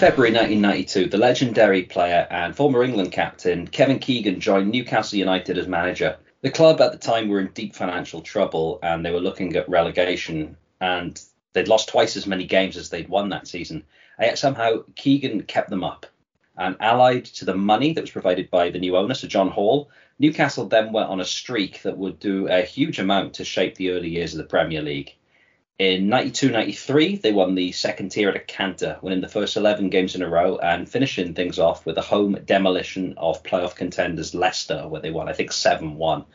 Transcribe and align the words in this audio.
February 0.00 0.32
1992, 0.32 1.10
the 1.10 1.18
legendary 1.18 1.82
player 1.82 2.26
and 2.30 2.56
former 2.56 2.82
England 2.82 3.12
captain 3.12 3.66
Kevin 3.66 3.98
Keegan 3.98 4.40
joined 4.40 4.70
Newcastle 4.70 5.18
United 5.18 5.58
as 5.58 5.68
manager. 5.68 6.16
The 6.40 6.50
club 6.50 6.80
at 6.80 6.92
the 6.92 6.96
time 6.96 7.28
were 7.28 7.38
in 7.38 7.48
deep 7.48 7.74
financial 7.74 8.22
trouble 8.22 8.78
and 8.82 9.04
they 9.04 9.10
were 9.10 9.20
looking 9.20 9.54
at 9.56 9.68
relegation 9.68 10.56
and 10.80 11.22
they'd 11.52 11.68
lost 11.68 11.90
twice 11.90 12.16
as 12.16 12.26
many 12.26 12.46
games 12.46 12.78
as 12.78 12.88
they'd 12.88 13.10
won 13.10 13.28
that 13.28 13.46
season. 13.46 13.84
And 14.16 14.28
yet 14.28 14.38
somehow 14.38 14.84
Keegan 14.96 15.42
kept 15.42 15.68
them 15.68 15.84
up. 15.84 16.06
And 16.56 16.76
allied 16.80 17.26
to 17.26 17.44
the 17.44 17.54
money 17.54 17.92
that 17.92 18.00
was 18.00 18.10
provided 18.10 18.48
by 18.48 18.70
the 18.70 18.78
new 18.78 18.96
owner, 18.96 19.12
Sir 19.12 19.28
John 19.28 19.50
Hall, 19.50 19.90
Newcastle 20.18 20.64
then 20.64 20.92
went 20.92 21.10
on 21.10 21.20
a 21.20 21.26
streak 21.26 21.82
that 21.82 21.98
would 21.98 22.18
do 22.18 22.48
a 22.48 22.62
huge 22.62 22.98
amount 23.00 23.34
to 23.34 23.44
shape 23.44 23.74
the 23.74 23.90
early 23.90 24.08
years 24.08 24.32
of 24.32 24.38
the 24.38 24.44
Premier 24.44 24.80
League. 24.80 25.14
In 25.80 26.08
92-93, 26.08 27.22
they 27.22 27.32
won 27.32 27.54
the 27.54 27.72
second 27.72 28.10
tier 28.10 28.28
at 28.28 28.36
a 28.36 28.40
canter, 28.40 28.98
winning 29.00 29.22
the 29.22 29.28
first 29.28 29.56
11 29.56 29.88
games 29.88 30.14
in 30.14 30.20
a 30.20 30.28
row 30.28 30.58
and 30.58 30.86
finishing 30.86 31.32
things 31.32 31.58
off 31.58 31.86
with 31.86 31.96
a 31.96 32.02
home 32.02 32.38
demolition 32.44 33.14
of 33.16 33.42
playoff 33.42 33.76
contenders 33.76 34.34
Leicester, 34.34 34.86
where 34.86 35.00
they 35.00 35.10
won, 35.10 35.30
I 35.30 35.32
think, 35.32 35.52
7-1. 35.52 36.26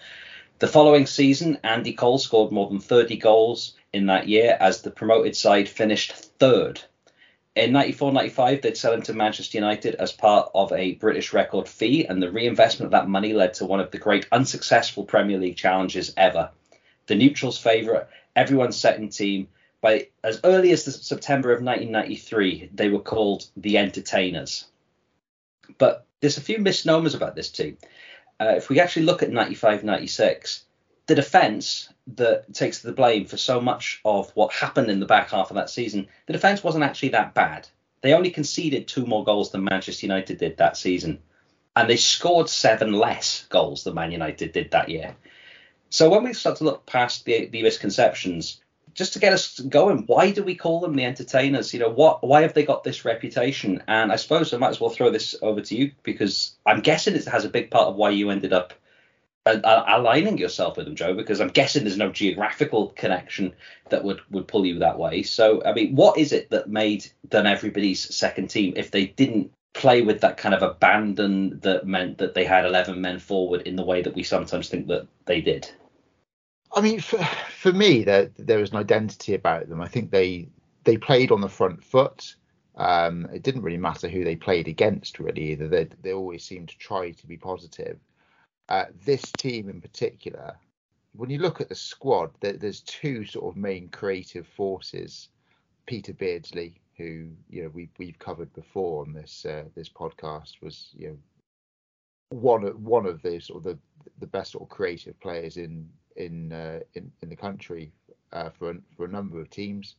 The 0.58 0.68
following 0.68 1.06
season, 1.06 1.60
Andy 1.64 1.94
Cole 1.94 2.18
scored 2.18 2.52
more 2.52 2.68
than 2.68 2.80
30 2.80 3.18
goals 3.18 3.76
in 3.94 4.08
that 4.08 4.28
year 4.28 4.58
as 4.60 4.82
the 4.82 4.90
promoted 4.90 5.36
side 5.36 5.70
finished 5.70 6.14
third. 6.40 6.82
In 7.56 7.70
94-95, 7.70 8.64
they'd 8.64 8.76
sell 8.76 8.94
him 8.94 9.04
to 9.04 9.14
Manchester 9.14 9.60
United 9.60 9.94
as 9.94 10.12
part 10.12 10.50
of 10.56 10.72
a 10.72 10.96
British 10.96 11.34
record 11.34 11.70
fee, 11.70 12.08
and 12.08 12.20
the 12.20 12.32
reinvestment 12.32 12.88
of 12.88 12.94
that 12.94 13.10
money 13.10 13.34
led 13.34 13.54
to 13.54 13.66
one 13.66 13.80
of 13.80 13.92
the 13.92 14.00
great 14.00 14.26
unsuccessful 14.32 15.04
Premier 15.04 15.38
League 15.38 15.56
challenges 15.56 16.16
ever. 16.18 16.50
The 17.06 17.14
neutrals' 17.14 17.60
favourite 17.60 18.08
everyone's 18.36 18.78
second 18.78 19.12
team. 19.12 19.48
By 19.82 20.08
as 20.24 20.40
early 20.44 20.72
as 20.72 20.84
the 20.84 20.92
September 20.92 21.52
of 21.52 21.62
1993, 21.62 22.72
they 22.74 22.90
were 22.90 23.00
called 23.00 23.46
the 23.56 23.78
Entertainers. 23.78 24.66
But 25.78 26.06
there's 26.22 26.38
a 26.38 26.42
few 26.42 26.60
misnomers 26.60 27.16
about 27.16 27.36
this 27.36 27.52
team. 27.52 27.78
Uh, 28.40 28.54
if 28.58 28.70
we 28.70 28.80
actually 28.80 29.06
look 29.06 29.24
at 29.24 29.30
95 29.32 29.84
96, 29.84 30.64
the 31.08 31.16
defence 31.16 31.90
that 32.16 32.54
takes 32.54 32.80
the 32.80 32.92
blame 32.92 33.26
for 33.26 33.38
so 33.38 33.62
much 33.62 34.02
of 34.04 34.32
what 34.32 34.54
happened 34.54 34.90
in 34.90 35.00
the 35.00 35.06
back 35.06 35.30
half 35.30 35.52
of 35.52 35.56
that 35.56 35.70
season, 35.70 36.08
the 36.26 36.34
defence 36.34 36.64
wasn't 36.64 36.84
actually 36.84 37.10
that 37.10 37.34
bad. 37.34 37.68
They 38.02 38.14
only 38.14 38.32
conceded 38.32 38.88
two 38.88 39.06
more 39.06 39.24
goals 39.24 39.52
than 39.52 39.64
Manchester 39.64 40.06
United 40.06 40.38
did 40.38 40.58
that 40.58 40.78
season. 40.78 41.20
And 41.76 41.90
they 41.90 41.98
scored 41.98 42.50
seven 42.50 42.94
less 42.94 43.46
goals 43.50 43.84
than 43.84 43.96
Man 43.96 44.12
United 44.12 44.52
did 44.52 44.72
that 44.72 44.90
year. 44.90 45.16
So 45.90 46.10
when 46.10 46.24
we 46.24 46.34
start 46.34 46.58
to 46.58 46.64
look 46.64 46.86
past 46.86 47.26
the, 47.26 47.48
the 47.48 47.64
misconceptions, 47.64 48.62
just 48.94 49.14
to 49.14 49.20
get 49.20 49.34
us 49.34 49.60
going, 49.60 50.04
why 50.08 50.32
do 50.32 50.44
we 50.44 50.56
call 50.56 50.80
them 50.80 50.96
the 50.96 51.06
entertainers? 51.06 51.74
You 51.74 51.82
know, 51.82 51.90
what 51.90 52.26
why 52.26 52.42
have 52.42 52.54
they 52.54 52.64
got 52.64 52.84
this 52.84 53.06
reputation? 53.06 53.84
And 53.88 54.12
I 54.12 54.16
suppose 54.16 54.54
I 54.54 54.58
might 54.58 54.70
as 54.70 54.80
well 54.80 54.90
throw 54.90 55.12
this 55.12 55.36
over 55.42 55.62
to 55.62 55.76
you 55.76 55.92
because 56.04 56.56
I'm 56.66 56.80
guessing 56.80 57.16
it 57.16 57.26
has 57.26 57.46
a 57.46 57.50
big 57.50 57.70
part 57.70 57.88
of 57.88 57.96
why 57.96 58.12
you 58.12 58.30
ended 58.30 58.54
up 58.54 58.74
aligning 59.46 60.38
yourself 60.40 60.76
with 60.76 60.88
them, 60.88 60.96
Joe, 60.96 61.14
because 61.14 61.40
I'm 61.40 61.50
guessing 61.50 61.84
there's 61.84 61.98
no 61.98 62.12
geographical 62.12 62.90
connection 62.96 63.54
that 63.90 64.04
would 64.04 64.22
would 64.32 64.48
pull 64.48 64.66
you 64.66 64.80
that 64.80 64.98
way. 64.98 65.22
So, 65.24 65.62
I 65.64 65.74
mean, 65.74 65.96
what 65.96 66.18
is 66.18 66.32
it 66.32 66.50
that 66.50 66.70
made 66.70 67.06
them 67.30 67.46
everybody's 67.46 68.16
second 68.16 68.50
team 68.50 68.74
if 68.76 68.92
they 68.92 69.08
didn't 69.08 69.52
play 69.76 70.02
with 70.02 70.22
that 70.22 70.38
kind 70.38 70.56
of 70.56 70.64
abandon 70.64 71.60
that 71.60 71.86
meant 71.86 72.18
that 72.18 72.34
they 72.34 72.46
had 72.46 72.66
11 72.66 73.00
men 73.00 73.20
forward 73.20 73.62
in 73.64 73.76
the 73.76 73.84
way 73.84 74.02
that 74.02 74.16
we 74.16 74.24
sometimes 74.24 74.70
think 74.70 74.88
that 74.88 75.06
they 75.26 75.42
did? 75.42 75.70
I 76.74 76.82
mean, 76.82 77.00
for, 77.00 77.24
for 77.58 77.72
me, 77.72 78.04
there 78.04 78.32
there 78.38 78.60
was 78.60 78.72
an 78.72 78.78
identity 78.78 79.36
about 79.36 79.70
them. 79.70 79.82
I 79.82 79.88
think 79.88 80.10
they 80.10 80.50
they 80.84 80.98
played 80.98 81.32
on 81.32 81.42
the 81.42 81.50
front 81.50 81.84
foot. 81.84 82.36
Um, 82.76 83.28
it 83.34 83.44
didn't 83.44 83.62
really 83.62 83.78
matter 83.78 84.10
who 84.10 84.24
they 84.24 84.36
played 84.36 84.68
against, 84.68 85.20
really. 85.20 85.52
Either 85.52 85.68
they 85.68 85.88
they 86.02 86.14
always 86.14 86.44
seemed 86.44 86.70
to 86.70 86.78
try 86.78 87.12
to 87.12 87.28
be 87.28 87.38
positive. 87.38 88.00
Uh, 88.68 88.86
this 89.06 89.32
team 89.38 89.70
in 89.70 89.80
particular, 89.80 90.58
when 91.14 91.30
you 91.30 91.38
look 91.38 91.62
at 91.62 91.70
the 91.70 91.76
squad, 91.76 92.32
there, 92.40 92.54
there's 92.54 92.82
two 92.82 93.26
sort 93.26 93.46
of 93.46 93.58
main 93.58 93.90
creative 93.90 94.48
forces. 94.48 95.30
Peter 95.86 96.14
Beardsley, 96.14 96.82
who 96.98 97.30
you 97.50 97.64
know 97.64 97.70
we 97.70 97.90
we've 97.98 98.20
covered 98.20 98.54
before 98.54 99.04
on 99.06 99.14
this 99.14 99.46
uh, 99.46 99.64
this 99.76 99.90
podcast, 99.90 100.62
was 100.62 100.90
you 100.94 101.10
know 101.10 101.18
one 102.30 102.64
one 102.84 103.06
of 103.06 103.22
the 103.22 103.40
sort 103.40 103.58
of 103.58 103.64
the 103.64 103.80
the 104.20 104.28
best 104.28 104.52
sort 104.52 104.64
of 104.64 104.70
creative 104.70 105.20
players 105.20 105.58
in 105.58 105.90
in 106.16 106.52
uh, 106.52 106.80
in, 106.94 107.12
in 107.22 107.30
the 107.30 107.36
country 107.36 107.92
uh, 108.34 108.50
for 108.50 108.76
for 108.96 109.06
a 109.06 109.12
number 109.12 109.40
of 109.40 109.50
teams, 109.50 109.96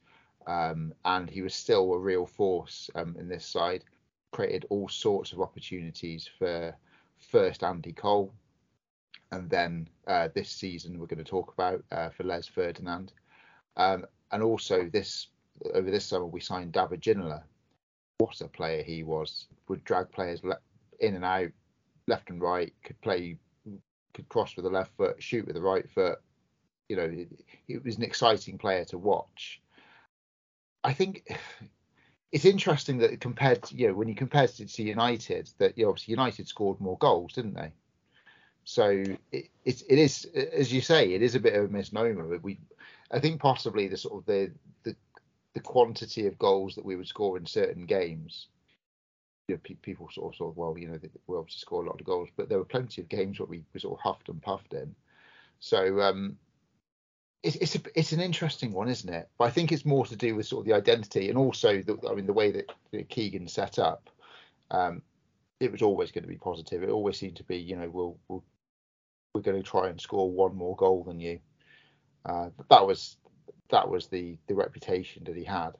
um, 0.46 0.92
and 1.04 1.28
he 1.28 1.42
was 1.42 1.54
still 1.54 1.92
a 1.92 1.98
real 1.98 2.26
force 2.26 2.90
um, 2.94 3.16
in 3.18 3.28
this 3.28 3.46
side. 3.46 3.84
Created 4.32 4.66
all 4.70 4.88
sorts 4.88 5.32
of 5.32 5.40
opportunities 5.40 6.28
for 6.38 6.74
first 7.18 7.62
Andy 7.62 7.92
Cole, 7.92 8.32
and 9.32 9.48
then 9.48 9.88
uh, 10.06 10.28
this 10.34 10.50
season 10.50 10.98
we're 10.98 11.06
going 11.06 11.24
to 11.24 11.24
talk 11.24 11.52
about 11.52 11.82
uh, 11.92 12.10
for 12.10 12.24
Les 12.24 12.46
Ferdinand, 12.46 13.12
um, 13.76 14.04
and 14.32 14.42
also 14.42 14.88
this 14.92 15.28
over 15.74 15.90
this 15.90 16.06
summer 16.06 16.26
we 16.26 16.40
signed 16.40 16.72
David 16.72 17.00
Ginola. 17.00 17.42
What 18.18 18.40
a 18.40 18.48
player 18.48 18.82
he 18.82 19.02
was! 19.02 19.46
Would 19.68 19.84
drag 19.84 20.10
players 20.10 20.42
le- 20.42 20.60
in 21.00 21.14
and 21.14 21.24
out, 21.24 21.50
left 22.06 22.30
and 22.30 22.40
right. 22.40 22.72
Could 22.82 23.00
play 23.00 23.36
could 24.16 24.28
cross 24.30 24.56
with 24.56 24.64
the 24.64 24.70
left 24.70 24.96
foot, 24.96 25.22
shoot 25.22 25.46
with 25.46 25.54
the 25.54 25.60
right 25.60 25.88
foot. 25.90 26.18
You 26.88 26.96
know, 26.96 27.26
it, 27.68 27.84
was 27.84 27.96
an 27.96 28.02
exciting 28.02 28.58
player 28.58 28.84
to 28.86 28.98
watch. 28.98 29.60
I 30.82 30.92
think 30.92 31.28
it's 32.32 32.44
interesting 32.44 32.98
that 32.98 33.20
compared 33.20 33.62
to 33.64 33.76
you 33.76 33.88
know 33.88 33.94
when 33.94 34.08
you 34.08 34.14
compare 34.14 34.44
it 34.44 34.56
to 34.56 34.82
United, 34.82 35.50
that 35.58 35.76
you 35.76 35.84
know, 35.84 35.90
obviously 35.90 36.12
United 36.12 36.48
scored 36.48 36.80
more 36.80 36.96
goals, 36.98 37.34
didn't 37.34 37.54
they? 37.54 37.72
So 38.64 39.04
it, 39.32 39.50
it, 39.64 39.82
it 39.88 39.98
is 39.98 40.24
as 40.34 40.72
you 40.72 40.80
say, 40.80 41.12
it 41.12 41.22
is 41.22 41.34
a 41.34 41.40
bit 41.40 41.54
of 41.54 41.66
a 41.66 41.68
misnomer. 41.68 42.38
We, 42.38 42.58
I 43.10 43.20
think 43.20 43.40
possibly 43.40 43.86
the 43.86 43.96
sort 43.96 44.20
of 44.20 44.26
the 44.26 44.50
the 44.84 44.96
the 45.56 45.62
quantity 45.62 46.26
of 46.26 46.38
goals 46.38 46.74
that 46.74 46.84
we 46.84 46.96
would 46.96 47.08
score 47.08 47.38
in 47.38 47.46
certain 47.46 47.86
games 47.86 48.48
you 49.48 49.54
know, 49.54 49.60
pe- 49.64 49.74
people 49.76 50.06
sort 50.12 50.34
of, 50.38 50.48
of, 50.48 50.56
well, 50.58 50.76
you 50.76 50.86
know, 50.86 50.98
we 51.26 51.36
obviously 51.38 51.60
score 51.60 51.82
a 51.82 51.86
lot 51.86 51.98
of 51.98 52.04
goals, 52.04 52.28
but 52.36 52.50
there 52.50 52.58
were 52.58 52.64
plenty 52.64 53.00
of 53.00 53.08
games 53.08 53.40
where 53.40 53.46
we, 53.46 53.62
we 53.72 53.80
sort 53.80 53.98
of 53.98 54.02
huffed 54.02 54.28
and 54.28 54.42
puffed 54.42 54.74
in. 54.74 54.94
So 55.58 56.02
um, 56.02 56.36
it's 57.42 57.56
it's, 57.56 57.74
a, 57.74 57.80
it's 57.94 58.12
an 58.12 58.20
interesting 58.20 58.70
one, 58.70 58.88
isn't 58.88 59.08
it? 59.08 59.30
But 59.38 59.44
I 59.44 59.50
think 59.50 59.72
it's 59.72 59.86
more 59.86 60.04
to 60.04 60.16
do 60.16 60.34
with 60.34 60.46
sort 60.46 60.60
of 60.60 60.66
the 60.66 60.74
identity 60.74 61.30
and 61.30 61.38
also 61.38 61.80
the, 61.80 61.96
I 62.06 62.14
mean 62.14 62.26
the 62.26 62.34
way 62.34 62.50
that, 62.50 62.70
that 62.92 63.08
Keegan 63.08 63.48
set 63.48 63.78
up. 63.78 64.10
Um, 64.70 65.00
it 65.58 65.72
was 65.72 65.80
always 65.80 66.12
going 66.12 66.24
to 66.24 66.28
be 66.28 66.36
positive. 66.36 66.82
It 66.82 66.90
always 66.90 67.16
seemed 67.16 67.36
to 67.36 67.44
be, 67.44 67.56
you 67.56 67.76
know, 67.76 67.88
we'll, 67.88 68.18
we'll 68.28 68.44
we're 69.32 69.40
going 69.40 69.62
to 69.62 69.68
try 69.68 69.88
and 69.88 69.98
score 69.98 70.30
one 70.30 70.54
more 70.54 70.76
goal 70.76 71.02
than 71.02 71.18
you. 71.18 71.38
Uh, 72.26 72.50
that 72.68 72.86
was 72.86 73.16
that 73.70 73.88
was 73.88 74.08
the 74.08 74.36
the 74.46 74.54
reputation 74.54 75.24
that 75.24 75.36
he 75.36 75.44
had. 75.44 75.72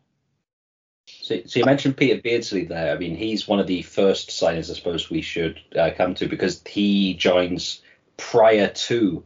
So, 1.07 1.41
so 1.47 1.61
you 1.61 1.65
mentioned 1.65 1.97
Peter 1.97 2.21
Beardsley 2.21 2.65
there. 2.65 2.95
I 2.95 2.99
mean, 2.99 3.17
he's 3.17 3.47
one 3.47 3.61
of 3.61 3.67
the 3.67 3.83
first 3.83 4.31
signings 4.31 4.71
I 4.71 4.75
suppose 4.75 5.09
we 5.09 5.23
should 5.23 5.61
uh, 5.79 5.91
come 5.97 6.15
to 6.17 6.27
because 6.27 6.63
he 6.67 7.15
joins 7.15 7.81
prior 8.17 8.69
to 8.69 9.25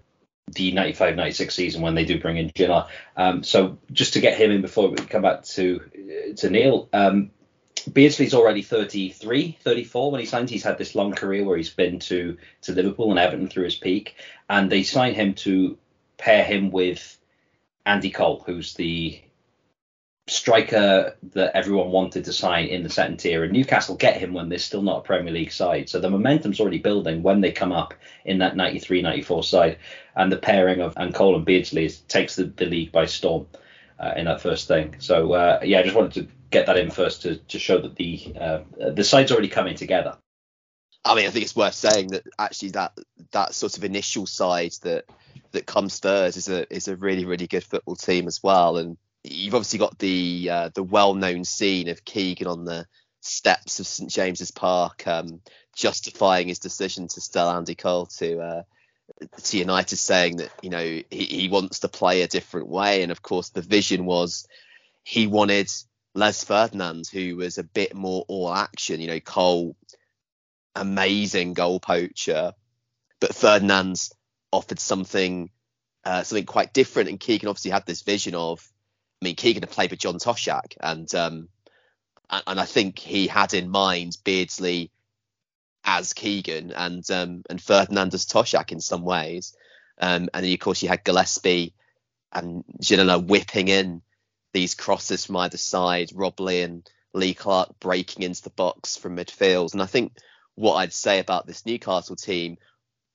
the 0.52 0.72
95-96 0.72 1.52
season 1.52 1.82
when 1.82 1.94
they 1.94 2.04
do 2.04 2.20
bring 2.20 2.36
in 2.36 2.50
Ginola. 2.50 2.88
Um, 3.16 3.42
so 3.42 3.78
just 3.92 4.14
to 4.14 4.20
get 4.20 4.36
him 4.36 4.50
in 4.50 4.62
before 4.62 4.88
we 4.88 4.96
come 4.96 5.22
back 5.22 5.44
to 5.44 5.80
to 6.36 6.50
Neil, 6.50 6.88
um, 6.92 7.30
Beardsley's 7.90 8.34
already 8.34 8.62
33, 8.62 9.58
34 9.62 10.10
when 10.10 10.20
he 10.20 10.26
signed. 10.26 10.50
He's 10.50 10.64
had 10.64 10.78
this 10.78 10.94
long 10.94 11.12
career 11.12 11.44
where 11.44 11.56
he's 11.56 11.70
been 11.70 11.98
to 12.00 12.36
to 12.62 12.72
Liverpool 12.72 13.10
and 13.10 13.18
Everton 13.18 13.48
through 13.48 13.64
his 13.64 13.76
peak, 13.76 14.16
and 14.48 14.70
they 14.70 14.82
sign 14.82 15.14
him 15.14 15.34
to 15.34 15.78
pair 16.18 16.44
him 16.44 16.70
with 16.70 17.16
Andy 17.86 18.10
Cole, 18.10 18.42
who's 18.46 18.74
the 18.74 19.20
striker 20.30 21.16
that 21.34 21.56
everyone 21.56 21.90
wanted 21.90 22.24
to 22.24 22.32
sign 22.32 22.66
in 22.66 22.82
the 22.82 22.88
second 22.88 23.18
tier, 23.18 23.42
and 23.42 23.52
Newcastle 23.52 23.96
get 23.96 24.16
him 24.16 24.32
when 24.32 24.48
they're 24.48 24.58
still 24.58 24.82
not 24.82 24.98
a 24.98 25.02
Premier 25.02 25.32
League 25.32 25.52
side. 25.52 25.88
So 25.88 25.98
the 25.98 26.10
momentum's 26.10 26.60
already 26.60 26.78
building 26.78 27.22
when 27.22 27.40
they 27.40 27.52
come 27.52 27.72
up 27.72 27.94
in 28.24 28.38
that 28.38 28.54
93-94 28.54 29.44
side, 29.44 29.78
and 30.14 30.30
the 30.30 30.36
pairing 30.36 30.80
of 30.80 30.94
and 30.96 31.14
Cole 31.14 31.36
and 31.36 31.44
Beardsley 31.44 31.88
takes 32.08 32.36
the, 32.36 32.44
the 32.44 32.66
league 32.66 32.92
by 32.92 33.06
storm 33.06 33.46
uh, 33.98 34.14
in 34.16 34.26
that 34.26 34.40
first 34.40 34.68
thing. 34.68 34.96
So 34.98 35.32
uh, 35.32 35.60
yeah, 35.64 35.80
I 35.80 35.82
just 35.82 35.96
wanted 35.96 36.12
to 36.14 36.28
get 36.50 36.66
that 36.66 36.76
in 36.76 36.90
first 36.90 37.22
to, 37.22 37.36
to 37.36 37.58
show 37.58 37.80
that 37.80 37.96
the 37.96 38.34
uh, 38.40 38.60
the 38.92 39.04
side's 39.04 39.32
already 39.32 39.48
coming 39.48 39.76
together. 39.76 40.16
I 41.04 41.14
mean, 41.14 41.26
I 41.26 41.30
think 41.30 41.44
it's 41.44 41.56
worth 41.56 41.74
saying 41.74 42.08
that 42.08 42.24
actually 42.38 42.70
that 42.70 42.92
that 43.32 43.54
sort 43.54 43.76
of 43.76 43.84
initial 43.84 44.26
side 44.26 44.72
that 44.82 45.06
that 45.52 45.66
comes 45.66 45.98
third 45.98 46.36
is 46.36 46.48
a 46.48 46.72
is 46.72 46.88
a 46.88 46.96
really 46.96 47.24
really 47.24 47.46
good 47.46 47.64
football 47.64 47.96
team 47.96 48.26
as 48.26 48.42
well, 48.42 48.76
and 48.76 48.96
you've 49.24 49.54
obviously 49.54 49.78
got 49.78 49.98
the 49.98 50.48
uh, 50.50 50.70
the 50.74 50.82
well-known 50.82 51.44
scene 51.44 51.88
of 51.88 52.04
Keegan 52.04 52.46
on 52.46 52.64
the 52.64 52.86
steps 53.20 53.80
of 53.80 53.86
St 53.86 54.10
James's 54.10 54.50
Park, 54.50 55.06
um, 55.06 55.40
justifying 55.76 56.48
his 56.48 56.58
decision 56.58 57.08
to 57.08 57.20
sell 57.20 57.50
Andy 57.50 57.74
Cole 57.74 58.06
to 58.06 58.40
uh, 58.40 58.62
to 59.42 59.58
United, 59.58 59.96
saying 59.96 60.36
that 60.36 60.50
you 60.62 60.70
know 60.70 60.82
he, 60.82 61.04
he 61.10 61.48
wants 61.48 61.80
to 61.80 61.88
play 61.88 62.22
a 62.22 62.28
different 62.28 62.68
way, 62.68 63.02
and 63.02 63.12
of 63.12 63.22
course 63.22 63.50
the 63.50 63.62
vision 63.62 64.06
was 64.06 64.46
he 65.02 65.26
wanted 65.26 65.70
Les 66.14 66.44
Ferdinand, 66.44 67.06
who 67.12 67.36
was 67.36 67.58
a 67.58 67.64
bit 67.64 67.94
more 67.94 68.24
all 68.28 68.52
action. 68.52 69.00
You 69.00 69.08
know, 69.08 69.20
Cole, 69.20 69.76
amazing 70.74 71.54
goal 71.54 71.80
poacher, 71.80 72.52
but 73.20 73.34
Ferdinand's 73.34 74.12
offered 74.52 74.80
something 74.80 75.50
uh, 76.04 76.22
something 76.22 76.46
quite 76.46 76.72
different. 76.72 77.08
And 77.08 77.20
Keegan 77.20 77.48
obviously 77.48 77.70
had 77.70 77.86
this 77.86 78.02
vision 78.02 78.34
of, 78.34 78.66
I 79.20 79.26
mean, 79.26 79.36
Keegan 79.36 79.62
had 79.62 79.70
played 79.70 79.90
with 79.90 80.00
John 80.00 80.18
Toshack, 80.18 80.76
and 80.80 81.12
um, 81.14 81.48
and 82.30 82.60
I 82.60 82.64
think 82.64 82.98
he 82.98 83.26
had 83.26 83.54
in 83.54 83.70
mind 83.70 84.16
Beardsley 84.24 84.90
as 85.84 86.12
Keegan 86.12 86.72
and 86.72 87.08
um, 87.10 87.42
and 87.48 87.60
Ferdinand 87.60 88.14
as 88.14 88.26
Toshack 88.26 88.72
in 88.72 88.80
some 88.80 89.02
ways. 89.02 89.54
Um, 89.98 90.28
and 90.32 90.44
then 90.44 90.52
of 90.52 90.60
course 90.60 90.82
you 90.82 90.88
had 90.88 91.04
Gillespie 91.04 91.74
and 92.32 92.64
Ginola 92.80 93.24
whipping 93.24 93.68
in 93.68 94.02
these 94.52 94.74
crosses 94.74 95.26
from 95.26 95.36
either 95.36 95.58
side, 95.58 96.10
Rob 96.14 96.40
Lee 96.40 96.62
and 96.62 96.88
Lee 97.12 97.34
Clark 97.34 97.78
breaking 97.80 98.22
into 98.22 98.42
the 98.42 98.50
box 98.50 98.96
from 98.96 99.16
midfield. 99.16 99.72
And 99.72 99.82
I 99.82 99.86
think 99.86 100.16
what 100.54 100.74
I'd 100.74 100.92
say 100.92 101.18
about 101.18 101.46
this 101.46 101.66
Newcastle 101.66 102.16
team, 102.16 102.56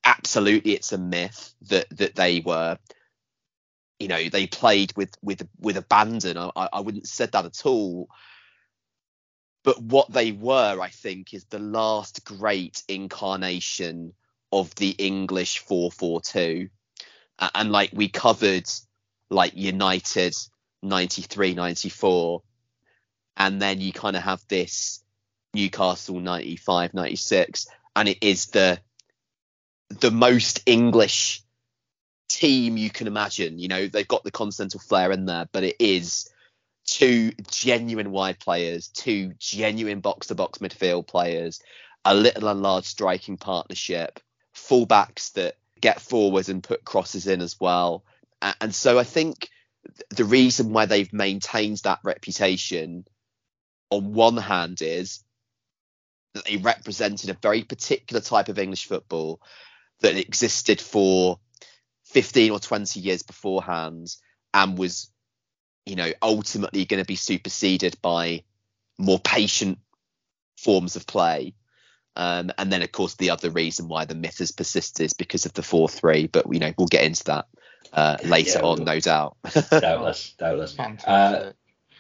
absolutely 0.06 0.74
it's 0.74 0.94
a 0.94 0.98
myth 0.98 1.54
that 1.64 1.86
that 1.90 2.16
they 2.16 2.40
were 2.40 2.78
you 4.00 4.08
know 4.08 4.30
they 4.30 4.48
played 4.48 4.94
with 4.96 5.16
with 5.22 5.48
with 5.60 5.78
abandon 5.78 6.38
I, 6.38 6.52
I 6.56 6.80
wouldn't 6.80 7.08
said 7.08 7.32
that 7.32 7.46
at 7.46 7.66
all 7.66 8.08
but 9.66 9.82
what 9.82 10.12
they 10.12 10.32
were, 10.32 10.80
I 10.80 10.90
think, 10.90 11.34
is 11.34 11.46
the 11.46 11.60
last 11.60 12.24
great 12.24 12.84
incarnation 12.88 14.14
of 14.52 14.74
the 14.76 14.92
English 14.92 15.58
442. 15.58 16.70
Uh, 17.40 17.50
and 17.56 17.72
like 17.72 17.90
we 17.92 18.08
covered 18.08 18.70
like 19.32 19.54
United 19.56 20.36
93, 20.84 21.56
94. 21.56 22.44
And 23.38 23.60
then 23.60 23.82
you 23.82 23.92
kind 23.92 24.16
of 24.16 24.22
have 24.22 24.44
this 24.48 25.04
Newcastle 25.56 26.20
95, 26.20 26.94
96. 26.94 27.66
And 27.96 28.08
it 28.08 28.20
is 28.22 28.46
the 28.46 28.80
the 29.90 30.12
most 30.12 30.62
English 30.66 31.42
team 32.28 32.78
you 32.78 32.90
can 32.90 33.08
imagine. 33.08 33.60
You 33.60 33.68
know, 33.68 33.88
they've 33.88 34.08
got 34.08 34.24
the 34.24 34.32
continental 34.32 34.80
flair 34.80 35.12
in 35.12 35.26
there, 35.26 35.48
but 35.52 35.64
it 35.64 35.76
is 35.80 36.30
two 36.86 37.32
genuine 37.50 38.12
wide 38.12 38.40
players, 38.40 38.88
two 38.90 39.34
genuine 39.40 40.00
box 40.00 40.28
to 40.28 40.36
box 40.36 40.60
midfield 40.60 41.08
players, 41.08 41.62
a 42.04 42.14
little 42.14 42.48
and 42.48 42.62
large 42.62 42.86
striking 42.86 43.38
partnership, 43.38 44.20
fullbacks 44.56 45.34
that 45.34 45.56
get 45.82 46.02
forward 46.02 46.50
and 46.50 46.64
put 46.64 46.86
crosses 46.86 47.28
in 47.28 47.42
as 47.42 47.60
well. 47.60 48.04
And 48.62 48.74
so 48.74 49.00
I 49.00 49.04
think 49.04 49.50
the 50.10 50.26
reason 50.26 50.74
why 50.74 50.86
they've 50.86 51.12
maintained 51.14 51.78
that 51.80 52.00
reputation 52.04 53.06
on 53.90 54.14
one 54.14 54.38
hand 54.38 54.82
is 54.82 55.24
that 56.34 56.46
they 56.46 56.58
represented 56.58 57.30
a 57.30 57.38
very 57.42 57.64
particular 57.64 58.22
type 58.22 58.50
of 58.50 58.60
English 58.60 58.86
football 58.86 59.42
that 60.02 60.18
existed 60.18 60.82
for 60.82 61.40
15 62.06 62.52
or 62.52 62.60
20 62.60 63.00
years 63.00 63.24
beforehand 63.24 64.16
and 64.54 64.78
was 64.78 65.10
you 65.86 65.96
know, 65.96 66.12
ultimately 66.22 66.86
going 66.86 67.02
to 67.02 67.08
be 67.08 67.16
superseded 67.16 67.98
by 68.02 68.44
more 68.98 69.20
patient 69.20 69.80
forms 70.58 70.96
of 70.96 71.06
play. 71.06 71.54
Um, 72.16 72.52
and 72.58 72.72
then, 72.72 72.82
of 72.82 72.92
course, 72.92 73.16
the 73.16 73.30
other 73.30 73.50
reason 73.50 73.88
why 73.88 74.06
the 74.06 74.16
myth 74.16 74.40
has 74.40 74.52
persisted 74.52 75.06
is 75.06 75.14
because 75.14 75.46
of 75.46 75.54
the 75.54 75.62
4 75.62 75.90
3. 75.90 76.28
But, 76.28 76.52
you 76.52 76.60
know, 76.60 76.74
we'll 76.78 76.88
get 76.88 77.04
into 77.04 77.24
that 77.26 77.46
uh, 77.94 78.18
later 78.24 78.60
yeah, 78.60 78.66
on, 78.66 78.84
no 78.84 79.00
doubt. 79.00 79.38
doubtless, 79.70 80.34
doubtless. 80.38 80.80
Uh, 80.80 81.52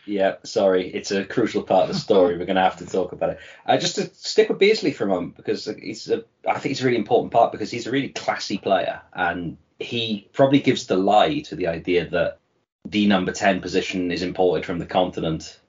yeah, 0.06 0.36
sorry, 0.44 0.88
it's 0.88 1.12
a 1.12 1.25
crucial 1.25 1.63
part 1.63 1.90
of 1.90 1.96
the 1.96 2.00
story. 2.00 2.38
We're 2.38 2.46
going 2.46 2.56
to 2.56 2.62
have 2.62 2.78
to 2.78 2.86
talk 2.86 3.12
about 3.12 3.31
it. 3.31 3.40
Uh, 3.66 3.78
just 3.78 3.96
to 3.96 4.10
stick 4.13 4.50
with 4.50 4.60
Beardsley 4.60 4.92
for 4.92 5.06
a 5.06 5.07
moment, 5.07 5.36
because 5.36 5.66
he's 5.66 6.10
a, 6.10 6.24
I 6.48 6.60
think 6.60 6.74
it's 6.74 6.81
a 6.81 6.86
really 6.86 6.98
important 6.98 7.34
part 7.34 7.52
because 7.52 7.72
he's 7.72 7.88
a 7.88 7.92
really 7.92 8.10
classy 8.10 8.57
player, 8.57 9.02
and 9.13 9.57
he 9.80 10.30
probably 10.34 10.60
gives 10.60 10.88
the 10.88 10.98
lie 10.98 11.40
to 11.40 11.56
the 11.56 11.68
idea 11.68 12.10
that 12.10 12.40
the 12.86 13.07
number 13.07 13.31
10 13.31 13.62
position 13.62 14.12
is 14.12 14.22
imported 14.22 14.66
from 14.66 14.80
the 14.80 14.86
continent 14.86 15.60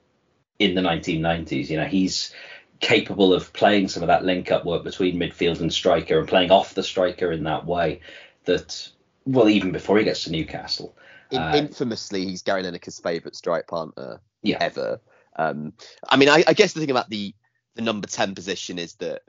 in 0.59 0.75
the 0.75 0.83
1990s. 0.83 1.69
You 1.69 1.79
know, 1.79 1.87
he's 1.87 2.33
capable 2.79 3.33
of 3.33 3.53
playing 3.53 3.89
some 3.89 4.03
of 4.03 4.09
that 4.09 4.25
link 4.25 4.51
up 4.51 4.65
work 4.65 4.85
between 4.85 5.19
midfield 5.19 5.61
and 5.61 5.73
striker 5.73 6.19
and 6.19 6.29
playing 6.29 6.51
off 6.51 6.75
the 6.75 6.83
striker 6.83 7.33
in 7.33 7.45
that 7.45 7.65
way 7.65 8.01
that, 8.45 8.89
well, 9.25 9.49
even 9.49 9.73
before 9.73 9.99
he 9.99 10.05
gets 10.05 10.25
to 10.25 10.31
Newcastle. 10.31 10.95
In, 11.31 11.41
uh, 11.41 11.53
infamously, 11.57 12.25
he's 12.27 12.43
Gary 12.43 12.63
Lineker's 12.63 13.01
favourite 13.01 13.37
strike 13.37 13.67
partner 13.67 14.21
yeah. 14.43 14.59
ever. 14.61 15.01
Um, 15.37 15.73
I 16.09 16.17
mean, 16.17 16.29
I, 16.29 16.45
I, 16.47 16.53
guess 16.55 16.73
the 16.73 16.81
thing 16.81 16.91
about 16.91 17.11
the, 17.11 17.35
the 17.75 17.83
number 17.83 18.07
10 18.07 18.35
position 18.35 18.79
is 18.79 18.95
that 18.97 19.23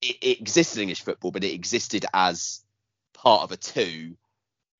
it, 0.00 0.16
it 0.20 0.40
existed 0.40 0.78
in 0.78 0.82
English 0.82 1.02
football, 1.02 1.30
but 1.30 1.44
it 1.44 1.54
existed 1.54 2.04
as 2.12 2.60
part 3.14 3.42
of 3.42 3.52
a 3.52 3.56
two 3.56 4.16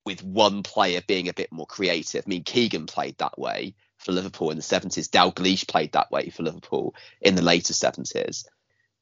with 0.05 0.23
one 0.23 0.63
player 0.63 1.01
being 1.07 1.29
a 1.29 1.33
bit 1.33 1.53
more 1.53 1.67
creative. 1.67 2.25
I 2.27 2.29
mean, 2.29 2.45
Keegan 2.45 2.87
played 2.87 3.19
that 3.19 3.39
way 3.39 3.75
for 3.99 4.13
Liverpool 4.13 4.51
in 4.51 4.57
the 4.57 4.63
70s. 4.63 5.09
Dalglish 5.09 5.69
played 5.69 5.93
that 5.93 6.11
way 6.11 6.29
for 6.31 6.43
Liverpool 6.43 6.95
in 7.21 7.35
the 7.35 7.43
later 7.43 7.73
70s. 7.73 8.45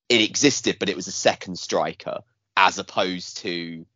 It 0.08 0.20
existed, 0.20 0.76
but 0.78 0.88
it 0.88 0.96
was 0.96 1.06
a 1.06 1.12
second 1.12 1.58
striker 1.58 2.20
as 2.56 2.78
opposed 2.78 3.38
to 3.38 3.86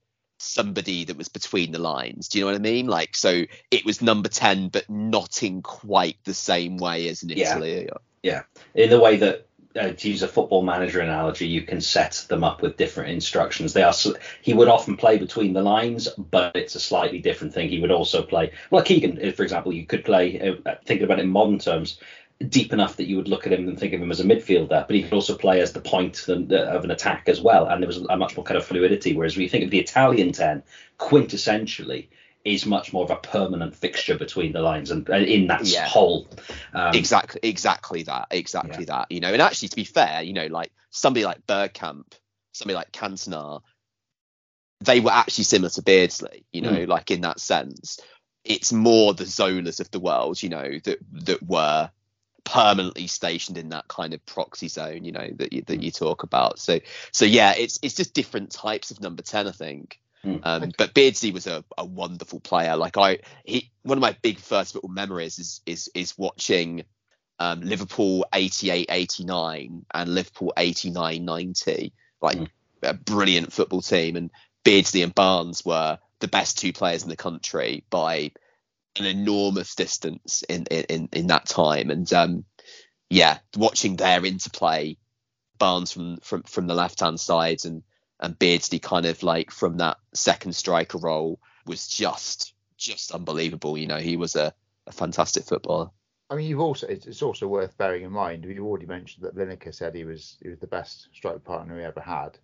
somebody 0.45 1.05
that 1.05 1.17
was 1.17 1.29
between 1.29 1.73
the 1.73 1.79
lines. 1.79 2.29
Do 2.29 2.39
you 2.39 2.45
know 2.45 2.53
what 2.53 2.57
I 2.57 2.63
mean? 2.63 2.87
Like, 2.87 3.17
so 3.17 3.45
it 3.71 3.85
was 3.85 4.03
number 4.03 4.29
10, 4.29 4.69
but 4.69 4.89
not 4.89 5.43
in 5.43 5.63
quite 5.63 6.17
the 6.25 6.35
same 6.35 6.77
way 6.77 7.09
as 7.09 7.23
in 7.23 7.31
Italy. 7.31 7.87
Yeah. 7.87 7.97
yeah. 8.23 8.43
In 8.75 8.91
the 8.91 9.01
way 9.01 9.17
that 9.17 9.47
uh, 9.77 9.91
to 9.91 10.09
use 10.09 10.23
a 10.23 10.29
football 10.29 10.63
manager 10.63 11.01
analogy, 11.01 11.49
you 11.49 11.63
can 11.63 11.81
set 11.81 12.25
them 12.29 12.45
up 12.45 12.63
with 12.63 12.77
different 12.77 13.11
instructions. 13.11 13.73
They 13.73 13.83
are 13.83 13.95
he 14.41 14.55
would 14.55 14.69
often 14.69 14.97
play 14.97 15.19
between 15.19 15.53
the 15.53 15.63
lines, 15.63 16.09
but 16.17 16.55
it's 16.55 16.77
a 16.77 16.81
slightly 16.81 17.19
different 17.19 17.53
thing. 17.53 17.69
He 17.69 17.81
would 17.81 17.91
also 17.91 18.23
play 18.23 18.53
like 18.71 18.85
Keegan, 18.85 19.33
for 19.33 19.43
example. 19.43 19.73
You 19.73 19.87
could 19.87 20.05
play 20.05 20.41
uh, 20.65 20.75
thinking 20.85 21.05
about 21.05 21.19
it 21.19 21.23
in 21.23 21.31
modern 21.31 21.59
terms, 21.59 21.99
deep 22.49 22.73
enough 22.73 22.97
that 22.97 23.07
you 23.07 23.17
would 23.17 23.29
look 23.29 23.47
at 23.47 23.53
him 23.53 23.69
and 23.69 23.79
think 23.79 23.93
of 23.93 24.01
him 24.01 24.11
as 24.11 24.21
a 24.21 24.25
midfielder, 24.25 24.87
but 24.87 24.91
he 24.91 25.03
could 25.03 25.13
also 25.13 25.37
play 25.37 25.61
as 25.61 25.73
the 25.73 25.81
point 25.81 26.29
of 26.29 26.85
an 26.85 26.91
attack 26.91 27.29
as 27.29 27.41
well. 27.41 27.67
And 27.67 27.83
there 27.83 27.87
was 27.87 27.99
a 27.99 28.17
much 28.17 28.37
more 28.37 28.45
kind 28.45 28.59
of 28.59 28.65
fluidity. 28.65 29.15
Whereas 29.15 29.37
when 29.37 29.43
you 29.43 29.49
think 29.49 29.65
of 29.65 29.71
the 29.71 29.81
Italian 29.81 30.33
ten, 30.33 30.63
quintessentially 30.99 32.09
is 32.45 32.67
much 32.67 32.93
more 32.93 33.05
of 33.05 33.11
a 33.11 33.17
permanent 33.17 33.75
fixture 33.75 34.19
between 34.19 34.53
the 34.53 34.61
lines 34.61 34.91
and 34.91 35.09
in 35.09 35.47
that 35.47 35.65
yeah. 35.65 35.87
whole 35.87 36.29
um, 36.75 36.95
exactly 36.95 37.41
exactly 37.43 38.03
that 38.03 38.27
exactly 38.31 38.85
yeah. 38.85 38.99
that 38.99 39.11
you 39.11 39.21
know 39.21 39.33
and 39.33 39.41
actually 39.41 39.69
to 39.69 39.77
be 39.77 39.85
fair 39.85 40.23
you 40.23 40.35
know 40.35 40.47
like 40.47 40.71
somebody 40.91 41.25
like 41.25 41.47
Bergkamp 41.47 42.13
somebody 42.53 42.77
like 42.77 42.93
Cantona 42.93 43.63
they 44.81 45.01
were 45.01 45.11
actually 45.11 45.45
similar 45.45 45.71
to 45.71 45.83
Beardsley 45.83 46.45
you 46.53 46.61
know 46.61 46.71
mm. 46.73 46.87
like 46.87 47.11
in 47.11 47.23
that 47.23 47.41
sense 47.41 47.99
it's 48.45 48.73
more 48.75 49.15
the 49.15 49.25
Zolas 49.25 49.81
of 49.81 49.91
the 49.91 50.01
world 50.01 50.43
you 50.43 50.51
know 50.51 50.79
that 50.85 50.99
that 51.13 51.43
were 51.43 51.91
permanently 52.45 53.07
stationed 53.07 53.57
in 53.57 53.71
that 53.71 53.89
kind 53.89 54.13
of 54.13 54.25
proxy 54.27 54.69
zone 54.69 55.05
you 55.05 55.13
know 55.13 55.29
that 55.37 55.53
you, 55.53 55.63
that 55.63 55.83
you 55.83 55.91
talk 55.91 56.23
about 56.23 56.59
so 56.59 56.79
so 57.11 57.25
yeah 57.25 57.55
it's 57.57 57.79
it's 57.83 57.95
just 57.95 58.13
different 58.13 58.51
types 58.51 58.91
of 58.91 59.01
number 59.01 59.23
10 59.23 59.49
I 59.49 59.51
think 59.51 59.99
Hmm. 60.25 60.37
Um, 60.43 60.73
but 60.79 60.95
Beardsley 60.95 61.33
was 61.33 61.47
a, 61.47 61.63
a, 61.77 61.85
wonderful 61.85 62.41
player. 62.41 62.77
Like 62.77 62.97
I, 62.97 63.19
he, 63.45 63.71
one 63.83 63.99
of 63.99 64.03
my 64.03 64.17
big 64.23 64.39
first 64.39 64.73
football 64.73 64.91
memories 64.91 65.39
is 65.39 65.61
is 65.67 65.91
is 65.95 66.17
watching 66.17 66.85
um, 67.39 67.61
Liverpool 67.61 68.25
88, 68.33 68.87
89 68.91 69.85
and 69.93 70.15
Liverpool 70.15 70.53
89, 70.57 71.25
90. 71.25 71.93
Like 72.23 72.39
mm. 72.39 72.49
a 72.83 72.95
brilliant 72.95 73.53
football 73.53 73.83
team, 73.83 74.17
and 74.17 74.31
Beardsley 74.65 75.03
and 75.03 75.15
Barnes 75.15 75.65
were 75.65 75.99
the 76.21 76.29
best 76.29 76.59
two 76.59 76.73
players 76.73 77.03
in 77.03 77.11
the 77.11 77.17
country 77.17 77.85
by 77.91 78.33
an 78.99 79.07
enormous 79.07 79.75
distance 79.75 80.43
in 80.49 80.65
in 80.67 81.09
in 81.13 81.27
that 81.29 81.47
time. 81.47 81.91
And 81.91 82.11
um, 82.13 82.45
yeah, 83.11 83.39
watching 83.57 83.97
their 83.97 84.25
interplay, 84.25 84.97
Barnes 85.59 85.93
from 85.93 86.19
from 86.19 86.43
from 86.43 86.67
the 86.67 86.75
left 86.75 87.01
hand 87.01 87.21
side 87.21 87.65
and 87.65 87.83
and 88.21 88.39
Beardsley 88.39 88.79
kind 88.79 89.07
of 89.07 89.23
like 89.23 89.51
from 89.51 89.79
that 89.79 89.99
second 90.15 90.55
striker 90.55 90.99
role 90.99 91.41
was 91.67 91.89
just 91.89 92.55
just 92.77 93.13
unbelievable. 93.13 93.77
You 93.77 93.87
know, 93.87 93.99
he 93.99 94.17
was 94.17 94.37
a, 94.37 94.53
a 94.87 94.93
fantastic 94.93 95.45
footballer. 95.45 95.91
I 96.31 96.37
mean, 96.37 96.49
you've 96.49 96.61
also 96.61 96.87
it's, 96.87 97.23
also 97.23 97.47
worth 97.47 97.77
bearing 97.77 98.05
in 98.05 98.13
mind. 98.13 98.45
You've 98.45 98.65
already 98.65 98.87
mentioned 98.87 99.25
that 99.25 99.37
Lineker 99.37 99.75
said 99.75 99.95
he 99.95 100.05
was 100.05 100.39
he 100.43 100.49
was 100.49 100.59
the 100.59 100.67
best 100.67 101.09
strike 101.13 101.45
partner 101.45 101.79
he 101.79 101.85
ever 101.85 102.01
had. 102.01 102.39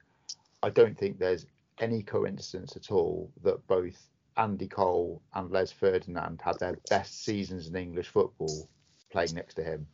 I 0.63 0.71
don't 0.71 0.97
think 0.97 1.19
there's 1.19 1.47
any 1.79 2.03
coincidence 2.03 2.77
at 2.77 2.91
all 2.91 3.31
that 3.43 3.67
both 3.67 4.10
Andy 4.41 4.69
Cole 4.69 5.21
and 5.35 5.51
Les 5.51 5.71
Ferdinand 5.71 6.41
had 6.43 6.59
their 6.59 6.79
best 6.89 7.25
seasons 7.25 7.69
in 7.69 7.77
English 7.77 8.09
football 8.09 8.69
playing 9.13 9.35
next 9.35 9.55
to 9.55 9.63
him. 9.63 9.87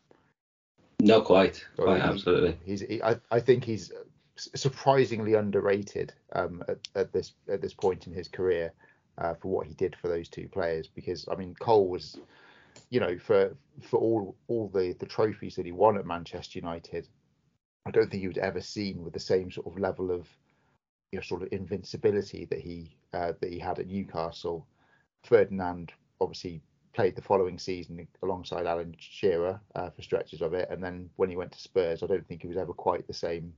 No, 1.01 1.21
quite, 1.21 1.65
quite, 1.77 1.97
he, 1.97 2.09
absolutely. 2.09 2.59
He's, 2.65 2.81
he, 2.81 3.03
I, 3.03 3.17
I 3.31 3.41
think 3.41 3.65
he's 3.65 3.93
surprisingly 4.37 5.35
underrated 5.35 6.13
um, 6.33 6.63
at, 6.69 6.79
at, 6.95 7.13
this 7.13 7.33
at 7.49 7.61
this 7.61 7.75
point 7.75 8.07
in 8.07 8.13
his 8.13 8.29
career 8.29 8.73
uh, 9.19 9.35
for 9.35 9.49
what 9.49 9.67
he 9.67 9.75
did 9.75 9.97
for 9.97 10.09
those 10.09 10.29
two 10.29 10.49
players. 10.49 10.89
Because 10.89 11.29
I 11.31 11.35
mean, 11.35 11.55
Cole 11.59 11.89
was 11.89 12.17
you 12.91 13.01
know, 13.01 13.19
for 13.19 13.57
for 13.83 13.99
all 13.99 14.37
all 14.49 14.69
the 14.69 14.95
the 14.99 15.07
trophies 15.07 15.57
that 15.57 15.67
he 15.67 15.73
won 15.73 15.97
at 15.97 16.07
Manchester 16.07 16.59
United, 16.59 17.09
I 17.85 17.91
don't 17.91 18.11
think 18.11 18.23
he 18.23 18.29
was 18.29 18.39
ever 18.39 18.61
seen 18.61 19.03
with 19.03 19.13
the 19.13 19.21
same 19.21 19.51
sort 19.51 19.67
of 19.67 19.79
level 19.79 20.11
of 20.11 20.29
you 21.17 21.21
know, 21.21 21.25
sort 21.25 21.43
of 21.43 21.49
invincibility 21.51 22.45
that 22.45 22.61
he 22.61 22.95
uh, 23.15 23.33
that 23.41 23.51
he 23.51 23.59
had 23.59 23.79
at 23.79 23.87
Newcastle. 23.87 24.67
Ferdinand 25.23 25.93
obviously 26.21 26.61
played 26.93 27.17
the 27.17 27.23
following 27.23 27.59
season 27.59 28.07
alongside 28.23 28.67
Alan 28.67 28.95
Shearer 28.99 29.59
uh, 29.75 29.89
for 29.89 30.03
stretches 30.03 30.43
of 30.43 30.53
it, 30.53 30.69
and 30.71 30.85
then 30.85 31.09
when 31.17 31.31
he 31.31 31.37
went 31.37 31.53
to 31.53 31.59
Spurs, 31.59 32.03
I 32.03 32.07
don't 32.07 32.27
think 32.29 32.43
he 32.43 32.49
was 32.49 32.59
ever 32.59 32.75
quite 32.75 33.07
the 33.07 33.15
same, 33.15 33.55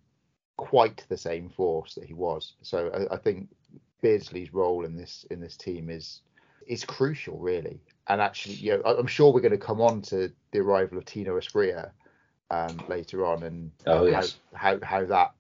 quite 0.57 1.05
the 1.09 1.17
same 1.17 1.49
force 1.49 1.97
that 1.97 2.05
he 2.05 2.15
was. 2.15 2.55
So 2.63 2.91
I, 2.95 3.15
I 3.15 3.19
think 3.19 3.49
Beardsley's 4.03 4.55
role 4.55 4.85
in 4.85 4.97
this 4.97 5.27
in 5.33 5.41
this 5.41 5.57
team 5.57 5.91
is 5.91 6.23
is 6.69 6.85
crucial, 6.85 7.39
really. 7.39 7.81
And 8.07 8.21
actually, 8.21 8.55
you 8.55 8.77
know, 8.77 8.83
I'm 8.85 9.09
sure 9.09 9.33
we're 9.33 9.41
going 9.41 9.51
to 9.51 9.59
come 9.59 9.81
on 9.81 10.01
to 10.03 10.31
the 10.53 10.61
arrival 10.61 10.97
of 10.97 11.07
Tino 11.07 11.37
Asprilla 11.37 11.91
um, 12.53 12.81
later 12.89 13.27
on, 13.27 13.43
and 13.43 13.73
oh, 13.89 14.07
yes. 14.07 14.37
how, 14.55 14.79
how 14.79 15.01
how 15.01 15.05
that 15.07 15.33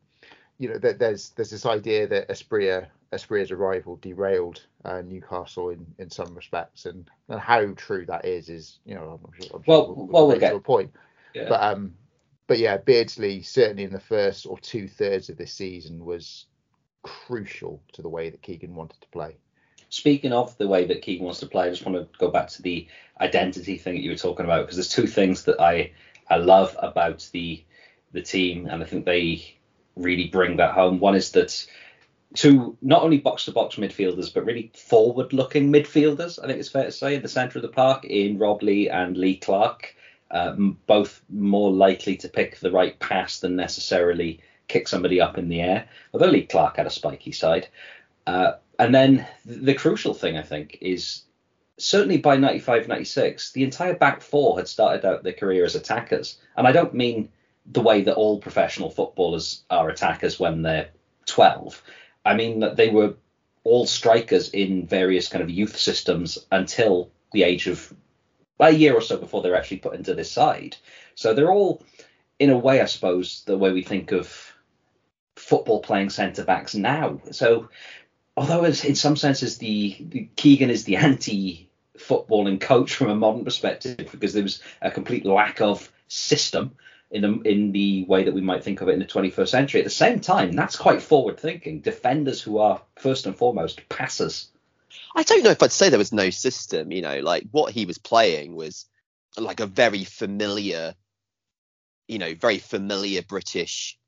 you 0.58 0.68
know, 0.68 0.78
there's 0.78 1.30
there's 1.30 1.50
this 1.50 1.66
idea 1.66 2.06
that 2.08 2.28
Asprilla 2.28 2.86
Asprilla's 3.12 3.52
arrival 3.52 3.96
derailed 3.96 4.66
uh, 4.84 5.02
Newcastle 5.02 5.70
in, 5.70 5.86
in 5.98 6.10
some 6.10 6.34
respects, 6.34 6.84
and, 6.84 7.08
and 7.28 7.40
how 7.40 7.64
true 7.76 8.04
that 8.06 8.24
is 8.24 8.48
is 8.48 8.78
you 8.84 8.94
know 8.94 9.20
I'm 9.24 9.32
sure, 9.40 9.50
I'm 9.54 9.62
well 9.66 9.86
sure 9.86 9.94
we'll, 9.94 10.06
well 10.06 10.26
we'll 10.26 10.38
get 10.38 10.50
to 10.50 10.56
a 10.56 10.60
point, 10.60 10.92
yeah. 11.34 11.48
but 11.48 11.62
um 11.62 11.94
but 12.48 12.58
yeah 12.58 12.76
Beardsley 12.76 13.42
certainly 13.42 13.84
in 13.84 13.92
the 13.92 14.00
first 14.00 14.46
or 14.46 14.58
two 14.58 14.88
thirds 14.88 15.28
of 15.28 15.36
this 15.36 15.52
season 15.52 16.04
was 16.04 16.46
crucial 17.02 17.80
to 17.92 18.02
the 18.02 18.08
way 18.08 18.28
that 18.28 18.42
Keegan 18.42 18.74
wanted 18.74 19.00
to 19.00 19.08
play. 19.08 19.36
Speaking 19.90 20.32
of 20.32 20.58
the 20.58 20.68
way 20.68 20.84
that 20.86 21.00
Keegan 21.00 21.24
wants 21.24 21.40
to 21.40 21.46
play, 21.46 21.66
I 21.66 21.70
just 21.70 21.86
want 21.86 21.96
to 21.96 22.18
go 22.18 22.30
back 22.30 22.48
to 22.48 22.62
the 22.62 22.86
identity 23.20 23.78
thing 23.78 23.94
that 23.94 24.02
you 24.02 24.10
were 24.10 24.16
talking 24.16 24.44
about 24.44 24.62
because 24.62 24.76
there's 24.76 24.88
two 24.88 25.06
things 25.06 25.44
that 25.44 25.60
I 25.60 25.92
I 26.28 26.36
love 26.36 26.76
about 26.80 27.28
the 27.32 27.64
the 28.12 28.22
team, 28.22 28.66
and 28.66 28.82
I 28.82 28.86
think 28.86 29.04
they 29.04 29.57
really 29.98 30.28
bring 30.28 30.56
that 30.56 30.72
home. 30.72 31.00
One 31.00 31.14
is 31.14 31.32
that 31.32 31.66
two 32.34 32.76
not 32.82 33.02
only 33.02 33.18
box 33.18 33.44
to 33.46 33.52
box 33.52 33.76
midfielders, 33.76 34.32
but 34.32 34.44
really 34.44 34.70
forward 34.74 35.32
looking 35.32 35.72
midfielders, 35.72 36.38
I 36.42 36.46
think 36.46 36.58
it's 36.58 36.68
fair 36.68 36.84
to 36.84 36.92
say, 36.92 37.14
in 37.14 37.22
the 37.22 37.28
centre 37.28 37.58
of 37.58 37.62
the 37.62 37.68
park 37.68 38.04
in 38.04 38.38
Rob 38.38 38.62
Lee 38.62 38.88
and 38.88 39.16
Lee 39.16 39.36
Clark, 39.36 39.94
uh, 40.30 40.52
both 40.52 41.22
more 41.30 41.72
likely 41.72 42.16
to 42.18 42.28
pick 42.28 42.58
the 42.58 42.70
right 42.70 42.98
pass 42.98 43.40
than 43.40 43.56
necessarily 43.56 44.40
kick 44.68 44.86
somebody 44.86 45.20
up 45.20 45.38
in 45.38 45.48
the 45.48 45.60
air. 45.60 45.88
Although 46.12 46.26
Lee 46.26 46.46
Clark 46.46 46.76
had 46.76 46.86
a 46.86 46.90
spiky 46.90 47.32
side. 47.32 47.68
Uh, 48.26 48.52
and 48.78 48.94
then 48.94 49.26
the 49.46 49.74
crucial 49.74 50.12
thing, 50.12 50.36
I 50.36 50.42
think, 50.42 50.78
is 50.82 51.22
certainly 51.78 52.18
by 52.18 52.36
95 52.36 52.88
96, 52.88 53.52
the 53.52 53.64
entire 53.64 53.94
back 53.94 54.20
four 54.20 54.58
had 54.58 54.68
started 54.68 55.04
out 55.04 55.22
their 55.22 55.32
career 55.32 55.64
as 55.64 55.74
attackers. 55.74 56.38
And 56.56 56.66
I 56.66 56.72
don't 56.72 56.94
mean 56.94 57.30
the 57.70 57.80
way 57.80 58.02
that 58.02 58.14
all 58.14 58.40
professional 58.40 58.90
footballers 58.90 59.62
are 59.70 59.88
attackers 59.88 60.40
when 60.40 60.62
they're 60.62 60.90
12. 61.26 61.82
I 62.24 62.34
mean 62.34 62.64
they 62.74 62.88
were 62.88 63.14
all 63.64 63.86
strikers 63.86 64.48
in 64.50 64.86
various 64.86 65.28
kind 65.28 65.42
of 65.42 65.50
youth 65.50 65.78
systems 65.78 66.38
until 66.50 67.10
the 67.32 67.42
age 67.42 67.66
of 67.66 67.92
a 68.60 68.70
year 68.70 68.94
or 68.94 69.00
so 69.00 69.16
before 69.16 69.42
they're 69.42 69.56
actually 69.56 69.78
put 69.78 69.94
into 69.94 70.14
this 70.14 70.30
side. 70.30 70.76
So 71.14 71.34
they're 71.34 71.52
all, 71.52 71.84
in 72.38 72.50
a 72.50 72.58
way, 72.58 72.80
I 72.80 72.86
suppose, 72.86 73.42
the 73.46 73.58
way 73.58 73.72
we 73.72 73.82
think 73.82 74.12
of 74.12 74.52
football 75.36 75.80
playing 75.80 76.10
centre 76.10 76.44
backs 76.44 76.74
now. 76.74 77.20
So 77.30 77.68
although 78.36 78.64
in 78.64 78.74
some 78.74 79.16
senses 79.16 79.58
the, 79.58 79.96
the 80.00 80.28
Keegan 80.36 80.70
is 80.70 80.84
the 80.84 80.96
anti 80.96 81.68
footballing 81.98 82.60
coach 82.60 82.94
from 82.94 83.10
a 83.10 83.16
modern 83.16 83.44
perspective 83.44 84.08
because 84.10 84.32
there 84.32 84.42
was 84.42 84.62
a 84.80 84.90
complete 84.90 85.26
lack 85.26 85.60
of 85.60 85.90
system 86.06 86.72
in 87.10 87.22
the 87.22 87.40
in 87.48 87.72
the 87.72 88.04
way 88.04 88.24
that 88.24 88.34
we 88.34 88.40
might 88.40 88.62
think 88.62 88.80
of 88.80 88.88
it 88.88 88.92
in 88.92 88.98
the 88.98 89.06
21st 89.06 89.48
century. 89.48 89.80
At 89.80 89.84
the 89.84 89.90
same 89.90 90.20
time, 90.20 90.52
that's 90.52 90.76
quite 90.76 91.02
forward 91.02 91.38
thinking. 91.38 91.80
Defenders 91.80 92.42
who 92.42 92.58
are 92.58 92.82
first 92.96 93.26
and 93.26 93.36
foremost 93.36 93.88
passers. 93.88 94.50
I 95.14 95.22
don't 95.22 95.42
know 95.42 95.50
if 95.50 95.62
I'd 95.62 95.72
say 95.72 95.88
there 95.88 95.98
was 95.98 96.12
no 96.12 96.30
system. 96.30 96.92
You 96.92 97.02
know, 97.02 97.20
like 97.20 97.46
what 97.50 97.72
he 97.72 97.86
was 97.86 97.98
playing 97.98 98.54
was 98.54 98.86
like 99.36 99.60
a 99.60 99.66
very 99.66 100.04
familiar, 100.04 100.94
you 102.06 102.18
know, 102.18 102.34
very 102.34 102.58
familiar 102.58 103.22
British 103.22 103.98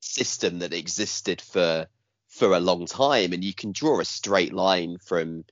system 0.00 0.60
that 0.60 0.72
existed 0.72 1.40
for 1.40 1.86
for 2.28 2.54
a 2.54 2.60
long 2.60 2.86
time, 2.86 3.32
and 3.32 3.44
you 3.44 3.54
can 3.54 3.72
draw 3.72 4.00
a 4.00 4.04
straight 4.04 4.52
line 4.52 4.98
from 4.98 5.44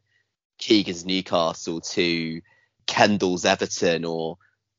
Keegan's 0.59 1.05
Newcastle 1.05 1.81
to 1.81 2.41
Kendall's 2.87 3.45
Everton 3.45 4.05
or 4.05 4.39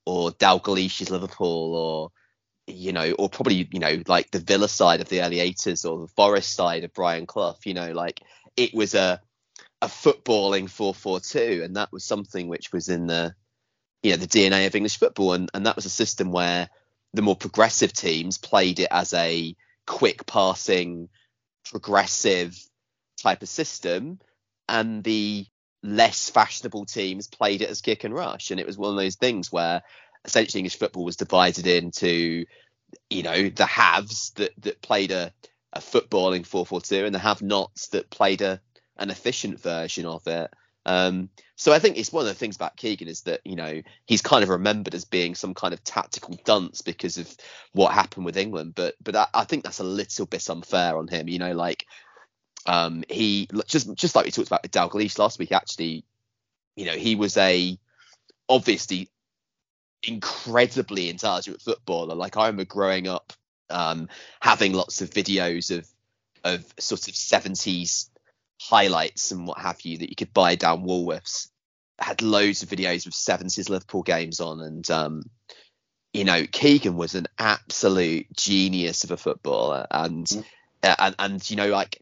or 0.09 0.31
Dalglish's 0.31 1.11
Liverpool 1.11 1.75
or 1.75 2.11
you 2.65 2.93
know, 2.93 3.11
or 3.17 3.29
probably, 3.29 3.67
you 3.71 3.79
know, 3.79 4.01
like 4.07 4.29
the 4.31 4.39
Villa 4.39 4.67
side 4.67 5.01
of 5.01 5.09
the 5.09 5.21
early 5.21 5.37
80s 5.37 5.89
or 5.89 6.01
the 6.01 6.13
Forest 6.13 6.53
side 6.53 6.83
of 6.83 6.93
Brian 6.93 7.25
Clough, 7.25 7.57
you 7.65 7.73
know, 7.73 7.91
like 7.91 8.21
it 8.57 8.73
was 8.73 8.95
a 8.95 9.21
a 9.81 9.87
footballing 9.87 10.65
4-4-2 10.65 11.63
and 11.63 11.77
that 11.77 11.91
was 11.91 12.03
something 12.03 12.49
which 12.49 12.73
was 12.73 12.89
in 12.89 13.07
the 13.07 13.33
you 14.03 14.11
know, 14.11 14.17
the 14.17 14.27
DNA 14.27 14.67
of 14.67 14.75
English 14.75 14.97
football 14.97 15.33
and 15.33 15.49
and 15.53 15.65
that 15.65 15.75
was 15.75 15.85
a 15.85 15.89
system 15.89 16.31
where 16.31 16.69
the 17.13 17.21
more 17.21 17.35
progressive 17.35 17.93
teams 17.93 18.37
played 18.37 18.79
it 18.79 18.89
as 18.91 19.13
a 19.13 19.55
quick 19.85 20.25
passing 20.25 21.09
progressive 21.69 22.57
type 23.21 23.41
of 23.41 23.49
system 23.49 24.19
and 24.67 25.03
the 25.03 25.45
less 25.83 26.29
fashionable 26.29 26.85
teams 26.85 27.27
played 27.27 27.61
it 27.61 27.69
as 27.69 27.81
kick 27.81 28.03
and 28.03 28.13
rush. 28.13 28.51
And 28.51 28.59
it 28.59 28.65
was 28.65 28.77
one 28.77 28.91
of 28.91 28.97
those 28.97 29.15
things 29.15 29.51
where 29.51 29.81
essentially 30.25 30.59
English 30.59 30.77
football 30.77 31.05
was 31.05 31.15
divided 31.15 31.67
into, 31.67 32.45
you 33.09 33.23
know, 33.23 33.49
the 33.49 33.65
haves 33.65 34.31
that, 34.31 34.51
that 34.59 34.81
played 34.81 35.11
a, 35.11 35.31
a 35.73 35.79
footballing 35.79 36.47
4-4-2 36.47 37.05
and 37.05 37.15
the 37.15 37.19
have-nots 37.19 37.89
that 37.89 38.09
played 38.09 38.41
a 38.41 38.61
an 38.99 39.09
efficient 39.09 39.59
version 39.61 40.05
of 40.05 40.27
it. 40.27 40.51
Um, 40.85 41.29
so 41.55 41.73
I 41.73 41.79
think 41.79 41.97
it's 41.97 42.11
one 42.11 42.21
of 42.21 42.27
the 42.27 42.33
things 42.33 42.55
about 42.55 42.77
Keegan 42.77 43.07
is 43.07 43.21
that 43.21 43.41
you 43.43 43.55
know 43.55 43.81
he's 44.05 44.21
kind 44.21 44.43
of 44.43 44.49
remembered 44.49 44.95
as 44.95 45.05
being 45.05 45.35
some 45.35 45.53
kind 45.53 45.73
of 45.73 45.83
tactical 45.83 46.37
dunce 46.45 46.81
because 46.81 47.17
of 47.17 47.33
what 47.73 47.93
happened 47.93 48.25
with 48.25 48.37
England, 48.37 48.73
but 48.75 48.95
but 49.03 49.15
I, 49.15 49.27
I 49.33 49.43
think 49.43 49.63
that's 49.63 49.79
a 49.79 49.83
little 49.83 50.25
bit 50.25 50.49
unfair 50.49 50.97
on 50.97 51.07
him. 51.07 51.27
You 51.27 51.39
know, 51.39 51.53
like 51.53 51.85
um, 52.65 53.03
he 53.09 53.47
just 53.67 53.93
just 53.95 54.15
like 54.15 54.25
we 54.25 54.31
talked 54.31 54.47
about 54.47 54.63
with 54.63 54.71
Dalglish 54.71 55.17
last 55.17 55.39
week. 55.39 55.51
Actually, 55.51 56.03
you 56.75 56.85
know, 56.85 56.93
he 56.93 57.15
was 57.15 57.37
a 57.37 57.77
obviously 58.47 59.09
incredibly 60.03 61.09
intelligent 61.09 61.61
footballer. 61.61 62.15
Like 62.15 62.37
I 62.37 62.47
remember 62.47 62.65
growing 62.65 63.07
up, 63.07 63.33
um, 63.69 64.09
having 64.41 64.73
lots 64.73 65.01
of 65.01 65.09
videos 65.09 65.75
of 65.75 65.87
of 66.43 66.65
sort 66.79 67.07
of 67.07 67.13
70s 67.15 68.09
highlights 68.61 69.31
and 69.31 69.45
what 69.45 69.59
have 69.59 69.81
you 69.81 69.97
that 69.97 70.09
you 70.09 70.15
could 70.15 70.33
buy 70.33 70.55
down 70.55 70.85
Woolworths. 70.85 71.49
had 71.99 72.21
loads 72.21 72.63
of 72.63 72.69
videos 72.69 73.05
of 73.05 73.13
70s 73.13 73.69
Liverpool 73.69 74.03
games 74.03 74.39
on, 74.39 74.61
and 74.61 74.89
um, 74.89 75.23
you 76.13 76.23
know, 76.23 76.45
Keegan 76.45 76.95
was 76.95 77.15
an 77.15 77.27
absolute 77.37 78.27
genius 78.35 79.03
of 79.03 79.11
a 79.11 79.17
footballer, 79.17 79.85
and 79.91 80.25
mm. 80.25 80.45
and 80.81 81.15
and 81.19 81.49
you 81.49 81.55
know, 81.55 81.69
like 81.69 82.01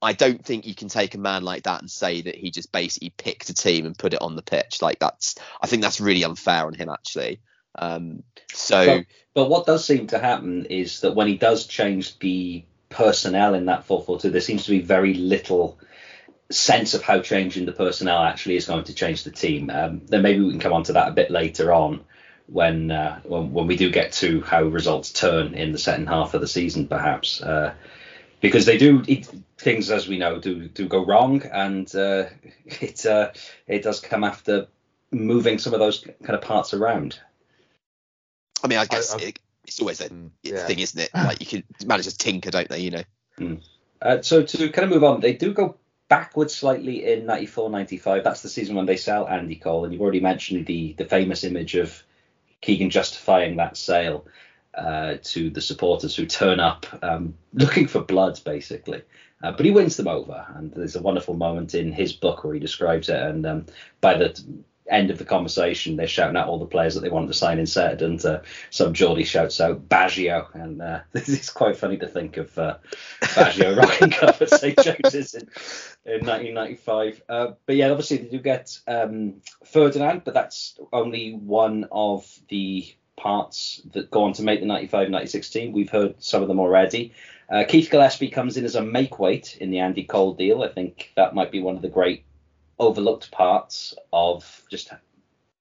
I 0.00 0.12
don't 0.12 0.44
think 0.44 0.66
you 0.66 0.74
can 0.74 0.88
take 0.88 1.14
a 1.14 1.18
man 1.18 1.44
like 1.44 1.64
that 1.64 1.80
and 1.80 1.90
say 1.90 2.22
that 2.22 2.34
he 2.34 2.50
just 2.50 2.72
basically 2.72 3.10
picked 3.10 3.50
a 3.50 3.54
team 3.54 3.86
and 3.86 3.96
put 3.98 4.14
it 4.14 4.22
on 4.22 4.36
the 4.36 4.42
pitch. 4.42 4.82
Like 4.82 4.98
that's, 4.98 5.36
I 5.60 5.66
think 5.66 5.82
that's 5.82 6.00
really 6.00 6.24
unfair 6.24 6.66
on 6.66 6.74
him 6.74 6.88
actually. 6.88 7.40
Um, 7.74 8.22
so, 8.52 8.84
but, 8.84 9.06
but, 9.34 9.48
what 9.48 9.66
does 9.66 9.84
seem 9.84 10.08
to 10.08 10.18
happen 10.18 10.66
is 10.66 11.00
that 11.00 11.14
when 11.14 11.26
he 11.26 11.36
does 11.36 11.66
change 11.66 12.18
the 12.18 12.64
personnel 12.90 13.54
in 13.54 13.66
that 13.66 13.88
4-4-2, 13.88 14.30
there 14.30 14.40
seems 14.40 14.64
to 14.64 14.70
be 14.70 14.80
very 14.80 15.14
little 15.14 15.78
sense 16.50 16.92
of 16.92 17.02
how 17.02 17.20
changing 17.20 17.64
the 17.64 17.72
personnel 17.72 18.22
actually 18.22 18.56
is 18.56 18.66
going 18.66 18.84
to 18.84 18.94
change 18.94 19.24
the 19.24 19.30
team. 19.30 19.70
Um, 19.70 20.02
then 20.06 20.22
maybe 20.22 20.44
we 20.44 20.50
can 20.50 20.60
come 20.60 20.74
on 20.74 20.82
to 20.84 20.92
that 20.94 21.08
a 21.08 21.12
bit 21.12 21.30
later 21.30 21.72
on 21.72 22.04
when, 22.46 22.90
uh, 22.90 23.20
when 23.22 23.52
when 23.52 23.66
we 23.66 23.76
do 23.76 23.90
get 23.90 24.12
to 24.12 24.42
how 24.42 24.64
results 24.64 25.12
turn 25.12 25.54
in 25.54 25.72
the 25.72 25.78
second 25.78 26.08
half 26.08 26.34
of 26.34 26.40
the 26.40 26.48
season, 26.48 26.88
perhaps. 26.88 27.40
Uh, 27.40 27.72
because 28.42 28.66
they 28.66 28.76
do 28.76 29.02
it, 29.08 29.30
things 29.62 29.90
as 29.90 30.08
we 30.08 30.18
know 30.18 30.38
do 30.38 30.68
do 30.68 30.88
go 30.88 31.04
wrong, 31.04 31.42
and 31.42 31.92
uh, 31.94 32.26
it 32.66 33.06
uh, 33.06 33.30
it 33.66 33.82
does 33.82 34.00
come 34.00 34.24
after 34.24 34.66
moving 35.10 35.58
some 35.58 35.72
of 35.72 35.80
those 35.80 36.00
kind 36.00 36.34
of 36.34 36.42
parts 36.42 36.74
around. 36.74 37.18
I 38.62 38.68
mean, 38.68 38.78
I 38.78 38.86
guess 38.86 39.14
I, 39.14 39.18
it, 39.18 39.38
it's 39.66 39.80
always 39.80 40.00
a 40.00 40.08
mm, 40.08 40.30
yeah. 40.42 40.66
thing, 40.66 40.78
isn't 40.78 41.00
it? 41.00 41.10
Like 41.14 41.40
you 41.40 41.46
can 41.46 41.64
managers 41.86 42.16
tinker, 42.16 42.50
don't 42.50 42.68
they? 42.68 42.80
You 42.80 42.90
know. 42.90 43.02
Mm. 43.38 43.62
Uh, 44.00 44.20
so 44.22 44.42
to 44.42 44.68
kind 44.70 44.84
of 44.84 44.90
move 44.90 45.04
on, 45.04 45.20
they 45.20 45.32
do 45.32 45.52
go 45.52 45.76
backwards 46.08 46.54
slightly 46.54 47.10
in 47.10 47.24
94 47.24 47.70
95 47.70 48.22
that's 48.22 48.42
the 48.42 48.48
season 48.50 48.76
when 48.76 48.84
they 48.84 48.98
sell 48.98 49.26
andy 49.26 49.56
cole 49.56 49.84
and 49.84 49.94
you've 49.94 50.02
already 50.02 50.20
mentioned 50.20 50.66
the 50.66 50.92
the 50.98 51.06
famous 51.06 51.42
image 51.42 51.74
of 51.74 52.02
keegan 52.60 52.90
justifying 52.90 53.56
that 53.56 53.78
sale 53.78 54.26
uh, 54.74 55.16
to 55.22 55.50
the 55.50 55.60
supporters 55.60 56.16
who 56.16 56.26
turn 56.26 56.60
up 56.60 56.86
um, 57.02 57.34
looking 57.52 57.86
for 57.86 58.00
blood, 58.00 58.40
basically. 58.44 59.02
Uh, 59.42 59.52
but 59.52 59.66
he 59.66 59.72
wins 59.72 59.96
them 59.96 60.08
over, 60.08 60.46
and 60.54 60.72
there's 60.72 60.96
a 60.96 61.02
wonderful 61.02 61.34
moment 61.34 61.74
in 61.74 61.92
his 61.92 62.12
book 62.12 62.44
where 62.44 62.54
he 62.54 62.60
describes 62.60 63.08
it. 63.08 63.20
And 63.20 63.44
um, 63.44 63.66
by 64.00 64.14
the 64.14 64.40
end 64.88 65.10
of 65.10 65.18
the 65.18 65.24
conversation, 65.24 65.96
they're 65.96 66.06
shouting 66.06 66.36
out 66.36 66.48
all 66.48 66.58
the 66.58 66.66
players 66.66 66.94
that 66.94 67.00
they 67.00 67.08
want 67.08 67.26
to 67.28 67.34
sign 67.34 67.58
instead, 67.58 68.02
and 68.02 68.24
uh, 68.24 68.40
some 68.70 68.92
Geordie 68.92 69.24
shouts 69.24 69.60
out 69.60 69.88
Baggio, 69.88 70.54
and 70.54 70.80
uh, 70.80 71.00
it's 71.14 71.50
quite 71.50 71.76
funny 71.76 71.96
to 71.98 72.06
think 72.06 72.36
of 72.36 72.56
uh, 72.56 72.78
Baggio 73.20 73.76
rocking 73.78 74.14
up 74.22 74.40
at 74.40 74.50
St 74.50 74.78
James's 74.78 75.34
in, 75.34 75.48
in 76.04 76.26
1995. 76.26 77.22
Uh, 77.28 77.52
but 77.66 77.76
yeah, 77.76 77.90
obviously 77.90 78.18
they 78.18 78.28
do 78.28 78.38
get 78.38 78.78
um, 78.86 79.42
Ferdinand, 79.64 80.22
but 80.24 80.34
that's 80.34 80.78
only 80.92 81.32
one 81.32 81.88
of 81.90 82.28
the 82.48 82.94
parts 83.16 83.80
that 83.92 84.10
go 84.10 84.24
on 84.24 84.32
to 84.34 84.42
make 84.42 84.60
the 84.60 84.66
95-96 84.66 85.52
team. 85.52 85.72
We've 85.72 85.90
heard 85.90 86.22
some 86.22 86.42
of 86.42 86.48
them 86.48 86.60
already. 86.60 87.12
Uh, 87.48 87.64
Keith 87.68 87.90
Gillespie 87.90 88.30
comes 88.30 88.56
in 88.56 88.64
as 88.64 88.74
a 88.74 88.82
make 88.82 89.18
weight 89.18 89.56
in 89.60 89.70
the 89.70 89.80
Andy 89.80 90.04
Cole 90.04 90.34
deal. 90.34 90.62
I 90.62 90.68
think 90.68 91.12
that 91.16 91.34
might 91.34 91.52
be 91.52 91.60
one 91.60 91.76
of 91.76 91.82
the 91.82 91.88
great 91.88 92.24
overlooked 92.78 93.30
parts 93.30 93.94
of 94.12 94.62
just 94.70 94.90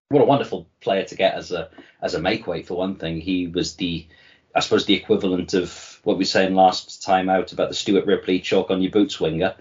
what 0.09 0.21
a 0.21 0.25
wonderful 0.25 0.67
player 0.79 1.03
to 1.05 1.15
get 1.15 1.35
as 1.35 1.51
a 1.51 1.69
as 2.01 2.13
a 2.13 2.21
make 2.21 2.47
weight 2.47 2.67
for 2.67 2.75
one 2.75 2.95
thing. 2.95 3.19
He 3.19 3.47
was 3.47 3.75
the 3.75 4.07
I 4.55 4.59
suppose 4.59 4.85
the 4.85 4.95
equivalent 4.95 5.53
of 5.53 5.99
what 6.03 6.17
we 6.17 6.21
were 6.21 6.25
saying 6.25 6.55
last 6.55 7.03
time 7.03 7.29
out 7.29 7.53
about 7.53 7.69
the 7.69 7.75
Stuart 7.75 8.05
Ripley 8.05 8.39
chalk 8.39 8.69
on 8.69 8.81
your 8.81 8.91
boots 8.91 9.19
winger. 9.19 9.55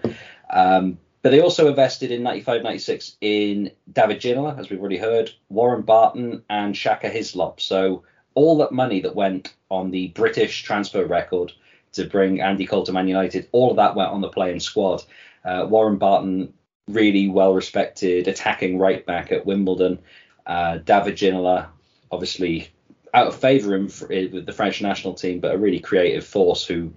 Um, 0.49 0.97
but 1.21 1.29
they 1.29 1.41
also 1.41 1.67
invested 1.67 2.11
in 2.11 2.23
95 2.23 2.63
96 2.63 3.17
in 3.21 3.71
David 3.91 4.21
Ginola, 4.21 4.57
as 4.57 4.69
we've 4.69 4.79
already 4.79 4.97
heard, 4.97 5.31
Warren 5.49 5.81
Barton, 5.81 6.43
and 6.49 6.75
Shaka 6.75 7.09
Hislop. 7.09 7.61
So 7.61 8.03
all 8.33 8.57
that 8.57 8.71
money 8.71 9.01
that 9.01 9.15
went 9.15 9.53
on 9.69 9.91
the 9.91 10.09
British 10.09 10.63
transfer 10.63 11.05
record 11.05 11.51
to 11.93 12.05
bring 12.05 12.41
Andy 12.41 12.65
Cole 12.65 12.85
to 12.85 12.93
Man 12.93 13.07
United, 13.07 13.49
all 13.51 13.69
of 13.69 13.75
that 13.77 13.95
went 13.95 14.11
on 14.11 14.21
the 14.21 14.29
playing 14.29 14.61
squad. 14.61 15.03
Uh, 15.43 15.65
Warren 15.69 15.97
Barton 15.97 16.53
really 16.87 17.27
well 17.27 17.53
respected 17.53 18.27
attacking 18.27 18.77
right 18.77 19.05
back 19.05 19.31
at 19.31 19.45
Wimbledon. 19.45 19.99
Uh, 20.45 20.77
David 20.77 21.15
Ginola, 21.15 21.67
obviously 22.11 22.69
out 23.13 23.27
of 23.27 23.35
favour 23.35 23.77
with 23.77 24.45
the 24.45 24.53
French 24.53 24.81
national 24.81 25.13
team, 25.13 25.39
but 25.39 25.53
a 25.53 25.57
really 25.57 25.79
creative 25.79 26.25
force 26.25 26.65
who, 26.65 26.93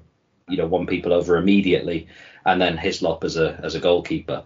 you 0.49 0.57
know, 0.57 0.67
won 0.67 0.87
people 0.87 1.13
over 1.13 1.37
immediately. 1.37 2.09
And 2.45 2.61
then 2.61 2.77
Hislop 2.77 3.25
as 3.25 3.37
a 3.37 3.61
as 3.63 3.75
a 3.75 3.81
goalkeeper. 3.81 4.45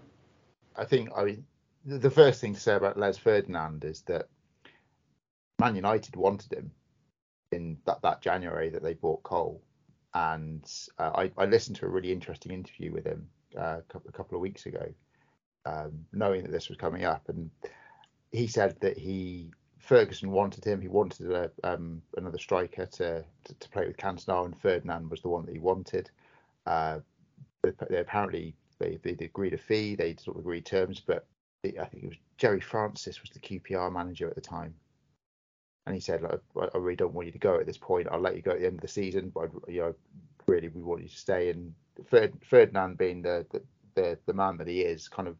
I 0.75 0.85
think 0.85 1.09
I 1.15 1.23
mean 1.23 1.45
the 1.85 2.11
first 2.11 2.41
thing 2.41 2.53
to 2.53 2.59
say 2.59 2.75
about 2.75 2.97
Les 2.97 3.17
Ferdinand 3.17 3.83
is 3.83 4.01
that 4.03 4.27
Man 5.59 5.75
United 5.75 6.15
wanted 6.15 6.53
him 6.53 6.71
in 7.51 7.77
that, 7.85 8.01
that 8.01 8.21
January 8.21 8.69
that 8.69 8.83
they 8.83 8.93
bought 8.93 9.23
Cole, 9.23 9.61
and 10.13 10.63
uh, 10.97 11.11
I, 11.15 11.31
I 11.37 11.45
listened 11.45 11.77
to 11.77 11.85
a 11.85 11.89
really 11.89 12.11
interesting 12.11 12.51
interview 12.51 12.91
with 12.91 13.05
him 13.05 13.27
uh, 13.57 13.79
a 13.93 14.11
couple 14.11 14.35
of 14.35 14.41
weeks 14.41 14.65
ago, 14.65 14.93
um, 15.65 16.05
knowing 16.13 16.43
that 16.43 16.51
this 16.51 16.69
was 16.69 16.77
coming 16.77 17.05
up, 17.05 17.27
and 17.27 17.49
he 18.31 18.47
said 18.47 18.79
that 18.81 18.97
he 18.97 19.51
Ferguson 19.79 20.31
wanted 20.31 20.63
him. 20.63 20.81
He 20.81 20.87
wanted 20.87 21.31
a, 21.31 21.51
um, 21.63 22.01
another 22.17 22.37
striker 22.37 22.85
to, 22.85 23.23
to, 23.45 23.53
to 23.53 23.69
play 23.69 23.87
with 23.87 23.97
Cantona, 23.97 24.45
and 24.45 24.61
Ferdinand 24.61 25.09
was 25.09 25.21
the 25.21 25.29
one 25.29 25.45
that 25.45 25.53
he 25.53 25.59
wanted. 25.59 26.09
Uh, 26.65 26.99
they, 27.63 27.71
they 27.89 27.97
apparently 27.97 28.53
they 28.79 28.99
they 29.03 29.25
agreed 29.25 29.53
a 29.53 29.57
fee, 29.57 29.95
they 29.95 30.15
sort 30.15 30.37
of 30.37 30.41
agreed 30.41 30.65
terms, 30.65 31.01
but 31.05 31.25
I 31.65 31.85
think 31.85 32.03
it 32.03 32.09
was 32.09 32.17
Gerry 32.37 32.61
Francis 32.61 33.21
was 33.21 33.31
the 33.31 33.39
QPR 33.39 33.91
manager 33.91 34.27
at 34.27 34.35
the 34.35 34.41
time, 34.41 34.73
and 35.85 35.95
he 35.95 36.01
said, 36.01 36.23
I, 36.23 36.59
I 36.73 36.77
really 36.77 36.95
don't 36.95 37.13
want 37.13 37.27
you 37.27 37.33
to 37.33 37.39
go 37.39 37.59
at 37.59 37.65
this 37.65 37.77
point. 37.77 38.07
I'll 38.11 38.19
let 38.19 38.35
you 38.35 38.41
go 38.41 38.51
at 38.51 38.59
the 38.59 38.67
end 38.67 38.75
of 38.75 38.81
the 38.81 38.87
season, 38.87 39.31
but 39.33 39.49
you 39.67 39.81
know, 39.81 39.95
really 40.45 40.69
we 40.69 40.81
want 40.81 41.03
you 41.03 41.09
to 41.09 41.17
stay. 41.17 41.49
And 41.49 41.73
Ferdinand 42.43 42.97
being 42.97 43.21
the, 43.21 43.45
the 43.51 43.61
the 43.95 44.19
the 44.25 44.33
man 44.33 44.57
that 44.57 44.67
he 44.67 44.81
is, 44.81 45.07
kind 45.07 45.27
of 45.27 45.35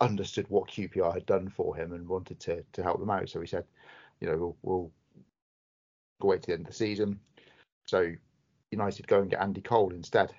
understood 0.00 0.46
what 0.48 0.68
QPR 0.68 1.12
had 1.12 1.26
done 1.26 1.48
for 1.48 1.74
him 1.74 1.92
and 1.92 2.08
wanted 2.08 2.40
to 2.40 2.64
to 2.72 2.82
help 2.82 3.00
them 3.00 3.10
out. 3.10 3.28
So 3.28 3.40
he 3.40 3.46
said, 3.46 3.64
you 4.20 4.28
know, 4.28 4.36
we'll, 4.36 4.56
we'll 4.62 4.92
go 6.20 6.28
wait 6.28 6.42
to 6.42 6.46
the 6.48 6.52
end 6.54 6.62
of 6.62 6.68
the 6.68 6.72
season. 6.72 7.20
So 7.86 8.12
United 8.70 9.06
go 9.06 9.20
and 9.20 9.30
get 9.30 9.40
Andy 9.40 9.60
Cole 9.60 9.92
instead. 9.92 10.32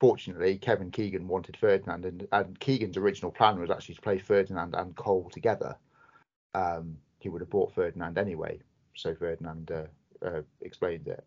Fortunately, 0.00 0.58
Kevin 0.58 0.90
Keegan 0.90 1.26
wanted 1.26 1.56
Ferdinand, 1.56 2.04
and, 2.04 2.28
and 2.30 2.60
Keegan's 2.60 2.96
original 2.96 3.32
plan 3.32 3.58
was 3.58 3.70
actually 3.70 3.96
to 3.96 4.00
play 4.00 4.18
Ferdinand 4.18 4.74
and 4.74 4.94
Cole 4.94 5.28
together. 5.32 5.76
Um, 6.54 6.98
he 7.18 7.28
would 7.28 7.40
have 7.40 7.50
bought 7.50 7.74
Ferdinand 7.74 8.16
anyway, 8.16 8.60
so 8.94 9.14
Ferdinand 9.14 9.72
uh, 9.72 10.26
uh, 10.26 10.42
explained 10.60 11.08
it. 11.08 11.24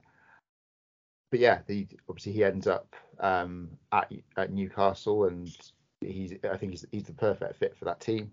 But 1.32 1.42
yeah, 1.42 1.60
the, 1.68 1.88
obviously 2.10 2.34
he 2.34 2.44
ends 2.44 2.68
up 2.68 2.96
um, 3.20 3.70
at, 3.92 4.12
at 4.38 4.52
Newcastle, 4.52 5.26
and 5.26 5.54
he's 6.02 6.34
I 6.50 6.58
think 6.58 6.72
he's, 6.72 6.86
he's 6.92 7.04
the 7.04 7.14
perfect 7.14 7.58
fit 7.58 7.78
for 7.78 7.86
that 7.86 8.00
team. 8.00 8.32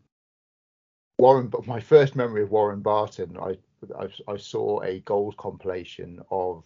Warren, 1.19 1.49
but 1.49 1.67
my 1.67 1.81
first 1.81 2.15
memory 2.15 2.43
of 2.43 2.51
Warren 2.51 2.81
Barton, 2.81 3.37
I, 3.41 3.57
I, 3.99 4.09
I 4.33 4.37
saw 4.37 4.81
a 4.83 5.01
goals 5.01 5.35
compilation 5.37 6.23
of 6.31 6.63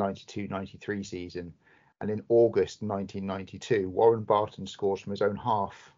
92-93 0.00 1.06
season, 1.06 1.54
and 2.00 2.10
in 2.10 2.22
August 2.28 2.82
1992, 2.82 3.88
Warren 3.88 4.24
Barton 4.24 4.66
scores 4.66 5.00
from 5.00 5.12
his 5.12 5.22
own 5.22 5.36
half. 5.36 5.92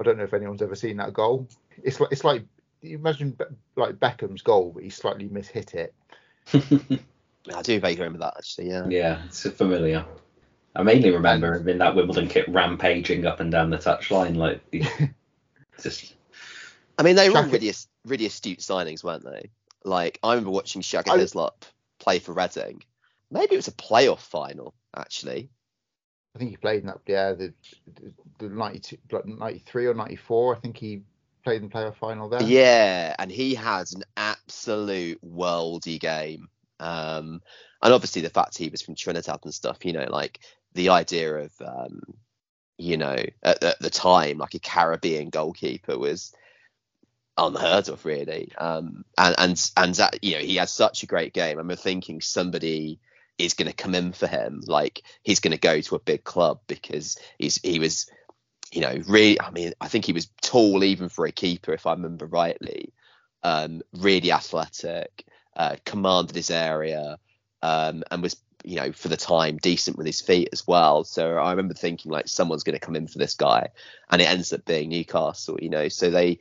I 0.00 0.02
don't 0.02 0.18
know 0.18 0.24
if 0.24 0.34
anyone's 0.34 0.62
ever 0.62 0.74
seen 0.74 0.96
that 0.96 1.12
goal. 1.12 1.48
It's 1.84 2.00
like 2.00 2.10
it's 2.10 2.24
like 2.24 2.44
you 2.80 2.96
imagine 2.96 3.38
like 3.76 4.00
Beckham's 4.00 4.42
goal, 4.42 4.72
but 4.74 4.82
he 4.82 4.90
slightly 4.90 5.28
mishit 5.28 5.74
it. 5.74 5.94
I 7.54 7.62
do 7.62 7.78
vaguely 7.78 8.02
remember 8.02 8.18
that 8.18 8.34
actually. 8.36 8.70
Yeah. 8.70 8.88
Yeah, 8.88 9.22
it's 9.26 9.48
familiar. 9.50 10.04
I 10.74 10.82
mainly 10.82 11.10
remember 11.10 11.54
him 11.54 11.68
in 11.68 11.78
that 11.78 11.94
Wimbledon 11.94 12.28
kit 12.28 12.48
rampaging 12.48 13.26
up 13.26 13.40
and 13.40 13.52
down 13.52 13.70
the 13.70 13.78
touchline, 13.78 14.36
like 14.36 14.60
just. 15.82 16.14
I 16.98 17.02
mean, 17.02 17.16
they 17.16 17.28
were 17.28 17.38
all 17.38 17.44
really, 17.44 17.72
really 18.06 18.26
astute 18.26 18.60
signings, 18.60 19.04
weren't 19.04 19.24
they? 19.24 19.50
Like 19.84 20.18
I 20.22 20.30
remember 20.30 20.50
watching 20.50 20.82
Shaka 20.82 21.16
Hislop 21.18 21.64
play 21.98 22.18
for 22.18 22.32
Reading. 22.32 22.82
Maybe 23.30 23.54
it 23.54 23.58
was 23.58 23.68
a 23.68 23.72
playoff 23.72 24.20
final, 24.20 24.74
actually. 24.94 25.50
I 26.34 26.38
think 26.38 26.50
he 26.50 26.56
played 26.56 26.80
in 26.80 26.86
that, 26.86 27.00
yeah, 27.06 27.32
the, 27.32 27.52
the 28.38 28.48
92, 28.48 28.96
93 29.24 29.86
or 29.86 29.94
94. 29.94 30.56
I 30.56 30.58
think 30.60 30.76
he 30.76 31.02
played 31.44 31.62
in 31.62 31.68
the 31.68 31.74
playoff 31.74 31.96
final 31.96 32.28
there. 32.28 32.42
Yeah, 32.42 33.14
and 33.18 33.30
he 33.30 33.54
had 33.54 33.92
an 33.94 34.04
absolute 34.16 35.20
worldy 35.22 36.00
game. 36.00 36.48
Um, 36.80 37.42
and 37.82 37.92
obviously 37.92 38.22
the 38.22 38.30
fact 38.30 38.56
he 38.56 38.68
was 38.68 38.82
from 38.82 38.94
Trinidad 38.94 39.40
and 39.44 39.54
stuff, 39.54 39.84
you 39.84 39.92
know, 39.92 40.06
like 40.08 40.40
the 40.74 40.90
idea 40.90 41.34
of 41.34 41.52
um, 41.60 42.02
you 42.78 42.96
know 42.96 43.16
at, 43.42 43.62
at, 43.62 43.78
the 43.80 43.90
time 43.90 44.38
like 44.38 44.54
a 44.54 44.58
Caribbean 44.58 45.30
goalkeeper 45.30 45.98
was 45.98 46.32
unheard 47.36 47.88
of 47.88 48.04
really. 48.04 48.52
Um, 48.56 49.04
and 49.18 49.34
and 49.38 49.70
and 49.76 49.94
that 49.96 50.22
you 50.22 50.32
know 50.34 50.40
he 50.40 50.56
had 50.56 50.68
such 50.68 51.02
a 51.02 51.06
great 51.06 51.32
game. 51.32 51.58
I'm 51.58 51.74
thinking 51.76 52.20
somebody 52.20 53.00
is 53.38 53.54
going 53.54 53.68
to 53.68 53.76
come 53.76 53.94
in 53.94 54.12
for 54.12 54.26
him. 54.26 54.62
Like 54.66 55.02
he's 55.22 55.40
going 55.40 55.52
to 55.52 55.58
go 55.58 55.80
to 55.80 55.96
a 55.96 56.00
big 56.00 56.24
club 56.24 56.60
because 56.66 57.18
he's 57.38 57.60
he 57.62 57.78
was 57.78 58.10
you 58.72 58.80
know 58.80 58.96
really 59.06 59.40
I 59.40 59.50
mean 59.50 59.72
I 59.80 59.88
think 59.88 60.04
he 60.04 60.12
was 60.12 60.30
tall 60.40 60.84
even 60.84 61.08
for 61.08 61.26
a 61.26 61.32
keeper 61.32 61.72
if 61.72 61.86
I 61.86 61.92
remember 61.92 62.26
rightly. 62.26 62.92
Um, 63.44 63.82
really 63.92 64.30
athletic 64.30 65.26
uh, 65.56 65.74
commanded 65.84 66.36
his 66.36 66.50
area 66.50 67.18
um, 67.60 68.04
and 68.08 68.22
was 68.22 68.36
you 68.64 68.76
know, 68.76 68.92
for 68.92 69.08
the 69.08 69.16
time, 69.16 69.58
decent 69.58 69.96
with 69.96 70.06
his 70.06 70.20
feet 70.20 70.48
as 70.52 70.66
well. 70.66 71.04
So 71.04 71.36
I 71.36 71.50
remember 71.50 71.74
thinking 71.74 72.12
like 72.12 72.28
someone's 72.28 72.62
going 72.62 72.78
to 72.78 72.84
come 72.84 72.96
in 72.96 73.06
for 73.06 73.18
this 73.18 73.34
guy, 73.34 73.68
and 74.10 74.22
it 74.22 74.28
ends 74.28 74.52
up 74.52 74.64
being 74.64 74.88
Newcastle. 74.88 75.58
You 75.60 75.70
know, 75.70 75.88
so 75.88 76.10
they, 76.10 76.38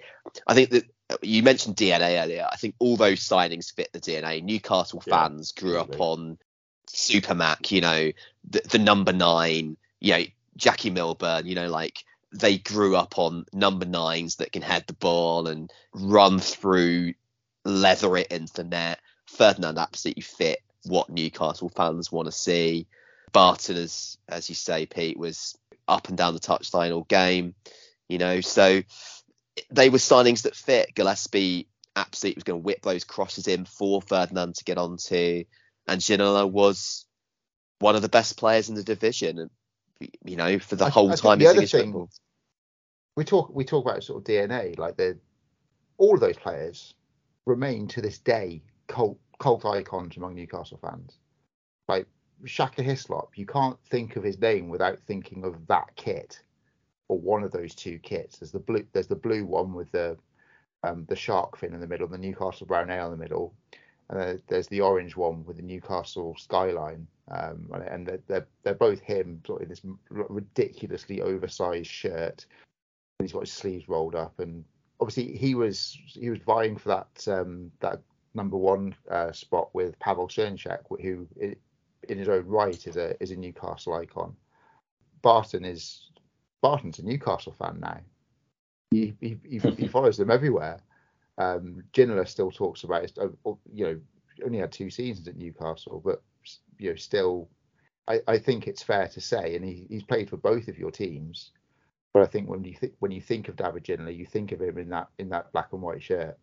I 0.47 0.53
think 0.53 0.69
that 0.71 0.85
you 1.21 1.43
mentioned 1.43 1.75
DNA 1.75 2.21
earlier. 2.21 2.47
I 2.51 2.55
think 2.57 2.75
all 2.79 2.97
those 2.97 3.19
signings 3.19 3.73
fit 3.73 3.91
the 3.91 3.99
DNA. 3.99 4.43
Newcastle 4.43 5.01
yeah, 5.05 5.27
fans 5.27 5.51
grew 5.51 5.79
up 5.79 5.99
on 5.99 6.37
Supermac. 6.87 7.71
You 7.71 7.81
know, 7.81 8.11
the, 8.49 8.61
the 8.69 8.79
number 8.79 9.13
nine. 9.13 9.77
You 9.99 10.13
know, 10.13 10.23
Jackie 10.57 10.89
Milburn. 10.91 11.47
You 11.47 11.55
know, 11.55 11.69
like 11.69 12.03
they 12.33 12.57
grew 12.57 12.95
up 12.95 13.17
on 13.17 13.45
number 13.51 13.85
nines 13.85 14.37
that 14.37 14.51
can 14.51 14.61
head 14.61 14.85
the 14.87 14.93
ball 14.93 15.47
and 15.47 15.71
run 15.93 16.39
through, 16.39 17.13
leather 17.65 18.15
it 18.17 18.27
into 18.27 18.53
the 18.53 18.63
net. 18.63 18.99
Ferdinand 19.25 19.77
absolutely 19.77 20.23
fit 20.23 20.59
what 20.85 21.09
Newcastle 21.09 21.69
fans 21.69 22.11
want 22.11 22.27
to 22.27 22.31
see. 22.31 22.87
Barton, 23.31 23.77
as 23.77 24.17
as 24.27 24.49
you 24.49 24.55
say, 24.55 24.85
Pete, 24.85 25.17
was 25.17 25.57
up 25.87 26.09
and 26.09 26.17
down 26.17 26.33
the 26.33 26.39
touchline 26.39 26.93
all 26.93 27.03
game. 27.03 27.55
You 28.09 28.17
know, 28.17 28.41
so 28.41 28.81
they 29.69 29.89
were 29.89 29.97
signings 29.97 30.43
that 30.43 30.55
fit. 30.55 30.93
Gillespie 30.95 31.67
absolutely 31.95 32.39
was 32.39 32.43
going 32.43 32.61
to 32.61 32.65
whip 32.65 32.81
those 32.81 33.03
crosses 33.03 33.47
in 33.47 33.65
for 33.65 34.01
Ferdinand 34.01 34.55
to 34.55 34.63
get 34.63 34.77
onto, 34.77 35.43
and 35.87 36.01
Ginola 36.01 36.49
was 36.49 37.05
one 37.79 37.95
of 37.95 38.01
the 38.01 38.09
best 38.09 38.37
players 38.37 38.69
in 38.69 38.75
the 38.75 38.83
division. 38.83 39.39
And 39.39 39.49
you 40.25 40.35
know, 40.35 40.59
for 40.59 40.75
the 40.75 40.85
I, 40.85 40.89
whole 40.89 41.11
I 41.11 41.15
time 41.15 41.39
the 41.39 41.47
other 41.47 41.65
thing, 41.65 41.91
football. 41.91 42.09
We 43.15 43.23
talk 43.23 43.53
we 43.53 43.65
talk 43.65 43.85
about 43.85 44.03
sort 44.03 44.21
of 44.21 44.23
DNA, 44.25 44.77
like 44.77 44.97
the 44.97 45.17
all 45.97 46.15
of 46.15 46.19
those 46.19 46.37
players 46.37 46.95
remain 47.45 47.87
to 47.89 48.01
this 48.01 48.17
day 48.17 48.61
cult 48.87 49.17
cult 49.41 49.65
icons 49.65 50.15
among 50.17 50.35
Newcastle 50.35 50.79
fans. 50.81 51.17
Like 51.87 52.07
Shaka 52.45 52.83
Hislop, 52.83 53.31
you 53.35 53.47
can't 53.47 53.77
think 53.89 54.15
of 54.15 54.23
his 54.23 54.39
name 54.39 54.69
without 54.69 54.99
thinking 54.99 55.43
of 55.43 55.67
that 55.67 55.95
kit 55.95 56.41
or 57.09 57.19
one 57.19 57.43
of 57.43 57.51
those 57.51 57.73
two 57.73 57.97
kits. 57.99 58.37
There's 58.37 58.51
the 58.51 58.59
blue 58.59 58.85
there's 58.93 59.07
the 59.07 59.15
blue 59.15 59.45
one 59.45 59.73
with 59.73 59.91
the 59.91 60.15
um, 60.83 61.05
the 61.09 61.15
shark 61.15 61.57
fin 61.57 61.73
in 61.73 61.81
the 61.81 61.87
middle, 61.87 62.07
the 62.07 62.17
Newcastle 62.17 62.67
brown 62.67 62.91
ale 62.91 63.07
in 63.07 63.11
the 63.11 63.17
middle, 63.17 63.53
and 64.09 64.41
there's 64.47 64.67
the 64.67 64.81
orange 64.81 65.15
one 65.15 65.43
with 65.45 65.57
the 65.57 65.63
Newcastle 65.63 66.35
skyline. 66.37 67.07
Um, 67.29 67.69
and 67.71 68.05
they're, 68.05 68.19
they're, 68.27 68.47
they're 68.63 68.73
both 68.73 68.99
him 68.99 69.41
sort 69.45 69.61
of 69.61 69.63
in 69.63 69.69
this 69.69 69.81
ridiculously 70.09 71.21
oversized 71.21 71.89
shirt. 71.89 72.45
He's 73.19 73.31
got 73.31 73.41
his 73.41 73.53
sleeves 73.53 73.87
rolled 73.87 74.15
up, 74.15 74.39
and 74.39 74.65
obviously 74.99 75.37
he 75.37 75.55
was 75.55 75.97
he 76.05 76.29
was 76.29 76.39
vying 76.39 76.77
for 76.77 76.89
that 76.89 77.27
um, 77.27 77.71
that 77.79 78.01
number 78.33 78.57
one 78.57 78.95
uh, 79.09 79.31
spot 79.31 79.69
with 79.73 79.97
Pavel 79.99 80.27
Srnicek, 80.27 80.79
who 81.01 81.27
in 82.09 82.17
his 82.17 82.29
own 82.29 82.45
right 82.45 82.87
is 82.87 82.97
a 82.97 83.21
is 83.21 83.31
a 83.31 83.35
Newcastle 83.35 83.93
icon. 83.93 84.35
Barton 85.21 85.65
is 85.65 86.11
Barton's 86.61 86.99
a 86.99 87.05
Newcastle 87.05 87.53
fan 87.53 87.79
now. 87.79 87.99
He 88.91 89.15
he, 89.19 89.37
he, 89.43 89.59
he 89.59 89.87
follows 89.87 90.17
them 90.17 90.31
everywhere. 90.31 90.79
Um, 91.37 91.83
Ginola 91.93 92.27
still 92.27 92.51
talks 92.51 92.83
about 92.83 93.03
it. 93.03 93.17
Uh, 93.17 93.53
you 93.73 93.85
know, 93.85 93.99
only 94.45 94.59
had 94.59 94.71
two 94.71 94.89
seasons 94.89 95.27
at 95.27 95.37
Newcastle, 95.37 96.01
but 96.03 96.21
you 96.77 96.89
know, 96.89 96.95
still, 96.95 97.49
I, 98.07 98.21
I 98.27 98.37
think 98.37 98.67
it's 98.67 98.83
fair 98.83 99.07
to 99.07 99.21
say, 99.21 99.55
and 99.55 99.63
he, 99.63 99.85
he's 99.89 100.03
played 100.03 100.29
for 100.29 100.37
both 100.37 100.67
of 100.67 100.77
your 100.77 100.91
teams. 100.91 101.51
But 102.13 102.23
I 102.23 102.25
think 102.25 102.49
when 102.49 102.63
you 102.63 102.75
think 102.75 102.93
when 102.99 103.11
you 103.11 103.21
think 103.21 103.47
of 103.47 103.55
David 103.55 103.85
Ginola, 103.85 104.15
you 104.15 104.25
think 104.25 104.51
of 104.51 104.61
him 104.61 104.77
in 104.77 104.89
that 104.89 105.07
in 105.17 105.29
that 105.29 105.51
black 105.53 105.69
and 105.71 105.81
white 105.81 106.03
shirt. 106.03 106.37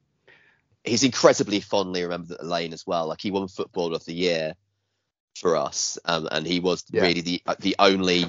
He's 0.84 1.04
incredibly 1.04 1.60
fondly 1.60 2.02
remembered 2.02 2.32
at 2.32 2.40
the 2.40 2.46
lane 2.46 2.72
as 2.72 2.86
well. 2.86 3.08
Like 3.08 3.20
he 3.20 3.30
won 3.30 3.48
Footballer 3.48 3.96
of 3.96 4.04
the 4.04 4.14
Year 4.14 4.54
for 5.36 5.56
us, 5.56 5.98
um, 6.04 6.28
and 6.30 6.46
he 6.46 6.60
was 6.60 6.84
yeah. 6.90 7.02
really 7.02 7.20
the 7.20 7.42
the 7.60 7.76
only 7.78 8.26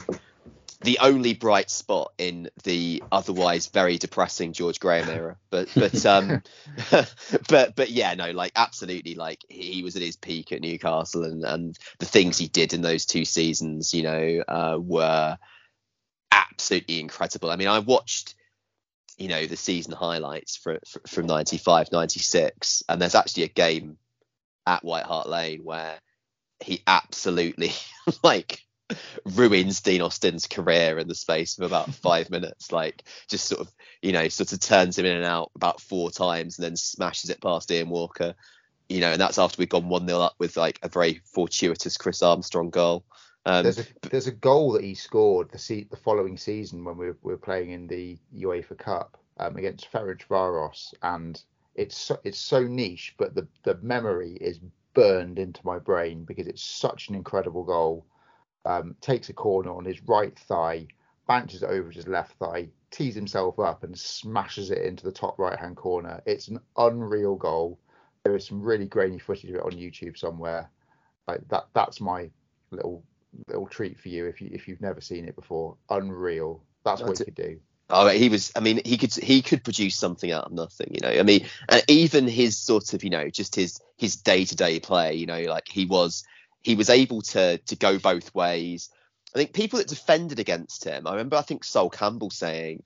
the 0.81 0.99
only 0.99 1.33
bright 1.33 1.69
spot 1.69 2.13
in 2.17 2.49
the 2.63 3.03
otherwise 3.11 3.67
very 3.67 3.97
depressing 3.97 4.53
George 4.53 4.79
Graham 4.79 5.09
era. 5.09 5.37
But 5.49 5.69
but 5.75 6.05
um 6.05 6.41
but 7.49 7.75
but 7.75 7.89
yeah, 7.89 8.13
no, 8.15 8.31
like 8.31 8.53
absolutely, 8.55 9.15
like 9.15 9.43
he 9.49 9.83
was 9.83 9.95
at 9.95 10.01
his 10.01 10.15
peak 10.15 10.51
at 10.51 10.61
Newcastle, 10.61 11.23
and 11.23 11.43
and 11.43 11.77
the 11.99 12.05
things 12.05 12.37
he 12.37 12.47
did 12.47 12.73
in 12.73 12.81
those 12.81 13.05
two 13.05 13.25
seasons, 13.25 13.93
you 13.93 14.03
know, 14.03 14.43
uh, 14.47 14.77
were 14.79 15.37
absolutely 16.31 16.99
incredible. 16.99 17.51
I 17.51 17.55
mean, 17.55 17.67
I 17.67 17.79
watched 17.79 18.35
you 19.19 19.27
know 19.27 19.45
the 19.45 19.57
season 19.57 19.93
highlights 19.93 20.55
for, 20.55 20.79
for, 20.87 21.01
from 21.07 21.27
95 21.27 21.91
96 21.91 22.83
and 22.89 23.01
there's 23.01 23.15
actually 23.15 23.43
a 23.43 23.49
game 23.49 23.97
at 24.65 24.83
white 24.83 25.03
hart 25.03 25.29
lane 25.29 25.63
where 25.63 25.99
he 26.59 26.81
absolutely 26.87 27.71
like 28.23 28.61
ruins 29.25 29.81
Dean 29.81 30.01
Austin's 30.01 30.47
career 30.47 30.97
in 30.97 31.07
the 31.07 31.15
space 31.15 31.57
of 31.57 31.65
about 31.65 31.93
five 31.95 32.29
minutes. 32.29 32.71
Like 32.71 33.03
just 33.29 33.45
sort 33.45 33.61
of, 33.61 33.71
you 34.01 34.11
know, 34.11 34.27
sort 34.29 34.53
of 34.53 34.59
turns 34.59 34.97
him 34.97 35.05
in 35.05 35.15
and 35.15 35.25
out 35.25 35.51
about 35.55 35.81
four 35.81 36.11
times 36.11 36.57
and 36.57 36.65
then 36.65 36.75
smashes 36.75 37.29
it 37.29 37.41
past 37.41 37.71
Ian 37.71 37.89
Walker. 37.89 38.35
You 38.87 39.01
know, 39.01 39.11
and 39.11 39.21
that's 39.21 39.37
after 39.37 39.57
we've 39.59 39.69
gone 39.69 39.89
one 39.89 40.07
0 40.07 40.19
up 40.19 40.33
with 40.39 40.57
like 40.57 40.79
a 40.81 40.89
very 40.89 41.21
fortuitous 41.33 41.97
Chris 41.97 42.23
Armstrong 42.23 42.71
goal. 42.71 43.05
Um, 43.45 43.63
there's 43.63 43.79
a 43.79 43.85
there's 44.09 44.27
a 44.27 44.31
goal 44.31 44.73
that 44.73 44.83
he 44.83 44.93
scored 44.93 45.49
the 45.51 45.57
se- 45.57 45.87
the 45.89 45.97
following 45.97 46.37
season 46.37 46.83
when 46.83 46.97
we 46.97 47.07
were, 47.07 47.17
we 47.21 47.33
were 47.33 47.37
playing 47.37 47.71
in 47.71 47.87
the 47.87 48.17
UEFA 48.35 48.77
Cup 48.77 49.17
um, 49.37 49.55
against 49.55 49.91
Ferencváros, 49.91 50.93
and 51.01 51.41
it's 51.75 51.97
so, 51.97 52.19
it's 52.23 52.39
so 52.39 52.63
niche, 52.63 53.15
but 53.17 53.35
the 53.35 53.47
the 53.63 53.75
memory 53.81 54.33
is 54.41 54.59
burned 54.93 55.39
into 55.39 55.65
my 55.65 55.79
brain 55.79 56.25
because 56.25 56.47
it's 56.47 56.63
such 56.63 57.09
an 57.09 57.15
incredible 57.15 57.63
goal. 57.63 58.05
Um, 58.65 58.95
takes 58.99 59.29
a 59.29 59.33
corner 59.33 59.71
on 59.71 59.85
his 59.85 60.03
right 60.03 60.37
thigh, 60.37 60.87
bounces 61.27 61.63
it 61.63 61.69
over 61.69 61.89
his 61.89 62.07
left 62.07 62.33
thigh, 62.37 62.67
tees 62.91 63.15
himself 63.15 63.57
up 63.57 63.83
and 63.83 63.97
smashes 63.97 64.69
it 64.69 64.79
into 64.79 65.05
the 65.05 65.13
top 65.13 65.39
right 65.39 65.57
hand 65.57 65.77
corner. 65.77 66.21
It's 66.25 66.49
an 66.49 66.59
unreal 66.75 67.35
goal. 67.35 67.79
There 68.23 68.35
is 68.35 68.45
some 68.45 68.61
really 68.61 68.85
grainy 68.85 69.17
footage 69.17 69.49
of 69.51 69.55
it 69.55 69.63
on 69.63 69.71
YouTube 69.71 70.17
somewhere. 70.17 70.69
Like 71.27 71.47
that 71.47 71.67
that's 71.73 72.01
my 72.01 72.29
little 72.71 73.03
little 73.47 73.67
treat 73.67 73.99
for 73.99 74.09
you 74.09 74.25
if 74.25 74.41
you 74.41 74.49
if 74.51 74.67
you've 74.67 74.81
never 74.81 75.01
seen 75.01 75.25
it 75.25 75.35
before. 75.35 75.77
Unreal. 75.89 76.63
That's 76.83 77.01
what 77.01 77.17
he 77.17 77.25
could 77.25 77.35
do. 77.35 77.59
Oh, 77.91 78.07
he 78.07 78.29
was. 78.29 78.51
I 78.55 78.59
mean, 78.59 78.81
he 78.85 78.97
could 78.97 79.13
he 79.13 79.41
could 79.41 79.63
produce 79.63 79.95
something 79.95 80.31
out 80.31 80.45
of 80.45 80.51
nothing. 80.51 80.91
You 80.93 80.99
know, 81.01 81.19
I 81.19 81.23
mean, 81.23 81.47
and 81.67 81.83
even 81.87 82.27
his 82.27 82.57
sort 82.57 82.93
of 82.93 83.03
you 83.03 83.09
know 83.09 83.29
just 83.29 83.55
his 83.55 83.81
his 83.97 84.15
day 84.17 84.45
to 84.45 84.55
day 84.55 84.79
play. 84.79 85.15
You 85.15 85.25
know, 85.25 85.41
like 85.41 85.67
he 85.67 85.85
was 85.85 86.23
he 86.61 86.75
was 86.75 86.89
able 86.89 87.21
to 87.23 87.57
to 87.57 87.75
go 87.75 87.97
both 87.97 88.33
ways. 88.35 88.89
I 89.33 89.39
think 89.39 89.53
people 89.53 89.79
that 89.79 89.87
defended 89.87 90.39
against 90.39 90.83
him. 90.83 91.07
I 91.07 91.11
remember 91.11 91.37
I 91.37 91.41
think 91.41 91.63
Sol 91.63 91.89
Campbell 91.89 92.29
saying 92.29 92.83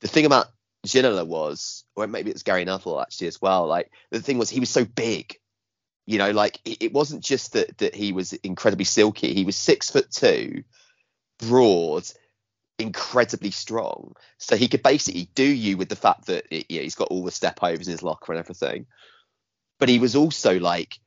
the 0.00 0.08
thing 0.08 0.24
about 0.24 0.46
Ginola 0.86 1.26
was, 1.26 1.84
or 1.96 2.06
maybe 2.06 2.30
it's 2.30 2.42
Gary 2.42 2.64
Neville 2.64 3.00
actually 3.00 3.28
as 3.28 3.42
well. 3.42 3.66
Like 3.66 3.90
the 4.10 4.20
thing 4.20 4.38
was 4.38 4.50
he 4.50 4.60
was 4.60 4.70
so 4.70 4.84
big. 4.84 5.38
You 6.08 6.16
know, 6.16 6.30
like 6.30 6.58
it 6.64 6.94
wasn't 6.94 7.22
just 7.22 7.52
that 7.52 7.76
that 7.78 7.94
he 7.94 8.12
was 8.12 8.32
incredibly 8.32 8.86
silky. 8.86 9.34
He 9.34 9.44
was 9.44 9.56
six 9.56 9.90
foot 9.90 10.10
two, 10.10 10.64
broad 11.38 12.04
incredibly 12.78 13.50
strong. 13.50 14.14
So 14.38 14.56
he 14.56 14.68
could 14.68 14.82
basically 14.82 15.28
do 15.34 15.44
you 15.44 15.76
with 15.76 15.90
the 15.90 15.96
fact 15.96 16.24
that 16.28 16.46
it, 16.50 16.64
he's 16.70 16.94
got 16.94 17.08
all 17.08 17.24
the 17.24 17.30
step 17.30 17.58
overs 17.62 17.88
in 17.88 17.92
his 17.92 18.02
locker 18.02 18.32
and 18.32 18.38
everything. 18.38 18.86
But 19.78 19.90
he 19.90 19.98
was 19.98 20.16
also 20.16 20.58
like 20.58 20.98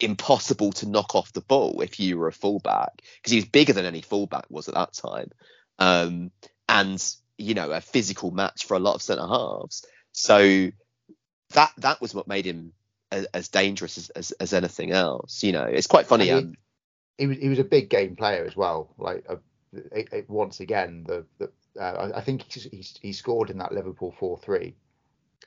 impossible 0.00 0.72
to 0.72 0.88
knock 0.88 1.14
off 1.14 1.34
the 1.34 1.42
ball 1.42 1.82
if 1.82 2.00
you 2.00 2.16
were 2.16 2.28
a 2.28 2.32
fullback 2.32 3.02
because 3.18 3.32
he 3.32 3.38
was 3.38 3.44
bigger 3.44 3.74
than 3.74 3.84
any 3.84 4.00
fullback 4.00 4.46
was 4.48 4.68
at 4.68 4.74
that 4.74 4.94
time. 4.94 5.32
Um, 5.78 6.30
and 6.66 7.14
you 7.36 7.52
know, 7.52 7.72
a 7.72 7.82
physical 7.82 8.30
match 8.30 8.64
for 8.64 8.72
a 8.72 8.80
lot 8.80 8.94
of 8.94 9.02
centre 9.02 9.26
halves. 9.26 9.84
So 10.12 10.70
that 11.50 11.72
that 11.76 12.00
was 12.00 12.14
what 12.14 12.26
made 12.26 12.46
him 12.46 12.72
as, 13.12 13.26
as 13.26 13.48
dangerous 13.48 13.98
as, 13.98 14.10
as, 14.10 14.32
as, 14.32 14.52
anything 14.52 14.92
else. 14.92 15.42
You 15.42 15.52
know, 15.52 15.64
it's 15.64 15.86
quite 15.86 16.06
funny. 16.06 16.30
um, 16.30 16.54
he 17.18 17.26
was 17.26 17.38
he 17.38 17.48
was 17.48 17.58
a 17.58 17.64
big 17.64 17.88
game 17.88 18.16
player 18.16 18.44
as 18.44 18.56
well, 18.56 18.94
like 18.98 19.24
a 19.28 19.38
it, 19.92 20.08
it, 20.12 20.30
once 20.30 20.60
again, 20.60 21.04
the, 21.06 21.24
the 21.38 21.50
uh, 21.80 22.12
I 22.14 22.20
think 22.20 22.42
he, 22.50 22.84
he, 23.00 23.12
scored 23.12 23.50
in 23.50 23.58
that 23.58 23.72
Liverpool 23.72 24.14
four 24.18 24.38
three, 24.38 24.74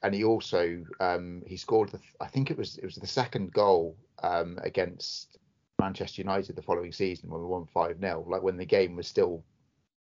and 0.04 0.13
he 0.13 0.24
also 0.24 0.84
um, 1.00 1.41
he 1.45 1.58
scored 1.58 1.89
the 1.89 2.00
I 2.19 2.28
think 2.28 2.52
it 2.52 2.58
was 2.58 2.78
it 2.78 2.86
was 2.86 2.95
the 2.95 3.08
second 3.08 3.54
goal 3.54 3.98
um, 4.22 4.60
against 4.63 5.38
Manchester 5.80 6.22
United 6.22 6.56
the 6.56 6.62
following 6.62 6.91
season 6.91 7.30
when 7.30 7.41
we 7.41 7.48
won 7.48 7.65
five 7.74 8.00
0 8.00 8.26
like 8.28 8.43
when 8.43 8.58
the 8.58 8.65
game 8.65 8.95
was 8.95 9.08
still 9.08 9.43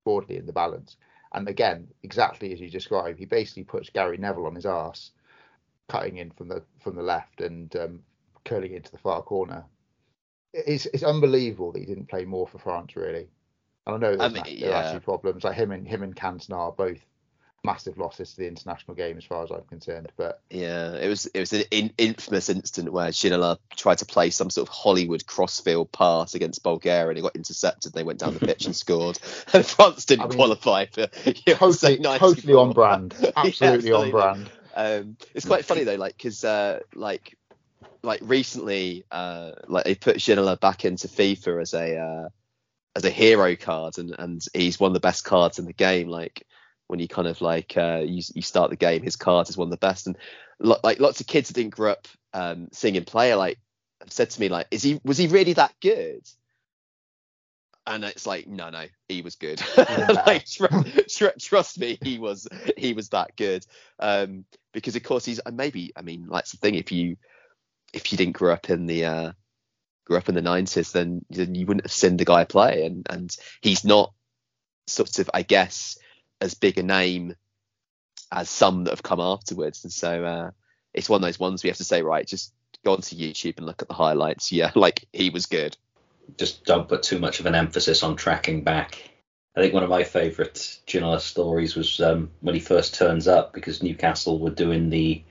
broadly 0.04 0.36
in 0.36 0.46
the 0.46 0.52
balance. 0.52 0.96
And 1.32 1.48
again, 1.48 1.88
exactly 2.02 2.52
as 2.52 2.60
you 2.60 2.70
described, 2.70 3.18
he 3.18 3.26
basically 3.26 3.64
puts 3.64 3.90
Gary 3.90 4.16
Neville 4.16 4.46
on 4.46 4.54
his 4.54 4.64
arse, 4.64 5.10
cutting 5.88 6.18
in 6.18 6.30
from 6.30 6.48
the 6.48 6.62
from 6.80 6.96
the 6.96 7.02
left 7.02 7.40
and 7.40 7.74
um, 7.76 8.02
curling 8.44 8.74
into 8.74 8.92
the 8.92 8.98
far 8.98 9.22
corner. 9.22 9.64
It's 10.52 10.86
it's 10.86 11.02
unbelievable 11.02 11.72
that 11.72 11.80
he 11.80 11.86
didn't 11.86 12.08
play 12.08 12.24
more 12.24 12.46
for 12.46 12.58
France, 12.58 12.96
really. 12.96 13.28
And 13.86 13.94
I 13.94 13.98
know 13.98 14.16
I 14.22 14.28
mean, 14.28 14.42
yeah. 14.46 14.68
there 14.68 14.76
are 14.76 14.82
actually 14.82 15.00
problems. 15.00 15.44
Like 15.44 15.56
him 15.56 15.70
and 15.70 15.86
him 15.86 16.02
and 16.02 16.16
Cantona 16.16 16.56
are 16.56 16.72
both 16.72 16.98
massive 17.66 17.98
losses 17.98 18.30
to 18.30 18.36
the 18.38 18.46
international 18.46 18.94
game 18.94 19.18
as 19.18 19.24
far 19.24 19.42
as 19.42 19.50
I'm 19.50 19.62
concerned. 19.62 20.10
But 20.16 20.40
yeah, 20.48 20.94
it 20.94 21.08
was 21.08 21.26
it 21.26 21.40
was 21.40 21.52
an 21.52 21.64
in, 21.70 21.92
infamous 21.98 22.48
incident 22.48 22.92
where 22.92 23.08
Ginola 23.08 23.58
tried 23.76 23.98
to 23.98 24.06
play 24.06 24.30
some 24.30 24.48
sort 24.48 24.68
of 24.68 24.74
Hollywood 24.74 25.26
crossfield 25.26 25.92
pass 25.92 26.34
against 26.34 26.62
Bulgaria 26.62 27.08
and 27.08 27.18
he 27.18 27.22
got 27.22 27.36
intercepted. 27.36 27.92
They 27.92 28.04
went 28.04 28.20
down 28.20 28.34
the 28.34 28.46
pitch 28.46 28.64
and 28.64 28.76
scored, 28.84 29.18
and 29.52 29.66
France 29.66 30.06
didn't 30.06 30.26
I 30.26 30.28
mean, 30.28 30.36
qualify 30.36 30.86
for 30.86 31.08
totally, 31.08 31.98
totally 32.18 32.54
on 32.54 32.72
brand, 32.72 33.14
absolutely, 33.36 33.90
yeah, 33.90 33.96
on 33.96 34.10
brand. 34.10 34.50
Um, 34.76 35.16
it's 35.34 35.46
quite 35.46 35.64
funny 35.64 35.84
though, 35.84 35.94
like 35.94 36.16
because 36.16 36.44
uh, 36.44 36.80
like 36.94 37.36
like 38.02 38.20
recently, 38.22 39.04
uh, 39.10 39.52
like 39.66 39.84
they 39.84 39.94
put 39.94 40.16
Ginola 40.18 40.60
back 40.60 40.84
into 40.84 41.08
FIFA 41.08 41.62
as 41.62 41.74
a 41.74 41.98
uh, 41.98 42.28
as 42.94 43.04
a 43.04 43.10
hero 43.10 43.56
card, 43.56 43.98
and 43.98 44.14
and 44.18 44.44
he's 44.52 44.78
one 44.78 44.90
of 44.90 44.94
the 44.94 45.00
best 45.00 45.24
cards 45.24 45.58
in 45.58 45.64
the 45.64 45.72
game. 45.72 46.08
Like 46.08 46.46
when 46.88 47.00
you 47.00 47.08
kind 47.08 47.26
of 47.26 47.40
like 47.40 47.76
uh, 47.76 48.02
you 48.04 48.22
you 48.34 48.42
start 48.42 48.70
the 48.70 48.76
game, 48.76 49.02
his 49.02 49.16
card 49.16 49.48
is 49.48 49.56
one 49.56 49.66
of 49.66 49.70
the 49.70 49.78
best. 49.78 50.06
And 50.06 50.16
lo- 50.60 50.80
like 50.84 51.00
lots 51.00 51.20
of 51.20 51.26
kids 51.26 51.48
that 51.48 51.54
didn't 51.54 51.74
grow 51.74 51.92
up 51.92 52.06
um, 52.34 52.68
seeing 52.72 52.94
him 52.94 53.04
play, 53.04 53.34
like 53.34 53.58
have 54.00 54.12
said 54.12 54.30
to 54.30 54.40
me, 54.40 54.48
like, 54.48 54.66
is 54.70 54.82
he 54.82 55.00
was 55.04 55.18
he 55.18 55.26
really 55.26 55.54
that 55.54 55.74
good? 55.80 56.22
And 57.86 58.04
it's 58.04 58.26
like, 58.26 58.48
no, 58.48 58.70
no, 58.70 58.86
he 59.08 59.22
was 59.22 59.36
good. 59.36 59.62
Yeah. 59.76 60.22
like, 60.26 60.44
tr- 60.46 60.66
tr- 61.08 61.38
trust 61.40 61.78
me, 61.78 61.98
he 62.02 62.18
was 62.18 62.48
he 62.76 62.92
was 62.94 63.10
that 63.10 63.36
good. 63.36 63.64
Um, 64.00 64.44
because 64.72 64.96
of 64.96 65.02
course 65.04 65.24
he's 65.24 65.40
maybe, 65.52 65.92
I 65.96 66.02
mean, 66.02 66.26
like 66.28 66.46
the 66.46 66.56
thing 66.56 66.74
if 66.74 66.90
you 66.90 67.16
if 67.92 68.10
you 68.10 68.18
didn't 68.18 68.36
grow 68.36 68.52
up 68.52 68.68
in 68.68 68.86
the 68.86 69.04
uh, 69.04 69.32
grew 70.06 70.16
up 70.16 70.28
in 70.28 70.34
the 70.34 70.40
90s, 70.40 70.92
then, 70.92 71.24
then 71.30 71.54
you 71.54 71.66
wouldn't 71.66 71.84
have 71.84 71.92
seen 71.92 72.16
the 72.16 72.24
guy 72.24 72.44
play. 72.44 72.86
And, 72.86 73.06
and 73.10 73.36
he's 73.60 73.84
not 73.84 74.12
sort 74.86 75.18
of, 75.18 75.28
I 75.34 75.42
guess, 75.42 75.98
as 76.40 76.54
big 76.54 76.78
a 76.78 76.82
name 76.82 77.34
as 78.32 78.48
some 78.48 78.84
that 78.84 78.90
have 78.90 79.02
come 79.02 79.20
afterwards. 79.20 79.84
And 79.84 79.92
so 79.92 80.24
uh, 80.24 80.50
it's 80.94 81.08
one 81.08 81.22
of 81.22 81.26
those 81.26 81.40
ones 81.40 81.62
we 81.62 81.70
have 81.70 81.76
to 81.78 81.84
say, 81.84 82.02
right, 82.02 82.26
just 82.26 82.52
go 82.84 82.92
onto 82.92 83.16
YouTube 83.16 83.58
and 83.58 83.66
look 83.66 83.82
at 83.82 83.88
the 83.88 83.94
highlights. 83.94 84.52
Yeah, 84.52 84.70
like 84.76 85.06
he 85.12 85.30
was 85.30 85.46
good. 85.46 85.76
Just 86.38 86.64
don't 86.64 86.88
put 86.88 87.02
too 87.02 87.18
much 87.18 87.40
of 87.40 87.46
an 87.46 87.54
emphasis 87.54 88.02
on 88.02 88.16
tracking 88.16 88.62
back. 88.62 89.10
I 89.56 89.60
think 89.60 89.72
one 89.72 89.82
of 89.82 89.90
my 89.90 90.04
favourite 90.04 90.54
Ginola 90.86 91.20
stories 91.20 91.74
was 91.74 91.98
um, 92.00 92.30
when 92.40 92.54
he 92.54 92.60
first 92.60 92.94
turns 92.94 93.26
up 93.26 93.54
because 93.54 93.82
Newcastle 93.82 94.38
were 94.38 94.50
doing 94.50 94.90
the 94.90 95.22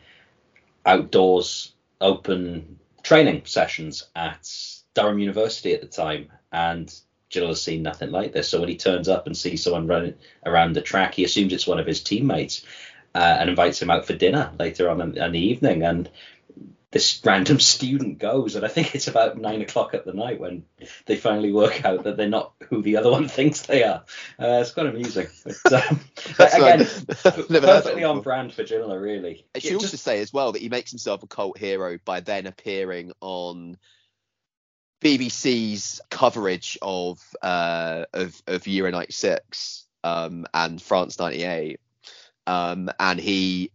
outdoors 0.85 1.73
open 2.01 2.79
training 3.03 3.43
sessions 3.45 4.07
at 4.15 4.49
Durham 4.95 5.19
University 5.19 5.73
at 5.73 5.81
the 5.81 5.87
time, 5.87 6.31
and 6.51 6.93
Ginola's 7.29 7.61
seen 7.61 7.83
nothing 7.83 8.11
like 8.11 8.33
this. 8.33 8.49
So 8.49 8.59
when 8.59 8.69
he 8.69 8.77
turns 8.77 9.07
up 9.07 9.27
and 9.27 9.37
sees 9.37 9.63
someone 9.63 9.87
running 9.87 10.15
around 10.45 10.73
the 10.73 10.81
track, 10.81 11.13
he 11.13 11.23
assumes 11.23 11.53
it's 11.53 11.67
one 11.67 11.79
of 11.79 11.85
his 11.85 12.01
teammates 12.01 12.65
uh, 13.13 13.37
and 13.39 13.49
invites 13.49 13.81
him 13.81 13.91
out 13.91 14.05
for 14.05 14.13
dinner 14.13 14.51
later 14.59 14.89
on 14.89 15.01
in, 15.01 15.17
in 15.17 15.31
the 15.33 15.39
evening. 15.39 15.83
And 15.83 16.09
this 16.95 17.19
random 17.25 17.59
student 17.59 18.19
goes, 18.19 18.55
and 18.55 18.63
I 18.63 18.69
think 18.69 18.95
it's 18.95 19.09
about 19.09 19.37
nine 19.37 19.61
o'clock 19.61 19.93
at 19.93 20.05
the 20.05 20.13
night 20.13 20.39
when 20.39 20.63
they 21.07 21.17
finally 21.17 21.51
work 21.51 21.83
out 21.83 22.05
that 22.05 22.15
they're 22.15 22.29
not 22.29 22.53
who 22.69 22.81
the 22.81 22.95
other 22.95 23.11
one 23.11 23.27
thinks 23.27 23.63
they 23.63 23.83
are. 23.83 24.05
Uh, 24.39 24.61
it's 24.61 24.71
quite 24.71 24.85
amusing. 24.85 25.27
But, 25.43 25.73
um, 25.73 25.99
again, 26.39 26.87
perfectly 27.07 28.05
on 28.05 28.21
brand 28.21 28.53
for 28.53 28.63
Ginola, 28.63 28.97
really. 29.01 29.45
I 29.53 29.59
should 29.59 29.71
yeah, 29.71 29.75
also 29.75 29.89
just... 29.89 30.05
say 30.05 30.21
as 30.21 30.31
well 30.31 30.53
that 30.53 30.61
he 30.61 30.69
makes 30.69 30.89
himself 30.89 31.21
a 31.21 31.27
cult 31.27 31.57
hero 31.57 31.99
by 32.05 32.21
then 32.21 32.47
appearing 32.47 33.11
on 33.19 33.75
BBC's 35.01 35.99
coverage 36.09 36.77
of 36.81 37.19
uh, 37.41 38.05
of, 38.13 38.41
of 38.47 38.67
Euro 38.67 38.91
'96 38.91 39.85
um, 40.05 40.45
and 40.53 40.81
France 40.81 41.19
'98, 41.19 41.81
um, 42.47 42.89
and 42.97 43.19
he 43.19 43.71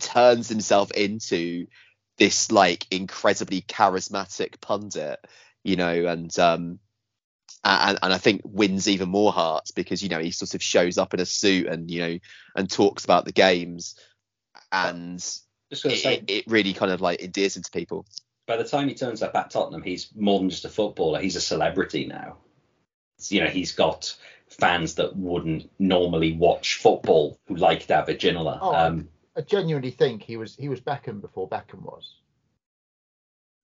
turns 0.00 0.48
himself 0.48 0.90
into 0.90 1.68
this 2.18 2.50
like 2.52 2.86
incredibly 2.90 3.62
charismatic 3.62 4.60
pundit, 4.60 5.18
you 5.62 5.76
know, 5.76 6.06
and 6.06 6.36
um, 6.38 6.78
and, 7.64 7.98
and 8.02 8.12
I 8.12 8.18
think 8.18 8.42
wins 8.44 8.88
even 8.88 9.08
more 9.08 9.32
hearts 9.32 9.70
because 9.70 10.02
you 10.02 10.08
know 10.08 10.20
he 10.20 10.30
sort 10.30 10.54
of 10.54 10.62
shows 10.62 10.98
up 10.98 11.14
in 11.14 11.20
a 11.20 11.26
suit 11.26 11.66
and 11.66 11.90
you 11.90 12.00
know 12.00 12.18
and 12.56 12.70
talks 12.70 13.04
about 13.04 13.24
the 13.24 13.32
games, 13.32 13.98
and 14.70 15.24
it, 15.70 15.76
say, 15.76 16.22
it 16.26 16.44
really 16.46 16.72
kind 16.72 16.92
of 16.92 17.00
like 17.00 17.20
endears 17.20 17.56
him 17.56 17.62
to 17.62 17.70
people. 17.70 18.06
By 18.46 18.56
the 18.58 18.64
time 18.64 18.88
he 18.88 18.94
turns 18.94 19.22
up 19.22 19.34
at 19.34 19.50
Tottenham, 19.50 19.82
he's 19.82 20.10
more 20.14 20.38
than 20.38 20.50
just 20.50 20.64
a 20.64 20.68
footballer; 20.68 21.20
he's 21.20 21.36
a 21.36 21.40
celebrity 21.40 22.06
now. 22.06 22.38
You 23.28 23.42
know, 23.42 23.50
he's 23.50 23.72
got 23.72 24.14
fans 24.48 24.96
that 24.96 25.16
wouldn't 25.16 25.70
normally 25.78 26.32
watch 26.32 26.76
football 26.76 27.38
who 27.46 27.56
like 27.56 27.86
David 27.86 28.20
Ginola. 28.20 28.58
Oh, 28.60 28.74
um, 28.74 29.08
I 29.36 29.40
genuinely 29.40 29.90
think 29.90 30.22
he 30.22 30.36
was 30.36 30.56
he 30.56 30.68
was 30.68 30.80
Beckham 30.80 31.20
before 31.20 31.48
Beckham 31.48 31.82
was. 31.82 32.16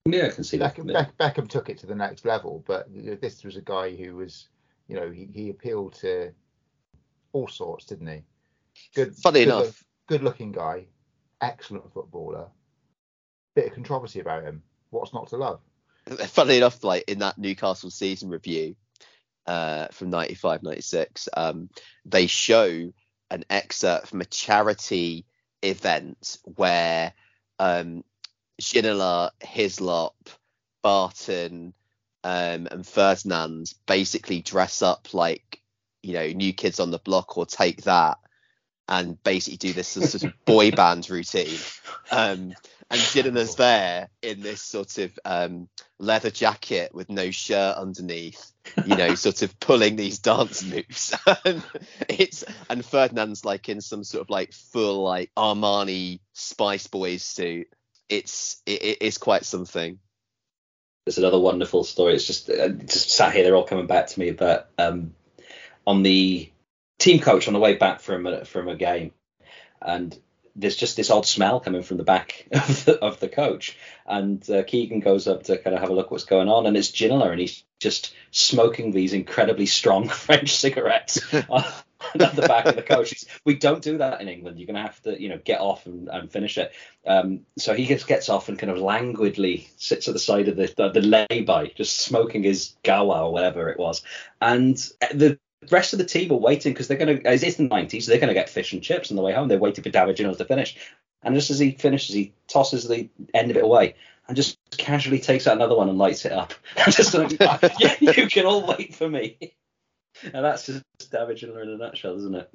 Yeah, 0.07 0.27
I 0.27 0.31
can 0.31 0.45
see 0.45 0.59
Beckham, 0.59 0.93
that. 0.93 1.17
Beckham 1.19 1.49
took 1.49 1.69
it 1.69 1.79
to 1.79 1.87
the 1.87 1.95
next 1.95 2.25
level, 2.25 2.65
but 2.67 2.89
this 2.93 3.45
was 3.45 3.57
a 3.57 3.61
guy 3.61 3.95
who 3.95 4.17
was, 4.17 4.49
you 4.89 4.97
know, 4.97 5.11
he, 5.11 5.29
he 5.33 5.51
appealed 5.51 5.95
to 5.97 6.33
all 7.33 7.49
sorts, 7.49 7.85
didn't 7.85 8.07
he? 8.07 8.23
Good. 8.95 9.15
Funny 9.17 9.41
good 9.41 9.49
enough, 9.49 9.65
look, 9.65 9.75
good 10.09 10.23
looking 10.23 10.53
guy, 10.53 10.87
excellent 11.41 11.93
footballer. 11.93 12.49
Bit 13.55 13.69
of 13.69 13.75
controversy 13.75 14.21
about 14.21 14.43
him. 14.43 14.63
What's 14.91 15.13
not 15.13 15.29
to 15.29 15.37
love? 15.37 15.61
Funny 16.07 16.57
enough, 16.57 16.83
like 16.83 17.05
in 17.09 17.19
that 17.19 17.39
Newcastle 17.39 17.91
season 17.91 18.31
review 18.31 18.75
uh, 19.47 19.89
from 19.89 20.11
95 20.11 20.63
96, 20.63 21.29
um, 21.37 21.69
they 22.05 22.27
show 22.27 22.93
an 23.31 23.45
excerpt 23.51 24.09
from 24.09 24.21
a 24.21 24.25
charity 24.25 25.27
event 25.63 26.39
where 26.57 27.13
um, 27.59 28.05
Ginola, 28.61 29.31
Hislop, 29.41 30.31
Barton, 30.83 31.75
um, 32.23 32.69
and 32.71 32.87
Ferdinand 32.87 33.73
basically 33.87 34.43
dress 34.43 34.83
up 34.83 35.15
like 35.15 35.63
you 36.03 36.15
know 36.15 36.27
new 36.29 36.53
kids 36.53 36.81
on 36.81 36.91
the 36.91 36.99
block 36.99 37.37
or 37.37 37.47
take 37.47 37.83
that 37.83 38.19
and 38.89 39.23
basically 39.23 39.57
do 39.57 39.73
this 39.73 39.89
sort 39.89 40.25
of 40.25 40.33
boy 40.45 40.71
band 40.71 41.09
routine. 41.09 41.59
Um, 42.11 42.55
and 42.91 43.01
Ginola's 43.01 43.55
there 43.55 44.09
in 44.21 44.41
this 44.41 44.61
sort 44.61 44.99
of 44.99 45.17
um, 45.25 45.69
leather 46.01 46.31
jacket 46.31 46.93
with 46.93 47.09
no 47.09 47.31
shirt 47.31 47.77
underneath, 47.77 48.51
you 48.85 48.97
know, 48.97 49.15
sort 49.15 49.43
of 49.43 49.59
pulling 49.61 49.95
these 49.95 50.19
dance 50.19 50.65
moves. 50.65 51.15
and 51.45 51.63
it's 52.09 52.45
and 52.69 52.85
Ferdinand's 52.85 53.45
like 53.45 53.69
in 53.69 53.81
some 53.81 54.03
sort 54.03 54.23
of 54.23 54.31
like 54.31 54.53
full 54.53 55.05
like 55.05 55.31
Armani 55.37 56.19
Spice 56.33 56.89
Boys 56.89 57.23
suit. 57.23 57.69
It's 58.09 58.61
it, 58.67 58.99
it's 59.01 59.19
quite 59.19 59.45
something. 59.45 60.01
There's 61.07 61.19
another 61.19 61.39
wonderful 61.39 61.85
story. 61.85 62.15
It's 62.15 62.27
just 62.27 62.51
uh, 62.51 62.69
just 62.69 63.11
sat 63.11 63.33
here. 63.33 63.45
They're 63.45 63.55
all 63.57 63.65
coming 63.65 63.87
back 63.87 64.09
to 64.09 64.21
me, 64.21 64.33
but 64.33 64.69
um, 64.79 65.15
on 65.87 66.03
the 66.03 66.51
team 66.99 67.21
coach 67.21 67.47
on 67.47 67.55
the 67.55 67.61
way 67.61 67.77
back 67.77 68.01
from 68.01 68.27
a, 68.27 68.45
from 68.45 68.69
a 68.69 68.75
game, 68.75 69.13
and 69.81 70.19
there's 70.61 70.77
just 70.77 70.97
this 70.97 71.11
odd 71.11 71.27
smell 71.27 71.61
coming 71.61 71.83
from 71.83 71.97
the 71.97 72.05
back 72.05 72.47
of 72.53 72.85
the, 72.85 72.99
of 73.03 73.21
the 73.21 73.29
coach. 73.29 73.77
And 74.07 74.49
uh, 74.51 74.63
Keegan 74.65 75.01
goes 75.01 75.27
up 75.27 75.45
to 75.45 75.59
kind 75.59 75.75
of 75.75 75.81
have 75.81 75.91
a 75.91 75.95
look 75.95 76.11
what's 76.11 76.25
going 76.25 76.49
on, 76.49 76.67
and 76.67 76.77
it's 76.77 76.91
Ginola, 76.91 77.31
and 77.31 77.41
he's 77.41 77.65
just 77.79 78.15
smoking 78.31 78.91
these 78.91 79.13
incredibly 79.13 79.67
strong 79.67 80.09
French 80.09 80.55
cigarettes 80.55 81.21
on, 81.49 81.65
the 82.15 82.47
back 82.49 82.67
of 82.67 82.77
the 82.77 82.83
coach. 82.83 83.25
we 83.45 83.55
don't 83.55 83.83
do 83.83 83.99
that 83.99 84.21
in 84.21 84.29
England. 84.29 84.59
You're 84.59 84.67
going 84.67 84.77
to 84.77 84.83
have 84.83 85.01
to, 85.03 85.21
you 85.21 85.29
know, 85.29 85.39
get 85.45 85.61
off 85.61 85.87
and, 85.87 86.09
and 86.09 86.33
finish 86.33 86.57
it. 86.57 86.73
Um, 87.07 87.41
so 87.59 87.75
he 87.75 87.87
just 87.87 88.07
gets 88.07 88.29
off 88.29 88.49
and 88.49 88.59
kind 88.59 88.73
of 88.73 88.79
languidly 88.79 89.69
sits 89.77 90.09
at 90.09 90.15
the 90.15 90.21
side 90.21 90.49
of 90.49 90.57
the 90.57 90.73
the, 90.77 90.89
the 90.91 91.03
lay-by, 91.03 91.69
just 91.69 91.99
smoking 91.99 92.43
his 92.43 92.75
gawa 92.83 93.25
or 93.25 93.33
whatever 93.33 93.69
it 93.69 93.79
was. 93.79 94.03
And 94.41 94.77
the 95.13 95.39
rest 95.71 95.93
of 95.93 95.99
the 95.99 96.05
team 96.05 96.33
are 96.33 96.37
waiting 96.37 96.73
because 96.73 96.89
they're 96.89 96.97
going 96.97 97.23
to, 97.23 97.33
it's 97.33 97.57
the 97.57 97.69
90s, 97.69 98.03
so 98.03 98.11
they're 98.11 98.21
going 98.21 98.29
to 98.29 98.35
get 98.35 98.49
fish 98.49 98.73
and 98.73 98.83
chips 98.83 99.11
on 99.11 99.17
the 99.17 99.23
way 99.23 99.33
home. 99.33 99.49
They're 99.49 99.59
waiting 99.59 99.85
for 99.85 99.91
David 99.91 100.17
Ginola 100.17 100.37
to 100.39 100.45
finish. 100.45 100.77
And 101.23 101.35
just 101.35 101.51
as 101.51 101.59
he 101.59 101.73
finishes, 101.73 102.15
he 102.15 102.33
tosses 102.49 102.89
the 102.89 103.09
end 103.35 103.51
of 103.51 103.57
it 103.57 103.65
away 103.65 103.95
and 104.27 104.37
just 104.37 104.59
casually 104.77 105.19
takes 105.19 105.47
out 105.47 105.57
another 105.57 105.77
one 105.77 105.89
and 105.89 105.99
lights 105.99 106.25
it 106.25 106.33
up. 106.33 106.55
just 106.91 107.15
like, 107.15 107.33
yeah, 107.79 107.97
you 108.01 108.29
can 108.29 108.47
all 108.47 108.67
wait 108.67 108.95
for 108.95 109.09
me. 109.09 109.37
And 110.35 110.45
that's 110.45 110.67
just 110.67 110.85
David 111.11 111.39
Ginola 111.39 111.63
in 111.63 111.71
a 111.71 111.77
nutshell, 111.79 112.17
isn't 112.17 112.35
it? 112.35 112.53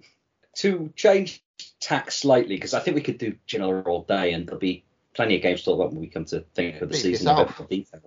To 0.57 0.93
change 0.95 1.41
tack 1.79 2.11
slightly, 2.11 2.57
because 2.57 2.75
I 2.75 2.79
think 2.79 2.95
we 2.95 3.01
could 3.01 3.17
do 3.17 3.37
Ginola 3.47 3.87
all 3.87 4.03
day 4.03 4.33
and 4.33 4.45
there'll 4.45 4.59
be 4.59 4.83
plenty 5.15 5.37
of 5.37 5.41
games 5.41 5.61
to 5.61 5.65
talk 5.65 5.75
about 5.79 5.91
when 5.91 6.01
we 6.01 6.07
come 6.07 6.25
to 6.25 6.41
think 6.53 6.81
of 6.81 6.89
the 6.89 6.95
season 6.95 7.27
in 7.27 7.37
a 7.37 7.45
bit 7.45 7.59
more 7.59 7.67
detail. 7.67 8.01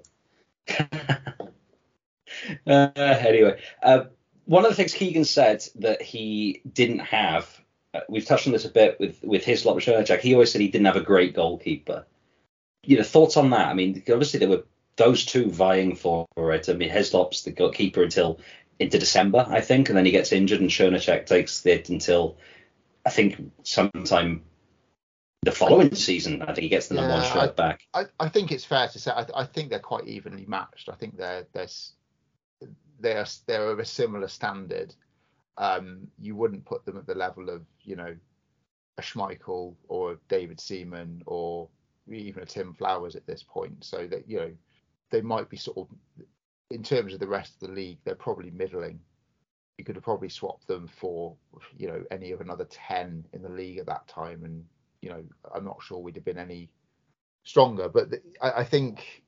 uh, 2.67 2.91
anyway, 2.95 3.61
uh, 3.83 4.05
one 4.49 4.65
of 4.65 4.71
the 4.71 4.75
things 4.75 4.95
Keegan 4.95 5.27
said 5.27 5.63
that 5.77 6.01
he 6.01 6.63
didn't 6.73 7.01
have, 7.01 7.61
uh, 7.93 8.01
we've 8.09 8.25
touched 8.25 8.47
on 8.47 8.55
this 8.55 8.65
a 8.65 8.71
bit 8.71 8.99
with 8.99 9.23
with 9.23 9.45
Hislop 9.45 9.79
Jack. 9.81 10.21
He 10.21 10.33
always 10.33 10.51
said 10.51 10.63
he 10.63 10.69
didn't 10.69 10.87
have 10.87 10.97
a 10.97 11.03
great 11.03 11.35
goalkeeper. 11.35 12.07
You 12.83 12.97
know, 12.97 13.03
thoughts 13.03 13.37
on 13.37 13.51
that? 13.51 13.69
I 13.69 13.75
mean, 13.75 14.03
obviously 14.09 14.41
there 14.41 14.49
were 14.49 14.65
those 14.97 15.27
two 15.27 15.51
vying 15.51 15.97
for 15.97 16.27
it. 16.39 16.71
I 16.71 16.73
mean, 16.73 16.89
Hislop's 16.89 17.43
the 17.43 17.51
goalkeeper 17.51 18.03
until 18.03 18.41
into 18.79 18.99
December, 18.99 19.45
I 19.47 19.61
think, 19.61 19.91
and 19.91 19.99
then 19.99 20.07
he 20.07 20.13
gets 20.13 20.33
injured, 20.33 20.61
and 20.61 20.71
Srnicek 20.71 21.27
takes 21.27 21.67
it 21.67 21.91
until 21.91 22.39
I 23.05 23.11
think 23.11 23.53
sometime 23.65 24.45
the 25.43 25.53
following 25.53 25.95
season. 25.95 26.41
I 26.41 26.47
think 26.47 26.61
he 26.61 26.69
gets 26.71 26.89
the 26.89 26.95
number 26.95 27.11
yeah, 27.11 27.21
one 27.21 27.33
shirt 27.33 27.57
back. 27.57 27.83
I, 27.93 28.05
I 28.19 28.31
think 28.31 28.51
it's 28.51 28.65
fair 28.65 28.89
to 28.89 28.99
say 28.99 29.11
I, 29.11 29.27
I 29.35 29.45
think 29.45 29.69
they're 29.69 29.79
quite 29.79 30.09
evenly 30.09 30.47
matched. 30.47 30.89
I 30.89 30.95
think 30.95 31.19
they're 31.19 31.47
they're 31.53 31.69
they're 33.01 33.27
they're 33.47 33.71
of 33.71 33.79
a 33.79 33.85
similar 33.85 34.29
standard. 34.29 34.95
Um, 35.57 36.09
you 36.19 36.37
wouldn't 36.37 36.65
put 36.65 36.85
them 36.85 36.97
at 36.97 37.07
the 37.07 37.15
level 37.15 37.51
of 37.51 37.63
you 37.83 37.97
know 37.97 38.15
a 38.99 39.03
Schmeichel 39.03 39.75
or 39.89 40.13
a 40.13 40.19
David 40.29 40.61
Seaman 40.61 41.23
or 41.27 41.69
even 42.11 42.43
a 42.43 42.47
Tim 42.47 42.75
Flowers 42.75 43.17
at 43.17 43.27
this 43.27 43.43
point. 43.43 43.85
So 43.85 44.07
that 44.09 44.29
you 44.29 44.39
know 44.39 44.53
they 45.11 45.21
might 45.21 45.49
be 45.49 45.57
sort 45.57 45.79
of 45.79 45.89
in 46.71 46.83
terms 46.83 47.15
of 47.15 47.21
the 47.21 47.27
rest 47.27 47.55
of 47.55 47.69
the 47.69 47.75
league, 47.75 47.99
they're 48.05 48.15
probably 48.15 48.51
middling. 48.51 49.01
You 49.79 49.85
could 49.85 49.95
have 49.95 50.05
probably 50.05 50.29
swapped 50.29 50.67
them 50.67 50.89
for 50.89 51.37
you 51.77 51.89
know 51.89 52.03
any 52.11 52.33
of 52.33 52.41
another 52.41 52.67
ten 52.71 53.25
in 53.33 53.43
the 53.43 53.49
league 53.49 53.79
at 53.79 53.87
that 53.87 54.07
time, 54.09 54.45
and 54.45 54.65
you 55.01 55.11
know 55.11 55.23
I'm 55.55 55.65
not 55.65 55.83
sure 55.83 55.99
we'd 55.99 56.17
have 56.17 56.25
been 56.25 56.39
any 56.39 56.71
stronger. 57.45 57.89
But 57.89 58.11
the, 58.11 58.21
I, 58.41 58.61
I 58.61 58.65
think 58.65 59.23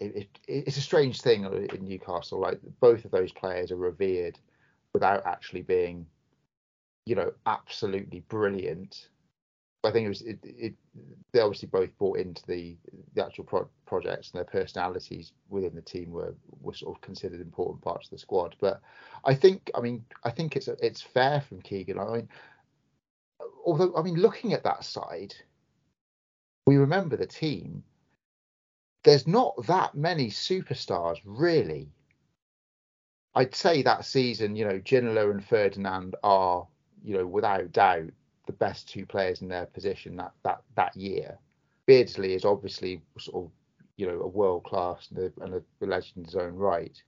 it, 0.00 0.16
it, 0.16 0.28
it's 0.46 0.76
a 0.76 0.82
strange 0.82 1.20
thing 1.20 1.44
in 1.44 1.84
Newcastle. 1.84 2.40
Like 2.40 2.60
both 2.80 3.04
of 3.04 3.10
those 3.10 3.32
players 3.32 3.70
are 3.70 3.76
revered 3.76 4.38
without 4.92 5.26
actually 5.26 5.62
being, 5.62 6.06
you 7.06 7.14
know, 7.14 7.32
absolutely 7.46 8.20
brilliant. 8.20 9.08
I 9.84 9.92
think 9.92 10.06
it 10.06 10.08
was 10.08 10.22
it, 10.22 10.38
it, 10.42 10.74
they 11.32 11.40
obviously 11.40 11.68
both 11.68 11.96
bought 11.98 12.18
into 12.18 12.44
the 12.46 12.76
the 13.14 13.24
actual 13.24 13.44
pro- 13.44 13.68
projects 13.86 14.30
and 14.30 14.38
their 14.38 14.44
personalities 14.44 15.32
within 15.48 15.74
the 15.74 15.82
team 15.82 16.10
were 16.10 16.34
were 16.60 16.74
sort 16.74 16.96
of 16.96 17.00
considered 17.00 17.40
important 17.40 17.82
parts 17.82 18.06
of 18.06 18.10
the 18.10 18.18
squad. 18.18 18.56
But 18.60 18.80
I 19.24 19.34
think 19.34 19.70
I 19.74 19.80
mean 19.80 20.04
I 20.24 20.30
think 20.30 20.56
it's 20.56 20.68
it's 20.68 21.00
fair 21.00 21.40
from 21.40 21.62
Keegan. 21.62 21.98
I 21.98 22.16
mean, 22.16 22.28
although 23.64 23.94
I 23.96 24.02
mean 24.02 24.16
looking 24.16 24.52
at 24.52 24.64
that 24.64 24.84
side, 24.84 25.34
we 26.66 26.76
remember 26.76 27.16
the 27.16 27.26
team 27.26 27.84
there's 29.04 29.26
not 29.26 29.54
that 29.66 29.94
many 29.94 30.28
superstars 30.28 31.18
really. 31.24 31.88
I'd 33.34 33.54
say 33.54 33.82
that 33.82 34.04
season, 34.04 34.56
you 34.56 34.64
know, 34.64 34.80
Ginola 34.80 35.30
and 35.30 35.44
Ferdinand 35.44 36.16
are, 36.22 36.66
you 37.04 37.16
know, 37.16 37.26
without 37.26 37.72
doubt 37.72 38.10
the 38.46 38.52
best 38.52 38.88
two 38.88 39.06
players 39.06 39.42
in 39.42 39.48
their 39.48 39.66
position 39.66 40.16
that 40.16 40.32
that 40.42 40.62
that 40.74 40.96
year. 40.96 41.38
Beardsley 41.86 42.34
is 42.34 42.44
obviously 42.44 43.00
sort 43.18 43.46
of, 43.46 43.50
you 43.96 44.06
know, 44.06 44.20
a 44.20 44.26
world 44.26 44.64
class 44.64 45.08
and 45.10 45.18
a, 45.18 45.44
and 45.44 45.54
a 45.54 45.86
legend 45.86 46.18
in 46.18 46.24
his 46.24 46.34
own 46.34 46.54
right. 46.54 47.00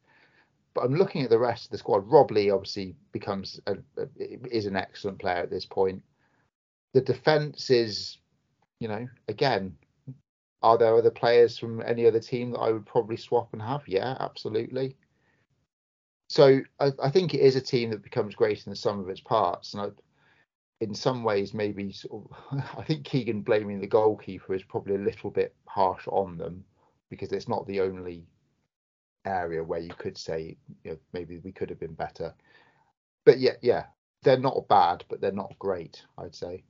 But 0.74 0.84
I'm 0.84 0.94
looking 0.94 1.22
at 1.22 1.30
the 1.30 1.38
rest 1.38 1.64
of 1.66 1.70
the 1.72 1.78
squad. 1.78 2.10
Rob 2.10 2.30
Lee 2.30 2.50
obviously 2.50 2.94
becomes 3.12 3.60
a, 3.66 3.74
a, 3.98 4.06
is 4.50 4.66
an 4.66 4.76
excellent 4.76 5.18
player 5.18 5.42
at 5.42 5.50
this 5.50 5.66
point. 5.66 6.02
The 6.94 7.00
defence 7.00 7.70
is, 7.70 8.18
you 8.78 8.88
know, 8.88 9.08
again, 9.28 9.76
are 10.62 10.78
there 10.78 10.96
other 10.96 11.10
players 11.10 11.58
from 11.58 11.82
any 11.82 12.06
other 12.06 12.20
team 12.20 12.52
that 12.52 12.58
I 12.58 12.70
would 12.70 12.86
probably 12.86 13.16
swap 13.16 13.50
and 13.52 13.62
have? 13.62 13.86
Yeah, 13.86 14.16
absolutely. 14.20 14.96
So 16.28 16.60
I, 16.78 16.92
I 17.02 17.10
think 17.10 17.34
it 17.34 17.40
is 17.40 17.56
a 17.56 17.60
team 17.60 17.90
that 17.90 18.02
becomes 18.02 18.34
greater 18.34 18.64
than 18.64 18.72
the 18.72 18.76
sum 18.76 19.00
of 19.00 19.08
its 19.08 19.20
parts, 19.20 19.74
and 19.74 19.82
I, 19.82 19.88
in 20.80 20.94
some 20.94 21.24
ways, 21.24 21.52
maybe 21.52 21.92
sort 21.92 22.24
of, 22.24 22.62
I 22.78 22.84
think 22.84 23.04
Keegan 23.04 23.42
blaming 23.42 23.80
the 23.80 23.86
goalkeeper 23.86 24.54
is 24.54 24.62
probably 24.62 24.94
a 24.94 24.98
little 24.98 25.30
bit 25.30 25.54
harsh 25.66 26.06
on 26.08 26.36
them 26.36 26.64
because 27.08 27.32
it's 27.32 27.48
not 27.48 27.66
the 27.66 27.80
only 27.80 28.26
area 29.26 29.62
where 29.62 29.80
you 29.80 29.92
could 29.98 30.16
say 30.16 30.56
you 30.84 30.92
know, 30.92 30.98
maybe 31.12 31.38
we 31.38 31.52
could 31.52 31.68
have 31.68 31.80
been 31.80 31.94
better. 31.94 32.34
But 33.24 33.38
yeah, 33.38 33.56
yeah, 33.60 33.86
they're 34.22 34.38
not 34.38 34.68
bad, 34.68 35.04
but 35.08 35.20
they're 35.20 35.32
not 35.32 35.58
great. 35.58 36.02
I'd 36.16 36.34
say. 36.34 36.64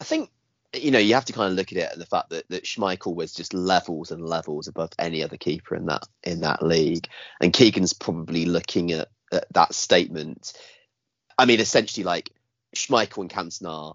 I 0.00 0.04
think 0.04 0.30
you 0.72 0.90
know 0.90 0.98
you 0.98 1.14
have 1.14 1.24
to 1.24 1.32
kind 1.32 1.50
of 1.50 1.56
look 1.56 1.72
at 1.72 1.78
it 1.78 1.92
and 1.92 2.00
the 2.00 2.06
fact 2.06 2.30
that 2.30 2.48
that 2.48 2.64
Schmeichel 2.64 3.14
was 3.14 3.32
just 3.32 3.54
levels 3.54 4.10
and 4.10 4.24
levels 4.24 4.68
above 4.68 4.90
any 4.98 5.22
other 5.22 5.36
keeper 5.36 5.74
in 5.74 5.86
that 5.86 6.04
in 6.24 6.40
that 6.40 6.62
league, 6.62 7.08
and 7.40 7.52
Keegan's 7.52 7.92
probably 7.92 8.44
looking 8.44 8.92
at, 8.92 9.08
at 9.32 9.52
that 9.52 9.74
statement. 9.74 10.52
I 11.38 11.44
mean, 11.44 11.60
essentially, 11.60 12.04
like 12.04 12.30
Schmeichel 12.74 13.22
and 13.22 13.30
Cantona 13.30 13.94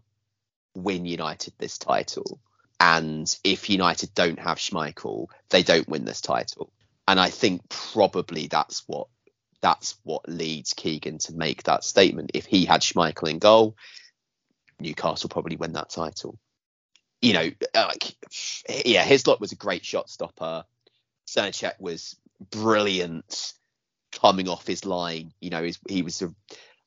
win 0.75 1.05
United 1.05 1.53
this 1.57 1.77
title, 1.77 2.39
and 2.79 3.34
if 3.43 3.69
United 3.69 4.13
don't 4.13 4.39
have 4.39 4.57
Schmeichel, 4.57 5.27
they 5.49 5.63
don't 5.63 5.89
win 5.89 6.05
this 6.05 6.21
title. 6.21 6.71
And 7.07 7.19
I 7.19 7.29
think 7.29 7.67
probably 7.69 8.47
that's 8.47 8.84
what 8.88 9.07
that's 9.62 9.97
what 10.03 10.27
leads 10.27 10.73
Keegan 10.73 11.19
to 11.19 11.34
make 11.34 11.63
that 11.63 11.84
statement. 11.84 12.31
If 12.34 12.45
he 12.45 12.65
had 12.65 12.81
Schmeichel 12.81 13.29
in 13.29 13.39
goal, 13.39 13.75
Newcastle 14.79 15.29
probably 15.29 15.55
win 15.55 15.73
that 15.73 15.89
title. 15.89 16.39
You 17.21 17.34
know, 17.34 17.51
like 17.75 18.15
yeah, 18.86 19.03
Hislop 19.03 19.39
was 19.39 19.51
a 19.51 19.55
great 19.57 19.86
shot 19.86 20.10
stopper. 20.10 20.65
Srnicek 21.27 21.79
was 21.79 22.15
brilliant 22.49 23.53
coming 24.12 24.49
off 24.49 24.67
his 24.67 24.86
line. 24.86 25.34
You 25.39 25.49
know, 25.51 25.67
he 25.88 26.01
was 26.01 26.21
a, 26.21 26.34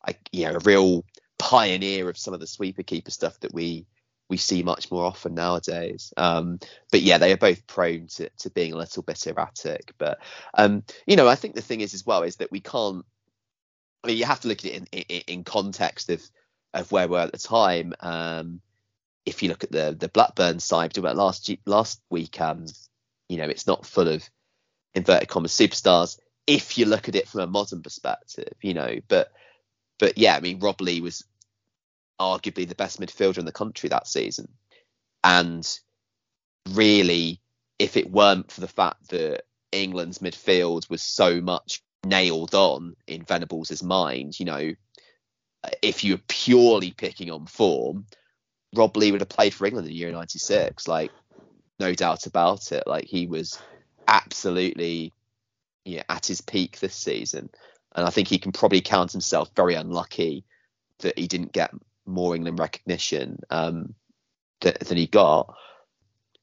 a 0.06 0.14
you 0.32 0.46
know 0.46 0.56
a 0.56 0.60
real 0.60 1.04
pioneer 1.38 2.08
of 2.08 2.18
some 2.18 2.34
of 2.34 2.40
the 2.40 2.46
sweeper 2.46 2.82
keeper 2.82 3.10
stuff 3.10 3.38
that 3.40 3.54
we 3.54 3.86
we 4.28 4.36
see 4.36 4.62
much 4.62 4.90
more 4.90 5.04
often 5.04 5.34
nowadays. 5.34 6.12
Um, 6.16 6.58
but 6.90 7.02
yeah, 7.02 7.18
they 7.18 7.32
are 7.32 7.36
both 7.36 7.66
prone 7.66 8.06
to, 8.08 8.28
to 8.38 8.50
being 8.50 8.72
a 8.72 8.76
little 8.76 9.02
bit 9.02 9.26
erratic. 9.26 9.92
But 9.98 10.18
um, 10.54 10.82
you 11.06 11.16
know, 11.16 11.28
I 11.28 11.34
think 11.34 11.54
the 11.54 11.62
thing 11.62 11.80
is 11.80 11.94
as 11.94 12.06
well 12.06 12.22
is 12.22 12.36
that 12.36 12.50
we 12.50 12.60
can't. 12.60 13.04
I 14.02 14.08
mean, 14.08 14.16
you 14.16 14.24
have 14.24 14.40
to 14.40 14.48
look 14.48 14.58
at 14.58 14.64
it 14.66 14.74
in, 14.74 14.86
in, 14.92 15.22
in 15.26 15.44
context 15.44 16.10
of 16.10 16.22
of 16.72 16.90
where 16.90 17.06
we're 17.08 17.20
at 17.20 17.32
the 17.32 17.38
time. 17.38 17.94
Um, 18.00 18.60
if 19.26 19.42
you 19.42 19.48
look 19.48 19.64
at 19.64 19.72
the 19.72 19.96
the 19.98 20.08
Blackburn 20.08 20.60
side, 20.60 20.96
we 20.96 21.00
about 21.00 21.16
last 21.16 21.50
last 21.66 22.00
week, 22.10 22.40
um, 22.40 22.66
you 23.28 23.36
know, 23.36 23.48
it's 23.48 23.66
not 23.66 23.86
full 23.86 24.08
of 24.08 24.28
inverted 24.94 25.28
commas 25.28 25.52
superstars. 25.52 26.18
If 26.46 26.76
you 26.76 26.86
look 26.86 27.08
at 27.08 27.16
it 27.16 27.28
from 27.28 27.40
a 27.40 27.46
modern 27.46 27.82
perspective, 27.82 28.52
you 28.60 28.74
know, 28.74 29.00
but 29.08 29.32
but 29.98 30.18
yeah, 30.18 30.36
I 30.36 30.40
mean, 30.40 30.58
Rob 30.58 30.80
Lee 30.80 31.00
was 31.00 31.24
arguably 32.20 32.68
the 32.68 32.74
best 32.74 33.00
midfielder 33.00 33.38
in 33.38 33.46
the 33.46 33.52
country 33.52 33.88
that 33.88 34.06
season, 34.06 34.48
and 35.22 35.66
really, 36.70 37.40
if 37.78 37.96
it 37.96 38.10
weren't 38.10 38.50
for 38.52 38.60
the 38.60 38.68
fact 38.68 39.08
that 39.08 39.44
England's 39.72 40.18
midfield 40.18 40.88
was 40.90 41.02
so 41.02 41.40
much 41.40 41.82
nailed 42.04 42.54
on 42.54 42.94
in 43.06 43.24
Venables' 43.24 43.82
mind, 43.82 44.38
you 44.38 44.44
know, 44.44 44.74
if 45.80 46.04
you 46.04 46.14
were 46.14 46.22
purely 46.28 46.90
picking 46.90 47.30
on 47.30 47.46
form, 47.46 48.06
Rob 48.74 48.96
Lee 48.96 49.12
would 49.12 49.20
have 49.20 49.28
played 49.28 49.54
for 49.54 49.66
England 49.66 49.86
in 49.86 49.92
the 49.92 49.98
year 49.98 50.12
'96. 50.12 50.88
Like, 50.88 51.10
no 51.80 51.94
doubt 51.94 52.26
about 52.26 52.72
it. 52.72 52.84
Like, 52.86 53.04
he 53.04 53.26
was 53.26 53.58
absolutely 54.06 55.12
you 55.84 55.98
know, 55.98 56.02
at 56.08 56.26
his 56.26 56.40
peak 56.40 56.78
this 56.78 56.94
season. 56.94 57.50
And 57.94 58.06
I 58.06 58.10
think 58.10 58.28
he 58.28 58.38
can 58.38 58.52
probably 58.52 58.80
count 58.80 59.12
himself 59.12 59.50
very 59.54 59.74
unlucky 59.74 60.44
that 61.00 61.18
he 61.18 61.26
didn't 61.26 61.52
get 61.52 61.72
more 62.06 62.34
England 62.34 62.58
recognition 62.58 63.40
um, 63.50 63.94
th- 64.60 64.78
than 64.78 64.96
he 64.96 65.06
got. 65.06 65.54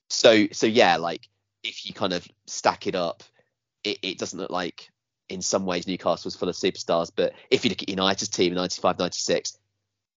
So, 0.09 0.47
so 0.51 0.67
yeah, 0.67 0.97
like 0.97 1.27
if 1.63 1.85
you 1.85 1.93
kind 1.93 2.13
of 2.13 2.27
stack 2.47 2.87
it 2.87 2.95
up, 2.95 3.23
it, 3.83 3.97
it 4.01 4.17
doesn't 4.17 4.39
look 4.39 4.51
like 4.51 4.89
in 5.29 5.41
some 5.41 5.65
ways 5.65 5.87
Newcastle 5.87 6.27
was 6.27 6.35
full 6.35 6.49
of 6.49 6.55
superstars. 6.55 7.11
But 7.13 7.33
if 7.49 7.63
you 7.63 7.69
look 7.69 7.81
at 7.81 7.89
United's 7.89 8.29
team 8.29 8.51
in 8.51 8.57
95 8.57 8.99
96, 8.99 9.57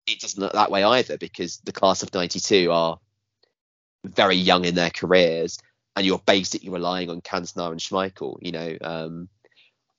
it 0.08 0.20
doesn't 0.20 0.40
look 0.40 0.54
that 0.54 0.72
way 0.72 0.84
either 0.84 1.18
because 1.18 1.58
the 1.64 1.72
class 1.72 2.04
of 2.04 2.14
92 2.14 2.72
are 2.72 3.00
very 4.04 4.36
young 4.36 4.66
in 4.66 4.76
their 4.76 4.90
careers 4.90 5.60
and 5.96 6.06
you're 6.06 6.22
basically 6.26 6.70
relying 6.70 7.10
on 7.10 7.22
Cantona 7.22 7.72
and 7.72 7.80
Schmeichel. 7.80 8.38
You 8.42 8.52
know, 8.52 8.78
um, 8.82 9.30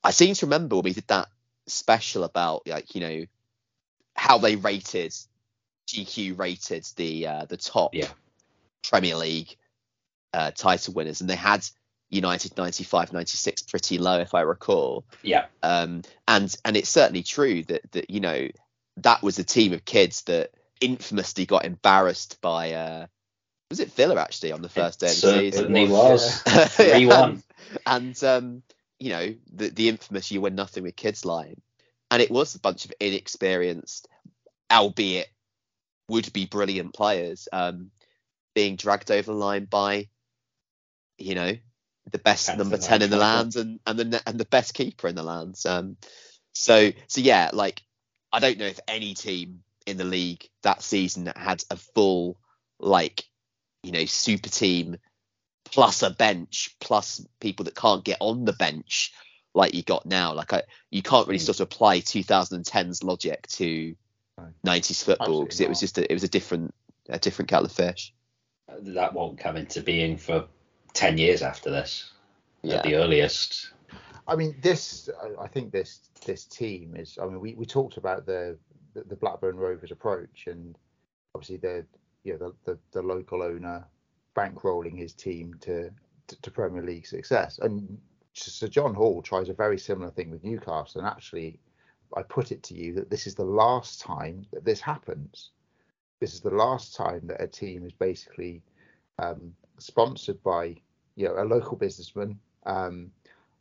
I 0.03 0.11
seem 0.11 0.35
to 0.35 0.47
remember 0.47 0.77
when 0.77 0.85
we 0.85 0.93
did 0.93 1.07
that 1.09 1.29
special 1.67 2.25
about 2.25 2.67
like 2.67 2.95
you 2.95 3.01
know 3.01 3.25
how 4.17 4.39
they 4.39 4.57
rated 4.57 5.15
GQ 5.89 6.39
rated 6.39 6.85
the 6.97 7.27
uh, 7.27 7.45
the 7.47 7.57
top 7.57 7.95
yeah. 7.95 8.09
Premier 8.83 9.17
League 9.17 9.57
uh, 10.33 10.51
title 10.51 10.95
winners, 10.95 11.21
and 11.21 11.31
they 11.31 11.37
had 11.37 11.67
United 12.11 12.57
95 12.57 13.13
96 13.13 13.63
pretty 13.63 13.99
low 13.99 14.19
if 14.21 14.35
I 14.35 14.43
recall. 14.43 15.05
Yeah. 15.23 15.47
Um, 15.63 16.03
and 16.27 16.55
and 16.65 16.77
it's 16.77 16.91
certainly 16.91 17.23
true 17.23 17.63
that 17.65 17.93
that 17.93 18.11
you 18.11 18.21
know 18.21 18.49
that 18.99 19.23
was 19.23 19.39
a 19.39 19.45
team 19.45 19.73
of 19.73 19.85
kids 19.85 20.23
that 20.23 20.51
infamously 20.81 21.47
got 21.47 21.65
embarrassed 21.65 22.41
by 22.41 22.73
uh, 22.73 23.07
was 23.71 23.81
it 23.81 23.93
Villa 23.93 24.21
actually 24.21 24.53
on 24.53 24.63
the 24.63 24.69
first 24.69 25.01
day 25.01 25.07
of 25.09 25.21
the 25.21 25.21
season? 25.21 25.53
Certainly 25.53 25.89
was. 25.89 26.43
Three 26.43 27.07
one. 27.07 27.43
And 27.87 28.23
um, 28.23 28.63
you 28.99 29.11
know 29.11 29.35
the 29.53 29.69
the 29.71 29.89
infamous 29.89 30.31
"you 30.31 30.41
win 30.41 30.55
nothing 30.55 30.83
with 30.83 30.97
kids" 30.97 31.25
line, 31.25 31.61
and 32.11 32.23
it 32.23 32.31
was 32.31 32.55
a 32.55 32.61
bunch 32.61 32.85
of 32.85 32.93
inexperienced, 33.01 34.09
albeit 34.71 35.29
would 36.09 36.33
be 36.33 36.47
brilliant 36.47 36.95
players, 36.95 37.49
um, 37.53 37.91
being 38.55 38.77
dragged 38.77 39.11
over 39.11 39.33
the 39.33 39.39
line 39.39 39.65
by, 39.65 40.09
you 41.19 41.35
know, 41.35 41.53
the 42.13 42.19
best 42.19 42.47
That's 42.47 42.59
number 42.59 42.77
ten 42.77 43.03
in 43.03 43.11
the 43.11 43.17
land 43.17 43.57
and 43.57 43.81
and 43.87 43.99
the 43.99 44.23
and 44.27 44.39
the 44.39 44.45
best 44.45 44.75
keeper 44.75 45.09
in 45.09 45.15
the 45.15 45.23
land. 45.23 45.59
Um, 45.67 45.97
so 46.53 46.93
so 47.09 47.21
yeah, 47.21 47.51
like 47.53 47.83
I 48.35 48.41
don't 48.41 48.59
know 48.59 48.67
if 48.67 48.81
any 48.89 49.15
team 49.15 49.63
in 49.87 49.97
the 49.97 50.05
league 50.05 50.49
that 50.63 50.83
season 50.83 51.31
had 51.37 51.63
a 51.71 51.77
full 51.77 52.37
like 52.81 53.25
you 53.85 53.93
know 53.93 54.07
super 54.07 54.49
team 54.49 54.97
plus 55.65 56.03
a 56.03 56.11
bench 56.11 56.75
plus 56.81 57.25
people 57.39 57.65
that 57.67 57.77
can't 57.77 58.05
get 58.05 58.17
on 58.19 58.45
the 58.45 58.53
bench 58.53 59.13
like 59.55 59.73
you 59.73 59.85
got 59.85 60.05
now. 60.05 60.35
Like 60.35 60.53
I, 60.53 60.63
you 60.91 61.01
can't 61.01 61.29
really 61.29 61.39
mm. 61.39 61.47
sort 61.47 61.61
of 61.61 61.65
apply 61.67 62.01
2010's 62.01 63.05
logic 63.05 63.47
to 63.49 63.95
90s 64.67 65.05
football 65.05 65.45
because 65.45 65.61
it 65.61 65.69
was 65.69 65.79
just 65.79 65.97
a, 65.99 66.11
it 66.11 66.13
was 66.13 66.25
a 66.25 66.29
different 66.29 66.75
a 67.09 67.21
different 67.21 67.49
kettle 67.49 67.67
of 67.67 67.73
fish. 67.73 68.13
That 68.81 69.15
won't 69.15 69.39
come 69.39 69.57
into 69.57 69.81
being 69.81 70.17
for 70.17 70.47
10 70.95 71.19
years 71.19 71.41
after 71.43 71.71
this 71.71 72.11
yeah. 72.63 72.77
at 72.77 72.83
the 72.83 72.97
earliest. 72.97 73.71
I 74.27 74.37
mean, 74.37 74.57
this 74.63 75.11
I 75.41 75.47
think 75.47 75.73
this 75.73 76.11
this 76.25 76.45
team 76.45 76.97
is. 76.97 77.19
I 77.21 77.27
mean, 77.27 77.41
we, 77.41 77.55
we 77.55 77.67
talked 77.67 77.97
about 77.97 78.27
the, 78.27 78.57
the, 78.95 79.17
Blackburn 79.17 79.57
Rovers 79.57 79.91
approach 79.91 80.45
and 80.47 80.77
obviously 81.35 81.59
the 81.59 81.85
you 82.23 82.33
know 82.33 82.55
the, 82.65 82.73
the, 82.73 82.79
the 82.93 83.03
local 83.03 83.43
owner 83.43 83.85
bankrolling 84.35 84.99
his 84.99 85.13
team 85.13 85.55
to, 85.61 85.91
to, 86.27 86.43
to 86.43 86.51
Premier 86.51 86.83
League 86.83 87.07
success. 87.07 87.59
And 87.59 87.99
Sir 88.33 88.69
John 88.69 88.95
Hall 88.95 89.23
tries 89.23 89.49
a 89.49 89.55
very 89.55 89.79
similar 89.79 90.11
thing 90.11 90.31
with 90.31 90.43
Newcastle, 90.43 91.01
and 91.01 91.09
actually, 91.09 91.61
I 92.17 92.23
put 92.23 92.53
it 92.53 92.63
to 92.65 92.75
you 92.75 92.93
that 92.95 93.11
this 93.11 93.27
is 93.27 93.35
the 93.35 93.45
last 93.45 94.01
time 94.01 94.47
that 94.53 94.65
this 94.65 94.81
happens. 94.81 95.51
This 96.21 96.35
is 96.35 96.41
the 96.41 96.51
last 96.51 96.95
time 96.95 97.27
that 97.27 97.43
a 97.43 97.47
team 97.47 97.85
is 97.85 97.93
basically 97.93 98.63
um, 99.19 99.55
sponsored 99.79 100.43
by 100.43 100.77
you 101.17 101.27
know 101.27 101.37
a 101.39 101.45
local 101.45 101.77
businessman. 101.77 102.39
Um, 102.67 103.11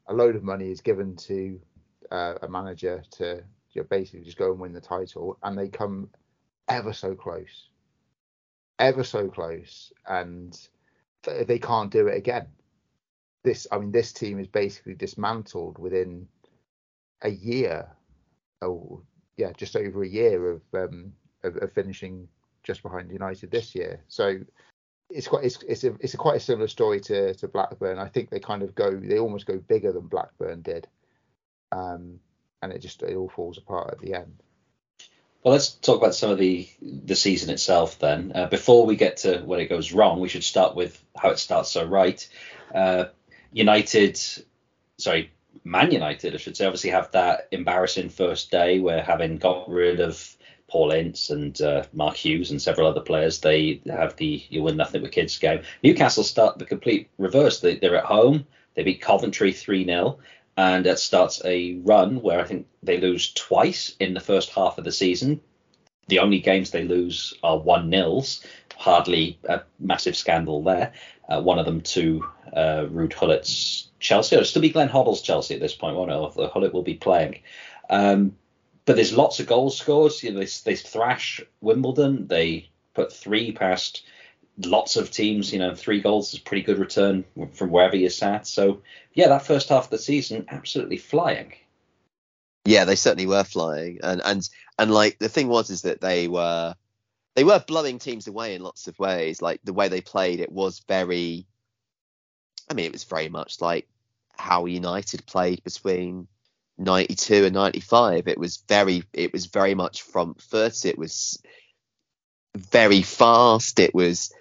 a 0.07 0.13
load 0.13 0.35
of 0.35 0.43
money 0.43 0.71
is 0.71 0.81
given 0.81 1.15
to 1.15 1.59
uh, 2.11 2.35
a 2.41 2.47
manager 2.47 3.03
to 3.11 3.43
you 3.71 3.81
know, 3.81 3.87
basically 3.89 4.23
just 4.23 4.37
go 4.37 4.51
and 4.51 4.59
win 4.59 4.73
the 4.73 4.81
title, 4.81 5.37
and 5.43 5.57
they 5.57 5.67
come 5.67 6.09
ever 6.67 6.93
so 6.93 7.15
close 7.15 7.69
ever 8.79 9.03
so 9.03 9.29
close, 9.29 9.93
and 10.07 10.67
they 11.47 11.59
can't 11.59 11.91
do 11.91 12.07
it 12.07 12.17
again. 12.17 12.47
This, 13.43 13.67
I 13.71 13.77
mean, 13.77 13.91
this 13.91 14.11
team 14.11 14.39
is 14.39 14.47
basically 14.47 14.95
dismantled 14.95 15.77
within 15.77 16.27
a 17.21 17.29
year 17.29 17.87
oh 18.63 19.01
yeah, 19.37 19.51
just 19.57 19.75
over 19.75 20.03
a 20.03 20.07
year 20.07 20.51
of 20.51 20.61
um, 20.73 21.13
of, 21.43 21.57
of 21.57 21.71
finishing 21.73 22.27
just 22.63 22.81
behind 22.81 23.11
United 23.11 23.51
this 23.51 23.75
year. 23.75 24.01
So 24.07 24.39
it's 25.13 25.27
quite 25.27 25.45
it's 25.45 25.61
it's 25.63 25.83
a 25.83 25.95
it's 25.99 26.13
a 26.13 26.17
quite 26.17 26.37
a 26.37 26.39
similar 26.39 26.67
story 26.67 26.99
to 27.01 27.33
to 27.35 27.47
Blackburn. 27.47 27.99
I 27.99 28.07
think 28.07 28.29
they 28.29 28.39
kind 28.39 28.63
of 28.63 28.75
go 28.75 28.91
they 28.95 29.19
almost 29.19 29.45
go 29.45 29.57
bigger 29.57 29.91
than 29.91 30.07
Blackburn 30.07 30.61
did, 30.61 30.87
um, 31.71 32.19
and 32.61 32.73
it 32.73 32.79
just 32.79 33.03
it 33.03 33.15
all 33.15 33.29
falls 33.29 33.57
apart 33.57 33.91
at 33.91 33.99
the 33.99 34.15
end. 34.15 34.35
Well, 35.43 35.51
let's 35.53 35.71
talk 35.71 35.97
about 35.97 36.15
some 36.15 36.31
of 36.31 36.37
the 36.37 36.67
the 36.81 37.15
season 37.15 37.49
itself 37.49 37.99
then. 37.99 38.31
Uh, 38.33 38.47
before 38.47 38.85
we 38.85 38.95
get 38.95 39.17
to 39.17 39.39
when 39.39 39.59
it 39.59 39.69
goes 39.69 39.91
wrong, 39.91 40.19
we 40.19 40.29
should 40.29 40.43
start 40.43 40.75
with 40.75 41.01
how 41.15 41.29
it 41.29 41.39
starts 41.39 41.71
so 41.71 41.85
right. 41.85 42.27
Uh, 42.73 43.05
United, 43.51 44.19
sorry, 44.97 45.31
Man 45.63 45.91
United, 45.91 46.33
I 46.33 46.37
should 46.37 46.57
say, 46.57 46.65
obviously 46.65 46.89
have 46.89 47.11
that 47.11 47.47
embarrassing 47.51 48.09
first 48.09 48.49
day 48.49 48.79
where 48.79 49.03
having 49.03 49.37
got 49.37 49.69
rid 49.69 49.99
of 49.99 50.35
Paul 50.73 50.89
Ince 50.89 51.29
and 51.29 51.61
uh, 51.61 51.83
Mark 51.93 52.15
Hughes 52.15 52.49
and 52.49 52.59
several 52.59 52.87
other 52.87 52.99
players, 52.99 53.39
they 53.41 53.79
have 53.85 54.15
the 54.15 54.43
you 54.49 54.63
win 54.63 54.75
nothing 54.75 55.03
with 55.03 55.11
kids 55.11 55.37
game. 55.37 55.61
Newcastle 55.83 56.23
start 56.23 56.57
the 56.57 56.65
complete 56.65 57.11
reverse. 57.19 57.59
They, 57.59 57.77
they're 57.77 57.95
at 57.95 58.05
home. 58.05 58.47
They 58.73 58.81
beat 58.81 58.99
Coventry 58.99 59.53
3 59.53 59.85
0 59.85 60.17
and 60.57 60.87
it 60.87 60.97
starts 60.97 61.45
a 61.45 61.75
run 61.83 62.23
where 62.23 62.39
I 62.39 62.45
think 62.45 62.65
they 62.81 62.99
lose 62.99 63.31
twice 63.33 63.95
in 63.99 64.15
the 64.15 64.19
first 64.19 64.49
half 64.49 64.79
of 64.79 64.83
the 64.83 64.91
season. 64.91 65.41
The 66.07 66.17
only 66.17 66.39
games 66.39 66.71
they 66.71 66.85
lose 66.85 67.35
are 67.43 67.59
one 67.59 67.91
nils. 67.91 68.43
Hardly 68.75 69.37
a 69.47 69.61
massive 69.79 70.17
scandal 70.17 70.63
there. 70.63 70.93
Uh, 71.29 71.39
one 71.39 71.59
of 71.59 71.65
them 71.65 71.81
to 71.81 72.25
uh, 72.51 72.87
Ruud 72.89 73.13
Gullit's 73.13 73.89
Chelsea. 73.99 74.35
It'll 74.35 74.45
still 74.45 74.63
be 74.63 74.69
Glenn 74.69 74.89
Hoddle's 74.89 75.21
Chelsea 75.21 75.53
at 75.53 75.61
this 75.61 75.75
point, 75.75 75.95
won't 75.95 76.09
it? 76.09 76.35
The 76.35 76.49
Gullit 76.49 76.73
will 76.73 76.81
be 76.81 76.95
playing. 76.95 77.41
Um, 77.91 78.35
but 78.85 78.95
there's 78.95 79.15
lots 79.15 79.39
of 79.39 79.47
goals 79.47 79.77
scored. 79.77 80.11
You 80.21 80.31
know, 80.31 80.39
they, 80.39 80.49
they 80.65 80.75
thrash 80.75 81.41
Wimbledon. 81.61 82.27
They 82.27 82.69
put 82.93 83.13
three 83.13 83.51
past 83.51 84.03
lots 84.57 84.95
of 84.97 85.11
teams, 85.11 85.51
you 85.51 85.59
know, 85.59 85.73
three 85.73 86.01
goals 86.01 86.33
is 86.33 86.39
pretty 86.39 86.61
good 86.61 86.77
return 86.77 87.25
from 87.53 87.71
wherever 87.71 87.95
you're 87.95 88.09
sat. 88.09 88.45
So 88.47 88.81
yeah, 89.13 89.27
that 89.29 89.45
first 89.45 89.69
half 89.69 89.85
of 89.85 89.89
the 89.89 89.97
season, 89.97 90.45
absolutely 90.49 90.97
flying. 90.97 91.53
Yeah, 92.65 92.85
they 92.85 92.95
certainly 92.95 93.25
were 93.25 93.43
flying, 93.43 93.99
and 94.03 94.21
and 94.23 94.47
and 94.79 94.91
like 94.91 95.19
the 95.19 95.27
thing 95.27 95.49
was 95.49 95.69
is 95.69 95.81
that 95.81 95.99
they 95.99 96.27
were 96.27 96.75
they 97.35 97.43
were 97.43 97.59
blowing 97.59 97.99
teams 97.99 98.27
away 98.27 98.55
in 98.55 98.61
lots 98.61 98.87
of 98.87 98.97
ways. 98.99 99.41
Like 99.41 99.59
the 99.63 99.73
way 99.73 99.89
they 99.89 100.01
played, 100.01 100.39
it 100.39 100.51
was 100.51 100.79
very. 100.87 101.45
I 102.69 102.73
mean, 102.73 102.85
it 102.85 102.93
was 102.93 103.03
very 103.03 103.27
much 103.27 103.59
like 103.59 103.87
how 104.37 104.65
United 104.65 105.25
played 105.25 105.63
between 105.63 106.27
92 106.77 107.45
and 107.45 107.53
95. 107.53 108.27
It 108.27 108.37
was 108.37 108.63
very, 108.67 109.03
it 109.13 109.33
was 109.33 109.45
very 109.47 109.75
much 109.75 110.01
front 110.01 110.41
foot. 110.41 110.85
It 110.85 110.97
was 110.97 111.41
very 112.55 113.01
fast. 113.01 113.79
It 113.79 113.93
was 113.93 114.31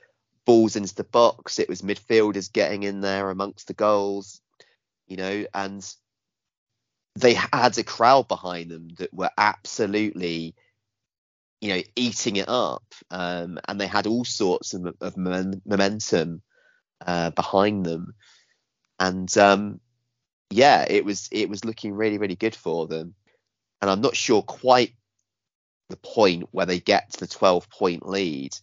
balls 0.45 0.77
into 0.77 0.95
the 0.95 1.05
box. 1.05 1.59
It 1.59 1.69
was 1.69 1.83
midfielders 1.83 2.53
getting 2.53 2.83
in 2.83 3.01
there 3.01 3.31
amongst 3.31 3.69
the 3.69 3.75
goals, 3.75 4.41
you 5.07 5.17
know, 5.17 5.47
and 5.55 5.95
they 7.15 7.35
had 7.35 7.77
a 7.79 7.85
crowd 7.85 8.29
behind 8.29 8.71
them 8.71 8.89
that 8.97 9.13
were 9.13 9.31
absolutely, 9.37 10.55
you 11.61 11.69
know, 11.75 11.83
eating 11.95 12.37
it 12.37 12.49
up. 12.49 12.85
Um, 13.11 13.59
and 13.69 13.81
they 13.81 13.87
had 13.87 14.07
all 14.07 14.25
sorts 14.25 14.75
of, 14.75 14.95
of 15.01 15.17
momentum 15.17 16.43
uh, 17.07 17.31
behind 17.31 17.85
them. 17.85 18.15
And 18.99 19.37
um, 19.37 19.81
yeah, 20.53 20.85
it 20.89 21.05
was 21.05 21.29
it 21.33 21.49
was 21.49 21.65
looking 21.65 21.95
really 21.95 22.19
really 22.19 22.37
good 22.37 22.55
for 22.55 22.87
them. 22.87 23.15
And 23.81 23.91
I'm 23.91 24.01
not 24.01 24.17
sure 24.17 24.43
quite 24.43 24.95
the 25.89 25.97
point 25.97 26.49
where 26.53 26.67
they 26.67 26.81
get 26.81 27.13
to 27.13 27.21
the 27.21 27.27
12 27.27 27.69
point 27.69 28.09
lead 28.09 28.55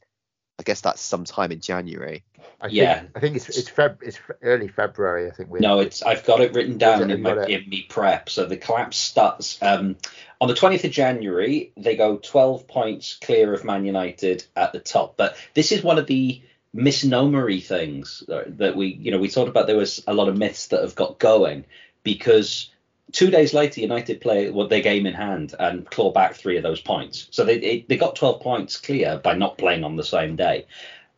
I 0.60 0.64
guess 0.64 0.82
that's 0.82 1.02
sometime 1.02 1.54
in 1.54 1.62
January. 1.62 2.26
I 2.60 2.68
yeah, 2.68 3.00
think, 3.00 3.12
I 3.16 3.20
think 3.22 3.36
it's 3.38 3.48
it's 3.48 3.70
Feb 3.70 4.00
it's 4.02 4.20
early 4.42 4.68
February. 4.68 5.30
I 5.30 5.32
think 5.32 5.50
we. 5.50 5.62
No, 5.62 5.80
it's 5.80 6.04
I've 6.04 6.26
got 6.26 6.42
it 6.42 6.54
written 6.54 6.78
down 6.78 7.10
in 7.10 7.22
my 7.22 7.46
in 7.46 7.70
me 7.70 7.86
prep. 7.88 8.30
So 8.30 8.46
the 8.46 8.58
collapse 8.58 8.98
starts 8.98 9.58
um, 9.62 9.96
on 10.42 10.50
the 10.50 10.54
20th 10.54 10.84
of 10.84 10.92
January. 10.92 11.72
They 11.78 11.96
go 11.96 12.18
12 12.18 12.68
points 12.68 13.18
clear 13.22 13.54
of 13.54 13.64
Man 13.64 13.86
United 13.86 14.44
at 14.54 14.74
the 14.74 14.80
top. 14.80 15.16
But 15.16 15.38
this 15.54 15.72
is 15.72 15.82
one 15.82 15.98
of 15.98 16.08
the 16.08 16.42
misnomery 16.74 17.62
things 17.64 18.24
that 18.28 18.76
we 18.76 18.88
you 18.88 19.12
know 19.12 19.20
we 19.20 19.30
talked 19.30 19.50
about. 19.50 19.68
There 19.68 19.78
was 19.78 20.04
a 20.08 20.14
lot 20.14 20.30
of 20.30 20.38
myths 20.38 20.68
that 20.68 20.82
have 20.82 20.96
got 20.96 21.20
going 21.20 21.66
because 22.04 22.70
two 23.12 23.32
days 23.32 23.54
later, 23.54 23.82
United 23.82 24.22
play 24.22 24.50
well, 24.50 24.68
their 24.68 24.82
game 24.82 25.06
in 25.06 25.14
hand 25.14 25.56
and 25.60 25.90
claw 25.90 26.12
back 26.12 26.36
three 26.36 26.58
of 26.58 26.64
those 26.64 26.82
points. 26.82 27.28
So 27.32 27.44
they 27.44 27.86
they 27.88 27.98
got 27.98 28.16
12 28.16 28.42
points 28.42 28.78
clear 28.78 29.18
by 29.18 29.36
not 29.36 29.58
playing 29.58 29.84
on 29.84 29.96
the 29.96 30.04
same 30.04 30.36
day. 30.36 30.66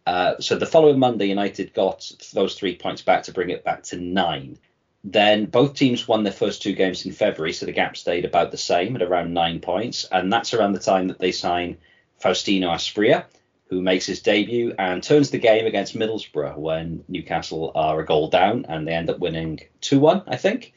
Uh, 0.05 0.35
so 0.39 0.57
the 0.57 0.65
following 0.65 0.99
Monday, 0.99 1.27
United 1.27 1.73
got 1.73 2.11
those 2.33 2.55
three 2.55 2.75
points 2.75 3.01
back 3.01 3.23
to 3.23 3.33
bring 3.33 3.49
it 3.49 3.63
back 3.63 3.83
to 3.83 3.97
nine. 3.97 4.57
Then 5.03 5.45
both 5.45 5.75
teams 5.75 6.07
won 6.07 6.23
their 6.23 6.33
first 6.33 6.61
two 6.61 6.73
games 6.73 7.05
in 7.05 7.11
February, 7.11 7.53
so 7.53 7.65
the 7.65 7.71
gap 7.71 7.97
stayed 7.97 8.25
about 8.25 8.51
the 8.51 8.57
same 8.57 8.95
at 8.95 9.01
around 9.01 9.33
nine 9.33 9.59
points. 9.59 10.05
And 10.11 10.31
that's 10.31 10.53
around 10.53 10.73
the 10.73 10.79
time 10.79 11.07
that 11.07 11.19
they 11.19 11.31
sign 11.31 11.77
Faustino 12.21 12.69
Asprilla, 12.69 13.25
who 13.71 13.81
makes 13.81 14.05
his 14.05 14.21
debut 14.21 14.75
and 14.77 15.01
turns 15.01 15.31
the 15.31 15.39
game 15.39 15.65
against 15.65 15.95
Middlesbrough 15.95 16.57
when 16.57 17.05
Newcastle 17.07 17.71
are 17.73 18.01
a 18.01 18.05
goal 18.05 18.27
down 18.27 18.65
and 18.67 18.85
they 18.85 18.93
end 18.93 19.09
up 19.09 19.19
winning 19.19 19.61
2 19.79 19.97
1, 19.97 20.23
I 20.27 20.35
think. 20.35 20.73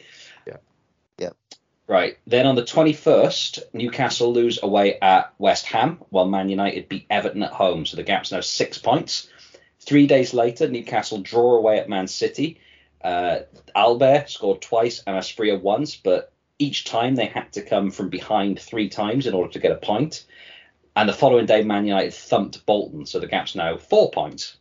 Yeah. 0.47 0.59
Yeah. 1.19 1.31
Right. 1.89 2.17
Then 2.29 2.47
on 2.47 2.55
the 2.55 2.63
21st, 2.63 3.65
Newcastle 3.73 4.33
lose 4.33 4.63
away 4.63 4.97
at 5.01 5.35
West 5.39 5.67
Ham, 5.67 5.99
while 6.11 6.27
Man 6.27 6.49
United 6.49 6.89
beat 6.89 7.07
Everton 7.11 7.43
at 7.43 7.51
home. 7.51 7.85
So 7.85 7.97
the 7.97 8.05
gap's 8.05 8.31
now 8.31 8.41
six 8.41 8.79
points. 8.79 9.29
Three 9.81 10.07
days 10.07 10.33
later, 10.33 10.69
Newcastle 10.69 11.19
draw 11.19 11.57
away 11.57 11.81
at 11.81 11.89
Man 11.89 12.07
City. 12.07 12.61
Uh, 13.03 13.41
Albert 13.75 14.31
scored 14.31 14.63
twice 14.63 15.03
and 15.05 15.17
Asprilla 15.17 15.61
once, 15.61 15.97
but 15.97 16.33
each 16.61 16.85
time 16.85 17.17
they 17.17 17.27
had 17.27 17.53
to 17.55 17.63
come 17.63 17.91
from 17.91 18.09
behind 18.09 18.61
three 18.61 18.89
times 18.89 19.27
in 19.27 19.35
order 19.35 19.53
to 19.53 19.59
get 19.59 19.73
a 19.73 19.77
point. 19.77 20.25
And 20.97 21.09
the 21.09 21.13
following 21.13 21.47
day, 21.47 21.63
Man 21.65 21.87
United 21.87 22.15
thumped 22.15 22.65
Bolton, 22.67 23.05
so 23.05 23.19
the 23.19 23.27
gap's 23.27 23.57
now 23.57 23.77
four 23.77 24.11
points. 24.11 24.57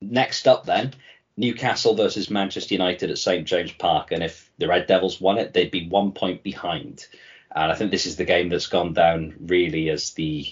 Next 0.00 0.48
up, 0.48 0.66
then, 0.66 0.94
Newcastle 1.36 1.94
versus 1.94 2.30
Manchester 2.30 2.74
United 2.74 3.10
at 3.10 3.18
St 3.18 3.46
James 3.46 3.72
Park, 3.72 4.10
and 4.10 4.22
if 4.22 4.50
the 4.58 4.66
Red 4.66 4.86
Devils 4.86 5.20
won 5.20 5.38
it, 5.38 5.52
they'd 5.52 5.70
be 5.70 5.88
one 5.88 6.12
point 6.12 6.42
behind. 6.42 7.06
And 7.54 7.70
I 7.70 7.76
think 7.76 7.90
this 7.90 8.06
is 8.06 8.16
the 8.16 8.24
game 8.24 8.48
that's 8.48 8.66
gone 8.66 8.92
down 8.92 9.34
really 9.40 9.88
as 9.90 10.10
the 10.14 10.46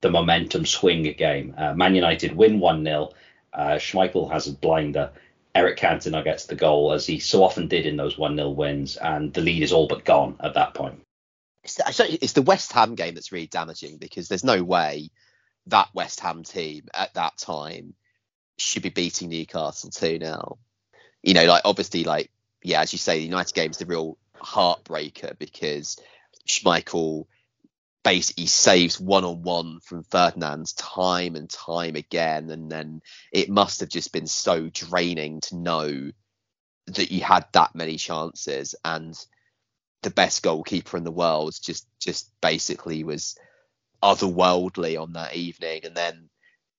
the 0.00 0.10
momentum 0.10 0.66
swing 0.66 1.02
game. 1.18 1.54
Uh, 1.56 1.74
Man 1.74 1.94
United 1.94 2.36
win 2.36 2.60
1 2.60 2.84
0. 2.84 3.10
Uh, 3.52 3.76
Schmeichel 3.76 4.30
has 4.30 4.46
a 4.46 4.52
blinder. 4.52 5.10
Eric 5.54 5.78
Cantona 5.78 6.22
gets 6.22 6.46
the 6.46 6.54
goal, 6.54 6.92
as 6.92 7.06
he 7.06 7.18
so 7.18 7.42
often 7.42 7.66
did 7.68 7.86
in 7.86 7.96
those 7.96 8.18
1 8.18 8.36
0 8.36 8.50
wins, 8.50 8.96
and 8.96 9.32
the 9.32 9.40
lead 9.40 9.62
is 9.62 9.72
all 9.72 9.88
but 9.88 10.04
gone 10.04 10.36
at 10.40 10.54
that 10.54 10.74
point. 10.74 11.05
It's, 11.66 12.00
it's 12.00 12.32
the 12.32 12.42
West 12.42 12.72
Ham 12.72 12.94
game 12.94 13.14
that's 13.14 13.32
really 13.32 13.46
damaging 13.46 13.98
because 13.98 14.28
there's 14.28 14.44
no 14.44 14.62
way 14.62 15.10
that 15.66 15.88
West 15.94 16.20
Ham 16.20 16.44
team 16.44 16.86
at 16.94 17.14
that 17.14 17.36
time 17.38 17.94
should 18.58 18.82
be 18.82 18.88
beating 18.88 19.28
Newcastle 19.28 19.90
2 19.90 20.18
0. 20.18 20.58
You 21.22 21.34
know, 21.34 21.44
like 21.44 21.62
obviously, 21.64 22.04
like, 22.04 22.30
yeah, 22.62 22.80
as 22.80 22.92
you 22.92 22.98
say, 22.98 23.18
the 23.18 23.24
United 23.24 23.54
game 23.54 23.70
is 23.70 23.78
the 23.78 23.86
real 23.86 24.16
heartbreaker 24.34 25.38
because 25.38 25.98
Schmeichel 26.46 27.26
basically 28.04 28.46
saves 28.46 29.00
one 29.00 29.24
on 29.24 29.42
one 29.42 29.80
from 29.80 30.04
Ferdinand's 30.04 30.72
time 30.74 31.34
and 31.34 31.50
time 31.50 31.96
again. 31.96 32.50
And 32.50 32.70
then 32.70 33.02
it 33.32 33.50
must 33.50 33.80
have 33.80 33.88
just 33.88 34.12
been 34.12 34.28
so 34.28 34.68
draining 34.68 35.40
to 35.42 35.56
know 35.56 36.10
that 36.86 37.10
you 37.10 37.20
had 37.22 37.46
that 37.52 37.74
many 37.74 37.96
chances 37.96 38.76
and 38.84 39.16
the 40.06 40.10
best 40.10 40.42
goalkeeper 40.42 40.96
in 40.96 41.04
the 41.04 41.10
world 41.10 41.52
just 41.60 41.86
just 41.98 42.30
basically 42.40 43.02
was 43.02 43.36
otherworldly 44.02 45.00
on 45.00 45.14
that 45.14 45.34
evening 45.34 45.80
and 45.84 45.96
then 45.96 46.30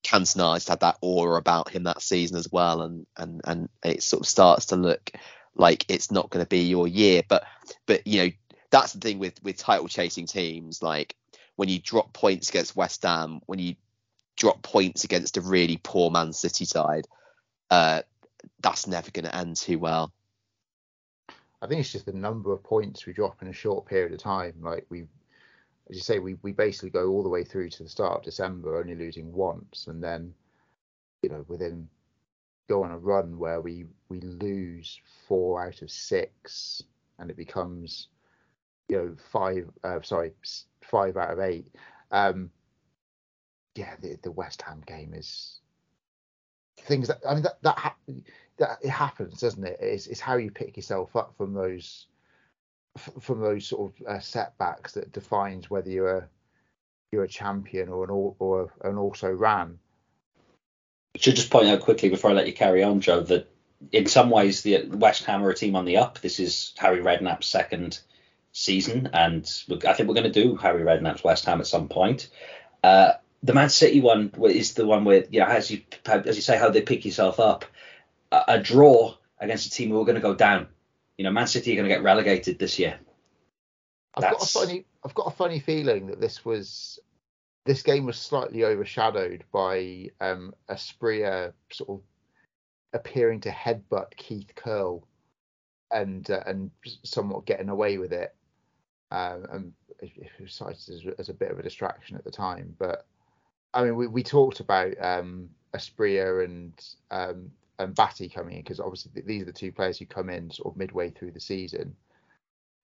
Cantona 0.03 0.53
has 0.53 0.67
had 0.67 0.79
that 0.79 0.97
aura 1.01 1.37
about 1.37 1.69
him 1.69 1.83
that 1.83 2.01
season 2.01 2.37
as 2.37 2.49
well, 2.49 2.81
and 2.81 3.05
and 3.17 3.41
and 3.43 3.69
it 3.83 4.01
sort 4.03 4.21
of 4.21 4.27
starts 4.27 4.67
to 4.67 4.77
look 4.77 5.11
like 5.55 5.85
it's 5.89 6.11
not 6.11 6.29
going 6.29 6.43
to 6.45 6.49
be 6.49 6.63
your 6.63 6.87
year. 6.87 7.23
But 7.27 7.43
but 7.85 8.07
you 8.07 8.23
know 8.23 8.29
that's 8.69 8.93
the 8.93 8.99
thing 8.99 9.19
with 9.19 9.41
with 9.43 9.57
title 9.57 9.87
chasing 9.87 10.25
teams. 10.25 10.81
Like 10.81 11.15
when 11.57 11.67
you 11.67 11.79
drop 11.79 12.13
points 12.13 12.49
against 12.49 12.75
West 12.75 13.03
Ham, 13.03 13.41
when 13.47 13.59
you 13.59 13.75
drop 14.37 14.61
points 14.61 15.03
against 15.03 15.37
a 15.37 15.41
really 15.41 15.79
poor 15.81 16.09
Man 16.09 16.31
City 16.31 16.65
side, 16.65 17.05
uh, 17.69 18.03
that's 18.61 18.87
never 18.87 19.11
going 19.11 19.25
to 19.25 19.35
end 19.35 19.57
too 19.57 19.79
well. 19.79 20.13
I 21.61 21.67
think 21.67 21.81
it's 21.81 21.91
just 21.91 22.05
the 22.05 22.13
number 22.13 22.53
of 22.53 22.63
points 22.63 23.05
we 23.05 23.13
drop 23.13 23.41
in 23.41 23.47
a 23.47 23.53
short 23.53 23.85
period 23.85 24.13
of 24.13 24.19
time. 24.19 24.55
Like 24.61 24.85
we 24.89 25.07
as 25.89 25.95
you 25.95 26.01
say, 26.01 26.19
we, 26.19 26.35
we 26.41 26.51
basically 26.51 26.89
go 26.89 27.09
all 27.09 27.23
the 27.23 27.29
way 27.29 27.43
through 27.43 27.69
to 27.69 27.83
the 27.83 27.89
start 27.89 28.17
of 28.17 28.23
December, 28.23 28.77
only 28.77 28.95
losing 28.95 29.31
once, 29.31 29.87
and 29.87 30.03
then, 30.03 30.33
you 31.21 31.29
know, 31.29 31.45
within 31.47 31.87
go 32.67 32.83
on 32.83 32.91
a 32.91 32.97
run 32.97 33.39
where 33.39 33.61
we 33.61 33.85
we 34.09 34.19
lose 34.19 34.99
four 35.27 35.65
out 35.65 35.81
of 35.81 35.89
six, 35.89 36.83
and 37.19 37.29
it 37.29 37.37
becomes 37.37 38.09
you 38.89 38.97
know 38.97 39.15
five 39.31 39.69
uh, 39.83 40.01
sorry 40.01 40.33
five 40.81 41.15
out 41.15 41.31
of 41.31 41.39
eight. 41.39 41.67
Um, 42.11 42.51
yeah, 43.75 43.95
the, 44.01 44.17
the 44.23 44.31
West 44.31 44.61
Ham 44.63 44.83
game 44.85 45.13
is 45.13 45.59
things 46.81 47.07
that 47.07 47.19
I 47.27 47.33
mean 47.33 47.43
that 47.43 47.61
that 47.61 47.77
ha- 47.77 47.95
it 48.59 48.89
happens, 48.89 49.39
doesn't 49.39 49.63
it? 49.63 49.77
It's, 49.79 50.07
it's 50.07 50.19
how 50.19 50.37
you 50.37 50.51
pick 50.51 50.77
yourself 50.77 51.15
up 51.15 51.35
from 51.37 51.53
those 51.53 52.07
from 53.21 53.41
those 53.41 53.67
sort 53.67 53.91
of 53.91 54.07
uh, 54.07 54.19
setbacks 54.19 54.93
that 54.93 55.11
defines 55.11 55.69
whether 55.69 55.89
you're 55.89 56.17
a 56.17 56.27
you're 57.11 57.23
a 57.23 57.27
champion 57.27 57.89
or 57.89 58.03
an 58.05 58.09
or 58.39 58.73
an 58.83 58.97
also 58.97 59.31
ran. 59.31 59.77
I 61.15 61.19
should 61.19 61.35
just 61.35 61.49
point 61.49 61.67
out 61.67 61.81
quickly 61.81 62.09
before 62.09 62.31
I 62.31 62.33
let 62.33 62.47
you 62.47 62.53
carry 62.53 62.83
on, 62.83 62.99
Joe, 63.01 63.21
that 63.21 63.49
in 63.91 64.07
some 64.07 64.29
ways 64.29 64.61
the 64.61 64.85
West 64.87 65.23
Ham 65.25 65.43
are 65.43 65.49
a 65.49 65.55
team 65.55 65.75
on 65.75 65.85
the 65.85 65.97
up. 65.97 66.19
This 66.19 66.39
is 66.39 66.73
Harry 66.77 66.99
Redknapp's 66.99 67.47
second 67.47 67.99
season, 68.51 69.09
and 69.13 69.49
I 69.69 69.93
think 69.93 70.09
we're 70.09 70.15
going 70.15 70.31
to 70.31 70.43
do 70.43 70.55
Harry 70.55 70.83
Redknapp's 70.83 71.23
West 71.23 71.45
Ham 71.45 71.59
at 71.59 71.67
some 71.67 71.87
point. 71.87 72.29
Uh, 72.83 73.13
the 73.43 73.53
Man 73.53 73.69
City 73.69 74.01
one 74.01 74.31
is 74.43 74.73
the 74.73 74.85
one 74.85 75.05
where, 75.05 75.25
you 75.29 75.39
know, 75.39 75.45
as 75.45 75.69
you 75.69 75.81
as 76.05 76.35
you 76.35 76.41
say, 76.41 76.57
how 76.57 76.69
they 76.69 76.81
pick 76.81 77.05
yourself 77.05 77.39
up. 77.39 77.65
A, 78.31 78.43
a 78.47 78.59
draw 78.59 79.15
against 79.39 79.67
a 79.67 79.69
team 79.71 79.89
who 79.89 80.01
are 80.01 80.05
going 80.05 80.15
to 80.15 80.21
go 80.21 80.35
down. 80.35 80.67
You 81.17 81.23
know, 81.23 81.31
Man 81.31 81.47
City 81.47 81.71
are 81.73 81.75
going 81.75 81.89
to 81.89 81.93
get 81.95 82.03
relegated 82.03 82.59
this 82.59 82.77
year. 82.77 82.99
I've 84.15 84.23
got 84.23 84.43
a 84.43 84.45
funny, 84.45 84.85
I've 85.03 85.13
got 85.13 85.27
a 85.27 85.35
funny 85.35 85.59
feeling 85.59 86.07
that 86.07 86.19
this 86.19 86.43
was, 86.43 86.99
this 87.65 87.83
game 87.83 88.05
was 88.05 88.17
slightly 88.17 88.63
overshadowed 88.63 89.43
by 89.51 90.09
um, 90.21 90.53
Asprilla 90.69 91.53
sort 91.71 91.89
of 91.89 92.01
appearing 92.93 93.41
to 93.41 93.49
headbutt 93.49 94.15
Keith 94.15 94.51
Curle, 94.55 95.07
and 95.91 96.29
uh, 96.29 96.43
and 96.45 96.71
somewhat 97.03 97.45
getting 97.45 97.69
away 97.69 97.97
with 97.97 98.11
it. 98.11 98.35
Um, 99.11 99.45
and 99.51 99.73
it 99.99 100.29
was 100.39 100.53
cited 100.53 100.77
as, 100.89 101.01
as, 101.17 101.29
a 101.29 101.33
bit 101.33 101.51
of 101.51 101.59
a 101.59 101.63
distraction 101.63 102.17
at 102.17 102.25
the 102.25 102.31
time, 102.31 102.75
but 102.77 103.05
I 103.73 103.83
mean, 103.83 103.95
we, 103.95 104.07
we 104.07 104.23
talked 104.23 104.59
about 104.59 104.93
um, 105.01 105.49
Asprilla 105.73 106.43
and 106.43 106.73
um, 107.11 107.51
and 107.79 107.95
Batty 107.95 108.29
coming 108.29 108.57
in 108.57 108.63
because 108.63 108.79
obviously 108.79 109.21
these 109.25 109.43
are 109.43 109.45
the 109.45 109.53
two 109.53 109.71
players 109.71 109.99
who 109.99 110.05
come 110.05 110.29
in 110.29 110.49
sort 110.49 110.73
of 110.73 110.77
midway 110.77 111.09
through 111.09 111.31
the 111.31 111.39
season. 111.39 111.95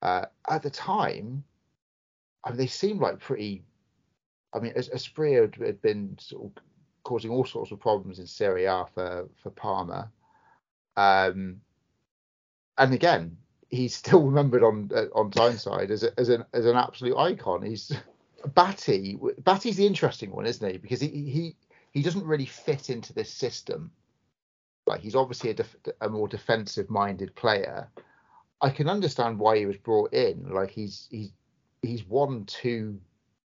Uh, 0.02 0.26
at 0.50 0.62
the 0.62 0.70
time, 0.70 1.44
I 2.44 2.50
mean, 2.50 2.58
they 2.58 2.68
seemed 2.68 3.00
like 3.00 3.20
pretty. 3.20 3.64
I 4.54 4.60
mean, 4.60 4.74
Asprilla 4.74 5.56
had 5.66 5.82
been 5.82 6.18
sort 6.20 6.46
of 6.46 6.64
causing 7.04 7.32
all 7.32 7.46
sorts 7.46 7.72
of 7.72 7.80
problems 7.80 8.20
in 8.20 8.28
Serie 8.28 8.66
A 8.66 8.86
for 8.94 9.30
for 9.41 9.50
Parma. 9.50 10.12
Um, 10.96 11.62
and 12.78 12.94
again, 12.94 13.38
he's 13.70 13.96
still 14.04 14.24
remembered 14.24 14.64
on 14.64 14.91
uh, 14.94 15.06
on 15.16 15.32
Tyneside 15.32 15.89
as 15.91 16.04
a, 16.04 16.20
as 16.20 16.30
an 16.30 16.46
as 16.54 16.66
an 16.66 16.76
absolute 16.76 17.18
icon. 17.18 17.64
He's 17.64 17.91
Batty. 18.54 19.18
Batty's 19.39 19.78
the 19.78 19.88
interesting 19.88 20.32
one, 20.32 20.46
isn't 20.46 20.72
he? 20.72 20.78
Because 20.78 21.02
he 21.02 21.08
he 21.08 21.56
he 21.91 22.02
doesn't 22.02 22.26
really 22.26 22.46
fit 22.46 22.89
into 22.89 23.14
this 23.14 23.32
system. 23.32 23.91
Like 24.86 25.02
he's 25.02 25.16
obviously 25.16 25.52
a, 25.52 25.54
def- 25.54 25.78
a 26.02 26.10
more 26.10 26.28
defensive 26.28 26.90
minded 26.90 27.36
player. 27.36 27.90
I 28.62 28.70
can 28.70 28.90
understand 28.90 29.40
why 29.40 29.58
he 29.58 29.66
was 29.66 29.78
brought 29.78 30.14
in. 30.14 30.50
Like 30.50 30.72
he's 30.72 31.08
he's 31.10 31.32
he's 31.82 32.06
won 32.06 32.46
two 32.46 33.00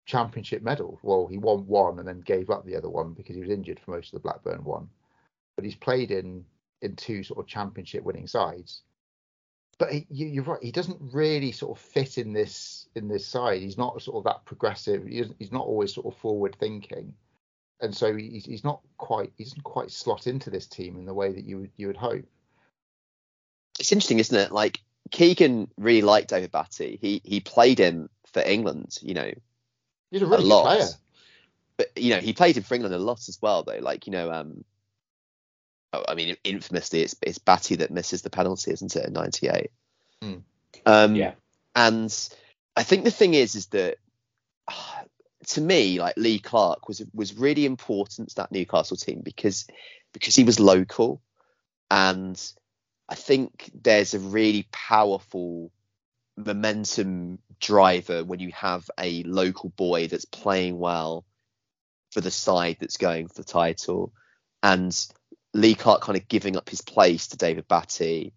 championship 0.05 0.62
medals. 0.62 0.99
Well, 1.03 1.27
he 1.27 1.39
won 1.39 1.66
one 1.66 1.99
and 1.99 2.07
then 2.07 2.20
gave 2.20 2.51
up 2.51 2.64
the 2.64 2.77
other 2.77 2.89
one 2.89 3.12
because 3.12 3.35
he 3.35 3.41
was 3.41 3.51
injured 3.51 3.81
for 3.81 3.93
most 3.93 4.09
of 4.09 4.12
the 4.12 4.20
Blackburn 4.20 4.64
one. 4.64 4.89
But 5.57 5.64
he's 5.64 5.74
played 5.74 6.11
in 6.11 6.45
in 6.83 6.95
two 6.95 7.22
sort 7.22 7.41
of 7.41 7.47
championship 7.47 8.05
winning 8.05 8.27
sides. 8.27 8.83
But 9.79 9.93
he, 9.93 10.07
you, 10.09 10.41
are 10.43 10.45
right. 10.45 10.62
He 10.62 10.72
doesn't 10.72 10.99
really 11.12 11.53
sort 11.53 11.77
of 11.77 11.85
fit 11.85 12.18
in 12.18 12.33
this 12.33 12.89
in 12.95 13.09
this 13.09 13.27
side. 13.27 13.62
He's 13.62 13.79
not 13.79 14.01
sort 14.01 14.18
of 14.18 14.24
that 14.24 14.45
progressive. 14.45 15.07
He's 15.07 15.53
not 15.53 15.66
always 15.66 15.93
sort 15.93 16.07
of 16.07 16.20
forward 16.20 16.57
thinking 16.59 17.14
and 17.81 17.95
so 17.95 18.14
he's, 18.14 18.45
he's 18.45 18.64
not 18.64 18.81
quite 18.97 19.33
he 19.37 19.45
doesn't 19.45 19.62
quite 19.62 19.91
slot 19.91 20.27
into 20.27 20.51
this 20.51 20.66
team 20.66 20.97
in 20.97 21.07
the 21.07 21.14
way 21.14 21.33
that 21.33 21.45
you 21.45 21.59
would 21.59 21.70
you 21.77 21.89
would 21.89 21.97
hope. 21.97 22.24
It's 23.79 23.93
interesting, 23.93 24.18
isn't 24.18 24.37
it? 24.37 24.53
Like 24.53 24.81
Keegan 25.11 25.70
really 25.77 26.03
liked 26.03 26.31
David 26.31 26.51
Batty. 26.51 26.99
He 27.01 27.20
he 27.24 27.41
played 27.41 27.79
him 27.79 28.09
for 28.33 28.43
England, 28.43 28.99
you 29.03 29.14
know. 29.14 29.31
He's 30.11 30.22
a 30.22 30.27
really 30.27 30.47
a 30.47 30.49
good 30.49 30.62
player. 30.62 30.87
But 31.77 31.91
you 31.97 32.14
know, 32.14 32.20
he 32.20 32.33
played 32.33 32.57
him 32.57 32.62
for 32.62 32.74
England 32.74 32.95
a 32.95 32.99
lot 32.99 33.29
as 33.29 33.39
well, 33.41 33.62
though. 33.62 33.79
Like 33.81 34.07
you 34.07 34.12
know, 34.12 34.31
um, 34.33 34.64
oh, 35.93 36.05
I 36.09 36.14
mean, 36.14 36.37
infamously, 36.43 37.03
it's 37.03 37.14
it's 37.20 37.39
Batty 37.39 37.77
that 37.77 37.91
misses 37.91 38.22
the 38.22 38.31
penalty, 38.31 38.72
isn't 38.72 38.97
it, 38.97 39.07
in 39.07 39.12
'98? 39.12 39.70
Mm. 40.22 40.43
Um, 40.87 41.14
yeah. 41.14 41.33
And 41.74 42.11
I 42.74 42.83
think 42.83 43.05
the 43.05 43.11
thing 43.11 43.35
is, 43.35 43.55
is 43.55 43.66
that 43.66 43.99
to 45.47 45.61
me, 45.61 46.01
like 46.01 46.16
Lee 46.16 46.38
Clark 46.38 46.88
was 46.88 47.03
was 47.14 47.36
really 47.36 47.66
important 47.66 48.30
to 48.30 48.34
that 48.36 48.53
Newcastle 48.53 48.97
team 48.97 49.20
because 49.22 49.66
because 50.12 50.34
he 50.34 50.44
was 50.44 50.59
local, 50.59 51.22
and 51.90 52.40
I 53.09 53.14
think 53.14 53.70
there's 53.74 54.14
a 54.14 54.18
really 54.18 54.66
powerful 54.72 55.70
momentum 56.36 57.38
driver 57.61 58.24
when 58.24 58.40
you 58.40 58.51
have 58.53 58.90
a 58.99 59.22
local 59.22 59.70
boy 59.70 60.09
that's 60.09 60.24
playing 60.24 60.78
well 60.78 61.24
for 62.11 62.20
the 62.20 62.30
side 62.30 62.78
that's 62.80 62.97
going 62.97 63.28
for 63.28 63.34
the 63.34 63.44
title, 63.44 64.12
and 64.62 65.07
Lee 65.55 65.76
Clark 65.76 66.03
kind 66.03 66.18
of 66.18 66.28
giving 66.28 66.57
up 66.57 66.68
his 66.68 66.80
place 66.80 67.28
to 67.28 67.36
David 67.36 67.68
Batty. 67.68 68.32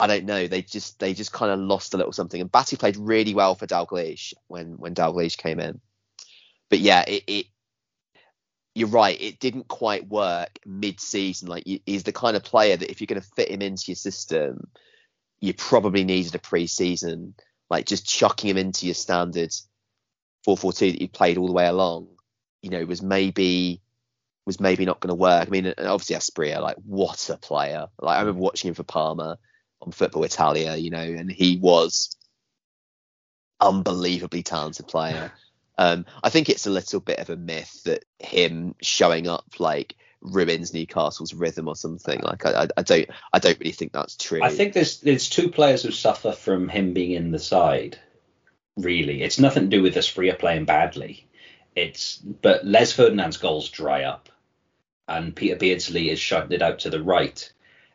I 0.00 0.06
don't 0.06 0.24
know. 0.24 0.46
They 0.46 0.62
just 0.62 1.00
they 1.00 1.12
just 1.12 1.32
kind 1.32 1.52
of 1.52 1.58
lost 1.58 1.92
a 1.92 1.98
little 1.98 2.12
something. 2.12 2.40
And 2.40 2.50
Batty 2.50 2.76
played 2.76 2.96
really 2.96 3.34
well 3.34 3.54
for 3.56 3.66
Dalglish 3.66 4.32
when 4.46 4.78
when 4.78 4.94
Dalglish 4.94 5.36
came 5.36 5.60
in 5.60 5.80
but 6.70 6.80
yeah, 6.80 7.04
it, 7.06 7.24
it 7.26 7.46
you're 8.74 8.88
right. 8.88 9.20
It 9.20 9.40
didn't 9.40 9.68
quite 9.68 10.08
work 10.08 10.58
mid-season. 10.64 11.48
Like 11.48 11.64
he's 11.64 12.04
the 12.04 12.12
kind 12.12 12.36
of 12.36 12.44
player 12.44 12.76
that 12.76 12.90
if 12.90 13.00
you're 13.00 13.06
going 13.06 13.20
to 13.20 13.28
fit 13.34 13.50
him 13.50 13.60
into 13.62 13.84
your 13.88 13.96
system, 13.96 14.68
you 15.40 15.52
probably 15.54 16.04
needed 16.04 16.34
a 16.34 16.38
pre-season, 16.38 17.34
like 17.70 17.86
just 17.86 18.06
chucking 18.06 18.50
him 18.50 18.56
into 18.56 18.86
your 18.86 18.94
standard 18.94 19.50
4-4-2 20.46 20.92
that 20.92 21.02
you 21.02 21.08
played 21.08 21.38
all 21.38 21.46
the 21.46 21.52
way 21.52 21.66
along. 21.66 22.08
You 22.62 22.70
know, 22.70 22.84
was 22.84 23.02
maybe 23.02 23.80
was 24.46 24.60
maybe 24.60 24.86
not 24.86 25.00
going 25.00 25.10
to 25.10 25.14
work. 25.14 25.46
I 25.46 25.50
mean, 25.50 25.74
obviously 25.78 26.16
Asprilla, 26.16 26.60
like 26.60 26.76
what 26.84 27.28
a 27.28 27.36
player! 27.36 27.86
Like 28.00 28.16
I 28.16 28.20
remember 28.20 28.40
watching 28.40 28.68
him 28.68 28.74
for 28.74 28.82
Parma 28.82 29.38
on 29.80 29.92
Football 29.92 30.24
Italia, 30.24 30.74
you 30.76 30.90
know, 30.90 30.98
and 30.98 31.30
he 31.30 31.58
was 31.58 32.16
unbelievably 33.60 34.42
talented 34.42 34.86
player. 34.88 35.32
Um, 35.78 36.04
I 36.22 36.28
think 36.28 36.48
it's 36.48 36.66
a 36.66 36.70
little 36.70 37.00
bit 37.00 37.20
of 37.20 37.30
a 37.30 37.36
myth 37.36 37.82
that 37.84 38.04
him 38.18 38.74
showing 38.82 39.28
up 39.28 39.46
like 39.60 39.94
ruins 40.20 40.74
Newcastle's 40.74 41.32
rhythm 41.32 41.68
or 41.68 41.76
something. 41.76 42.20
Like 42.20 42.44
I, 42.44 42.68
I, 42.76 42.82
don't 42.82 43.08
I 43.32 43.38
don't 43.38 43.58
really 43.60 43.72
think 43.72 43.92
that's 43.92 44.16
true. 44.16 44.42
I 44.42 44.50
think 44.50 44.72
there's 44.72 45.00
there's 45.00 45.30
two 45.30 45.48
players 45.48 45.84
who 45.84 45.92
suffer 45.92 46.32
from 46.32 46.68
him 46.68 46.92
being 46.92 47.12
in 47.12 47.30
the 47.30 47.38
side. 47.38 47.98
Really, 48.76 49.22
it's 49.22 49.38
nothing 49.38 49.64
to 49.64 49.76
do 49.76 49.82
with 49.82 49.96
us 49.96 50.08
Asprilla 50.10 50.38
playing 50.38 50.64
badly. 50.64 51.28
It's 51.74 52.16
but 52.16 52.66
Les 52.66 52.92
Ferdinand's 52.92 53.36
goals 53.36 53.70
dry 53.70 54.02
up, 54.02 54.28
and 55.06 55.34
Peter 55.34 55.56
Beardsley 55.56 56.10
is 56.10 56.32
it 56.50 56.62
out 56.62 56.80
to 56.80 56.90
the 56.90 57.02
right, 57.02 57.52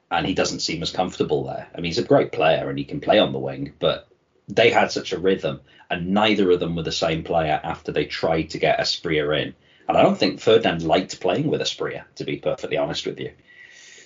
and 0.10 0.26
he 0.26 0.34
doesn't 0.34 0.60
seem 0.60 0.82
as 0.82 0.92
comfortable 0.92 1.44
there. 1.44 1.68
I 1.74 1.78
mean, 1.78 1.86
he's 1.86 1.98
a 1.98 2.04
great 2.04 2.32
player 2.32 2.70
and 2.70 2.78
he 2.78 2.86
can 2.86 3.02
play 3.02 3.20
on 3.20 3.34
the 3.34 3.40
wing, 3.40 3.74
but 3.80 4.08
they 4.48 4.70
had 4.70 4.92
such 4.92 5.14
a 5.14 5.20
rhythm, 5.20 5.62
and 5.90 6.10
neither 6.10 6.50
of 6.52 6.60
them 6.60 6.76
were 6.76 6.84
the 6.84 6.92
same 6.92 7.24
player 7.24 7.60
after 7.64 7.92
they 7.92 8.06
tried 8.06 8.52
to 8.52 8.60
get 8.60 8.80
Asprilla 8.80 9.42
in. 9.42 9.56
And 9.88 9.98
I 9.98 10.02
don't 10.02 10.18
think 10.18 10.40
Ferdinand 10.40 10.84
liked 10.84 11.20
playing 11.20 11.48
with 11.48 11.62
Asprilla, 11.62 12.04
to 12.16 12.24
be 12.24 12.38
perfectly 12.38 12.78
honest 12.78 13.06
with 13.06 13.20
you. 13.20 13.34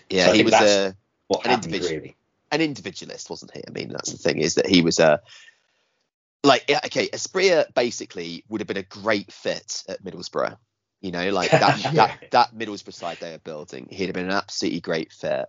Yeah, 0.10 0.28
so 0.28 0.34
he 0.34 0.44
was 0.44 0.54
a, 0.54 0.96
what 1.28 1.46
an, 1.46 1.52
happened, 1.52 1.74
individu- 1.74 1.92
really. 1.92 2.16
an 2.52 2.62
individualist, 2.62 3.30
wasn't 3.30 3.52
he? 3.54 3.62
I 3.68 3.72
mean, 3.72 3.90
that's 3.90 4.12
the 4.12 4.18
thing 4.18 4.40
is 4.40 4.56
that 4.56 4.68
he 4.68 4.82
was 4.82 5.00
a 5.00 5.22
like 6.44 6.70
okay, 6.86 7.10
Asprilla 7.10 7.66
basically 7.74 8.44
would 8.50 8.62
have 8.62 8.68
been 8.68 8.78
a 8.78 8.84
great 8.84 9.32
fit 9.32 9.84
at 9.90 10.04
Middlesbrough. 10.04 10.58
You 11.02 11.12
know, 11.12 11.30
like 11.30 11.52
that 11.52 11.80
yeah. 11.84 11.92
that 11.92 12.32
that 12.32 12.56
Middlesbrough 12.56 12.94
side 12.94 13.18
they 13.20 13.32
were 13.32 13.40
building, 13.40 13.88
he'd 13.92 14.06
have 14.06 14.16
been 14.16 14.26
an 14.26 14.32
absolutely 14.32 14.80
great 14.80 15.12
fit. 15.12 15.48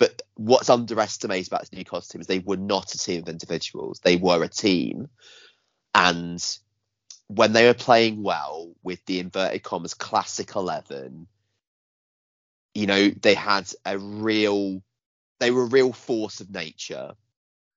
But 0.00 0.22
what's 0.34 0.70
underestimated 0.70 1.48
about 1.48 1.68
the 1.68 1.76
Newcastle 1.76 2.10
team 2.10 2.22
is 2.22 2.26
they 2.26 2.38
were 2.38 2.56
not 2.56 2.94
a 2.94 2.98
team 2.98 3.20
of 3.20 3.28
individuals. 3.28 4.00
They 4.00 4.16
were 4.16 4.42
a 4.42 4.48
team. 4.48 5.10
And 5.94 6.42
when 7.26 7.52
they 7.52 7.66
were 7.66 7.74
playing 7.74 8.22
well 8.22 8.72
with 8.82 9.04
the 9.04 9.20
inverted 9.20 9.62
commas 9.62 9.92
classic 9.92 10.56
11, 10.56 11.26
you 12.72 12.86
know, 12.86 13.10
they 13.10 13.34
had 13.34 13.70
a 13.84 13.98
real, 13.98 14.82
they 15.38 15.50
were 15.50 15.64
a 15.64 15.66
real 15.66 15.92
force 15.92 16.40
of 16.40 16.50
nature. 16.50 17.12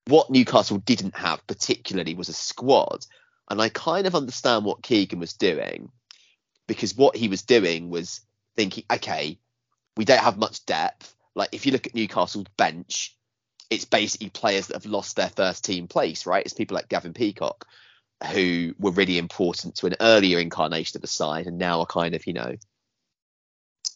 What 0.06 0.30
Newcastle 0.30 0.78
didn't 0.78 1.16
have 1.16 1.46
particularly 1.46 2.14
was 2.14 2.30
a 2.30 2.32
squad. 2.32 3.04
And 3.50 3.60
I 3.60 3.68
kind 3.68 4.06
of 4.06 4.14
understand 4.14 4.64
what 4.64 4.82
Keegan 4.82 5.18
was 5.18 5.34
doing 5.34 5.90
because 6.66 6.96
what 6.96 7.16
he 7.16 7.28
was 7.28 7.42
doing 7.42 7.90
was 7.90 8.22
thinking, 8.56 8.84
okay, 8.90 9.38
we 9.98 10.06
don't 10.06 10.20
have 10.20 10.38
much 10.38 10.64
depth 10.64 11.13
like 11.34 11.48
if 11.52 11.66
you 11.66 11.72
look 11.72 11.86
at 11.86 11.94
Newcastle's 11.94 12.46
bench, 12.56 13.16
it's 13.70 13.84
basically 13.84 14.30
players 14.30 14.68
that 14.68 14.74
have 14.74 14.86
lost 14.86 15.16
their 15.16 15.30
first 15.30 15.64
team 15.64 15.88
place, 15.88 16.26
right? 16.26 16.44
It's 16.44 16.54
people 16.54 16.74
like 16.76 16.88
Gavin 16.88 17.12
Peacock 17.14 17.66
who 18.32 18.74
were 18.78 18.92
really 18.92 19.18
important 19.18 19.74
to 19.76 19.86
an 19.86 19.96
earlier 20.00 20.38
incarnation 20.38 20.96
of 20.96 21.00
the 21.02 21.08
side 21.08 21.46
and 21.46 21.58
now 21.58 21.80
are 21.80 21.86
kind 21.86 22.14
of, 22.14 22.26
you 22.26 22.32
know, 22.32 22.54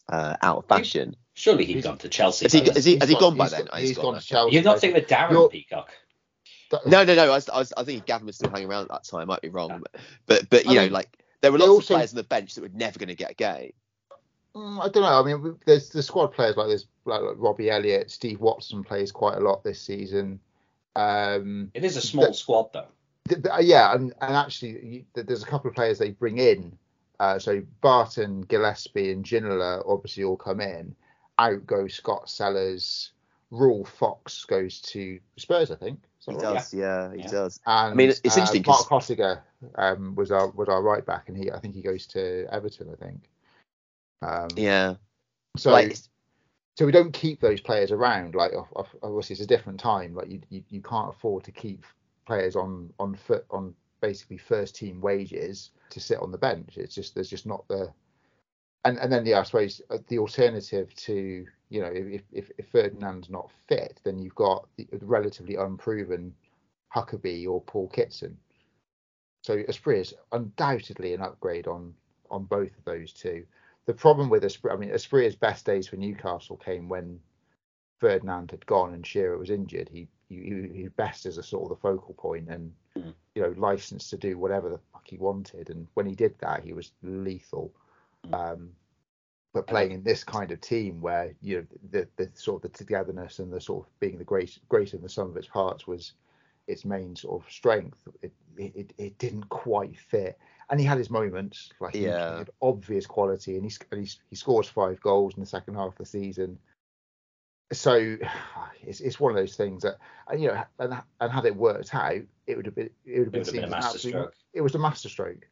uh, 0.09 0.35
out 0.41 0.57
of 0.57 0.65
fashion. 0.67 1.15
Surely 1.33 1.65
he'd 1.65 1.83
gone 1.83 1.97
to 1.99 2.09
Chelsea. 2.09 2.45
Has 2.45 2.53
he, 2.53 2.59
has 2.61 2.83
he, 2.85 2.97
has 2.97 3.07
he 3.07 3.15
got- 3.15 3.21
gone 3.21 3.37
by 3.37 3.47
then? 3.49 3.65
got- 3.65 3.69
Oh, 3.73 3.77
he's 3.77 3.97
gone 3.97 4.13
now. 4.15 4.19
to 4.19 4.25
Chelsea. 4.25 4.53
You're 4.55 4.63
not 4.63 4.79
thinking 4.79 5.01
of 5.01 5.07
Darren 5.07 5.31
You're- 5.31 5.49
Peacock. 5.49 5.89
That- 6.71 6.85
No, 6.85 7.03
no, 7.03 7.15
no. 7.15 7.23
I, 7.25 7.35
was, 7.35 7.49
I, 7.49 7.57
was, 7.59 7.73
I 7.77 7.83
think 7.83 8.05
Gavin 8.05 8.25
was 8.27 8.35
still 8.35 8.49
hanging 8.49 8.67
around 8.69 8.83
at 8.83 8.89
that 8.89 9.03
time. 9.05 9.21
I 9.21 9.25
might 9.25 9.41
be 9.41 9.49
wrong, 9.49 9.83
but 10.25 10.49
but 10.49 10.65
you 10.65 10.71
I 10.71 10.75
know, 10.75 10.81
mean, 10.83 10.91
like 10.91 11.09
there 11.41 11.51
were 11.51 11.57
they 11.57 11.63
lots 11.65 11.71
also- 11.75 11.93
of 11.95 11.97
players 11.99 12.11
on 12.13 12.17
the 12.17 12.23
bench 12.23 12.55
that 12.55 12.61
were 12.61 12.69
never 12.73 12.99
going 12.99 13.07
to 13.09 13.15
get 13.15 13.31
a 13.31 13.35
game. 13.35 13.73
Mm, 14.55 14.79
I 14.83 14.89
don't 14.89 15.03
know. 15.03 15.19
I 15.19 15.23
mean, 15.23 15.57
there's 15.65 15.89
the 15.89 16.03
squad 16.03 16.27
players 16.33 16.57
like 16.57 16.67
there's 16.67 16.87
like, 17.09 17.21
like 17.21 17.35
Robbie 17.37 17.69
Elliott, 17.69 18.11
Steve 18.11 18.39
Watson 18.39 18.83
plays 18.83 19.11
quite 19.11 19.37
a 19.37 19.41
lot 19.41 19.63
this 19.63 19.81
season. 19.81 20.39
Um, 20.95 21.71
It 21.73 21.83
is 21.83 21.97
a 21.97 22.01
small 22.01 22.27
But- 22.27 22.35
squad 22.35 22.73
though. 22.73 22.87
th- 23.27 23.43
th- 23.43 23.53
yeah, 23.61 23.93
and, 23.93 24.13
and 24.21 24.35
actually, 24.35 24.85
you, 24.85 25.05
there's 25.13 25.43
a 25.43 25.47
couple 25.47 25.69
of 25.69 25.75
players 25.75 25.97
they 25.99 26.11
bring 26.11 26.37
in. 26.37 26.77
Uh, 27.19 27.37
so 27.37 27.61
Barton, 27.81 28.41
Gillespie, 28.43 29.11
and 29.11 29.25
Ginola 29.25 29.83
obviously 29.87 30.23
all 30.23 30.37
come 30.37 30.61
in. 30.61 30.95
Out 31.37 31.65
goes 31.67 31.93
Scott 31.93 32.29
Sellars. 32.29 33.11
Ruel 33.51 33.83
Fox 33.85 34.45
goes 34.45 34.79
to 34.81 35.19
Spurs, 35.37 35.71
I 35.71 35.75
think. 35.75 35.99
He 36.25 36.33
right? 36.33 36.41
does, 36.41 36.73
yeah, 36.73 37.11
he 37.13 37.21
Yeah. 37.21 37.27
does. 37.31 37.59
And, 37.65 37.91
I 37.91 37.93
mean, 37.95 38.09
it's 38.09 38.19
uh, 38.19 38.23
interesting 38.41 38.63
'cause- 38.63 38.89
Marc 38.89 39.03
Hottiger 39.03 39.41
um, 39.75 40.15
was 40.15 40.31
our 40.31 40.49
was 40.49 40.69
our 40.69 40.81
right 40.81 41.05
back, 41.05 41.27
and 41.29 41.37
he 41.37 41.51
I 41.51 41.59
think 41.59 41.73
he 41.75 41.81
goes 41.81 42.05
to 42.07 42.45
Everton. 42.51 42.89
I 42.91 42.95
think. 43.03 43.29
Um, 44.21 44.49
Yeah, 44.55 44.95
So 45.57 45.71
like 45.71 45.97
so 46.79 46.85
we 46.85 46.93
don't 46.93 47.11
keep 47.11 47.41
those 47.41 47.59
players 47.59 47.91
around. 47.91 48.35
Like 48.35 48.53
obviously 49.03 49.33
it's 49.33 49.43
a 49.43 49.45
different 49.45 49.81
time. 49.81 50.15
Like 50.15 50.29
you, 50.29 50.39
you 50.49 50.63
you 50.69 50.81
can't 50.81 51.09
afford 51.09 51.43
to 51.43 51.51
keep 51.51 51.83
players 52.25 52.55
on 52.55 52.93
on 53.01 53.15
foot 53.15 53.45
on 53.51 53.75
basically 53.99 54.37
first 54.37 54.77
team 54.77 55.01
wages 55.01 55.71
to 55.89 55.99
sit 55.99 56.19
on 56.19 56.31
the 56.31 56.37
bench. 56.37 56.77
It's 56.77 56.95
just 56.95 57.15
there's 57.15 57.29
just 57.29 57.45
not 57.45 57.67
the 57.67 57.91
and 58.85 58.97
and 58.97 59.11
then 59.11 59.25
yeah 59.25 59.41
I 59.41 59.43
suppose 59.43 59.81
uh, 59.89 59.97
the 60.07 60.19
alternative 60.19 60.95
to 60.95 61.45
you 61.67 61.81
know 61.81 61.91
if 61.93 62.21
if, 62.31 62.49
if 62.57 62.69
Ferdinand's 62.69 63.29
not 63.29 63.51
fit, 63.67 63.99
then 64.05 64.17
you've 64.17 64.35
got 64.35 64.65
the 64.77 64.87
relatively 65.01 65.55
unproven 65.55 66.33
Huckerby 66.95 67.45
or 67.45 67.59
Paul 67.59 67.89
Kitson. 67.89 68.37
So 69.41 69.61
Esprit 69.67 69.99
is 69.99 70.13
undoubtedly 70.31 71.13
an 71.13 71.21
upgrade 71.21 71.67
on 71.67 71.93
on 72.31 72.45
both 72.45 72.71
of 72.77 72.85
those 72.85 73.11
two. 73.11 73.45
The 73.89 73.95
problem 73.95 74.29
with 74.29 74.43
Esprit, 74.43 74.71
I 74.71 74.77
mean, 74.77 74.91
Esprit's 74.91 75.35
best 75.35 75.65
days 75.65 75.87
for 75.87 75.95
Newcastle 75.95 76.57
came 76.57 76.89
when 76.89 77.19
Ferdinand 77.97 78.51
had 78.51 78.63
gone 78.67 78.93
and 78.93 79.03
Shearer 79.03 79.35
was 79.39 79.49
injured. 79.49 79.89
He 79.89 80.07
he, 80.27 80.69
he 80.71 80.87
best 80.89 81.25
as 81.25 81.39
a 81.39 81.43
sort 81.43 81.63
of 81.63 81.69
the 81.69 81.81
focal 81.81 82.13
point 82.13 82.49
and 82.49 82.71
Mm. 82.95 83.15
you 83.33 83.41
know 83.41 83.55
licensed 83.57 84.11
to 84.11 84.17
do 84.17 84.37
whatever 84.37 84.69
the 84.69 84.77
fuck 84.93 85.07
he 85.07 85.17
wanted. 85.17 85.71
And 85.71 85.87
when 85.95 86.05
he 86.05 86.13
did 86.13 86.37
that, 86.37 86.63
he 86.63 86.73
was 86.73 86.91
lethal. 87.01 87.73
Um, 88.31 88.73
but 89.53 89.65
playing 89.65 89.93
in 89.93 90.03
this 90.03 90.23
kind 90.23 90.51
of 90.51 90.61
team 90.61 91.01
where 91.01 91.33
you 91.41 91.57
know 91.57 91.65
the 91.89 92.07
the 92.17 92.29
sort 92.35 92.63
of 92.63 92.71
the 92.71 92.77
togetherness 92.77 93.39
and 93.39 93.51
the 93.51 93.59
sort 93.59 93.87
of 93.87 93.99
being 93.99 94.19
the 94.19 94.23
great 94.23 94.59
greater 94.69 94.97
than 94.97 95.01
the 95.01 95.09
sum 95.09 95.31
of 95.31 95.37
its 95.37 95.47
parts 95.47 95.87
was 95.87 96.13
its 96.67 96.85
main 96.85 97.15
sort 97.15 97.41
of 97.41 97.51
strength. 97.51 98.07
It 98.21 98.33
it, 98.55 98.93
it 98.99 99.17
didn't 99.17 99.49
quite 99.49 99.97
fit, 99.97 100.37
and 100.69 100.79
he 100.79 100.85
had 100.85 100.97
his 100.97 101.09
moments. 101.09 101.69
Like 101.79 101.95
he, 101.95 102.05
Yeah. 102.05 102.33
he 102.33 102.37
had 102.39 102.49
obvious 102.61 103.05
quality, 103.05 103.55
and 103.57 103.65
he 103.65 103.71
and 103.91 104.05
he, 104.05 104.11
he 104.29 104.35
scores 104.35 104.67
five 104.67 104.99
goals 105.01 105.33
in 105.35 105.39
the 105.41 105.45
second 105.47 105.75
half 105.75 105.87
of 105.93 105.97
the 105.97 106.05
season. 106.05 106.59
So 107.71 108.17
it's 108.81 108.99
it's 108.99 109.19
one 109.19 109.31
of 109.31 109.35
those 109.37 109.55
things 109.55 109.83
that 109.83 109.97
and, 110.27 110.41
you 110.41 110.49
know 110.49 110.63
and, 110.79 110.93
and 111.19 111.31
had 111.31 111.45
it 111.45 111.55
worked 111.55 111.93
out, 111.93 112.21
it 112.47 112.57
would 112.57 112.65
have 112.65 112.75
been 112.75 112.89
it 113.05 113.19
would 113.19 113.25
have 113.27 113.31
been 113.31 113.39
would 113.41 113.47
have 113.47 113.53
seen 113.53 113.61
been 113.61 113.73
a 113.73 113.77
as 113.77 113.83
an 113.83 113.89
absolute- 113.89 114.13
masterstroke. 114.15 114.33
It 114.53 114.61
was 114.61 114.75
a 114.75 114.79
masterstroke, 114.79 115.47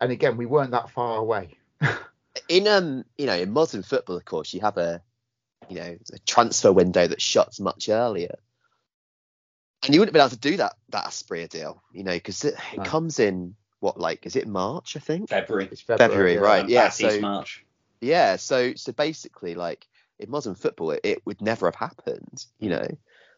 and 0.00 0.12
again 0.12 0.36
we 0.36 0.46
weren't 0.46 0.70
that 0.72 0.90
far 0.90 1.18
away. 1.18 1.56
in 2.48 2.66
um 2.68 3.04
you 3.18 3.26
know 3.26 3.34
in 3.36 3.50
modern 3.52 3.82
football, 3.82 4.16
of 4.16 4.24
course, 4.24 4.52
you 4.54 4.60
have 4.60 4.76
a 4.78 5.02
you 5.68 5.76
know 5.76 5.96
a 6.12 6.18
transfer 6.20 6.72
window 6.72 7.06
that 7.06 7.20
shuts 7.20 7.60
much 7.60 7.88
earlier, 7.88 8.36
and 9.82 9.94
you 9.94 10.00
wouldn't 10.00 10.14
have 10.16 10.20
been 10.20 10.28
able 10.28 10.42
to 10.42 10.50
do 10.50 10.56
that 10.58 10.74
that 10.90 11.04
Asprilla 11.06 11.48
deal, 11.48 11.82
you 11.92 12.04
know, 12.04 12.12
because 12.14 12.44
it, 12.44 12.54
it 12.72 12.78
No. 12.78 12.84
comes 12.84 13.18
in 13.18 13.54
what 13.86 14.00
like 14.00 14.26
is 14.26 14.34
it 14.34 14.48
March 14.48 14.96
I 14.96 15.00
think? 15.00 15.28
February. 15.28 15.68
It's 15.70 15.80
February, 15.80 16.34
yeah. 16.34 16.40
right. 16.40 16.68
yeah, 16.68 16.88
so- 16.88 17.20
March. 17.20 17.64
Yeah, 18.00 18.36
so 18.36 18.74
so 18.74 18.92
basically 18.92 19.54
like 19.54 19.86
in 20.18 20.28
modern 20.28 20.54
football, 20.56 20.90
it, 20.90 21.00
it 21.04 21.22
would 21.24 21.40
never 21.40 21.66
have 21.66 21.76
happened, 21.76 22.44
you 22.58 22.70
know. 22.70 22.88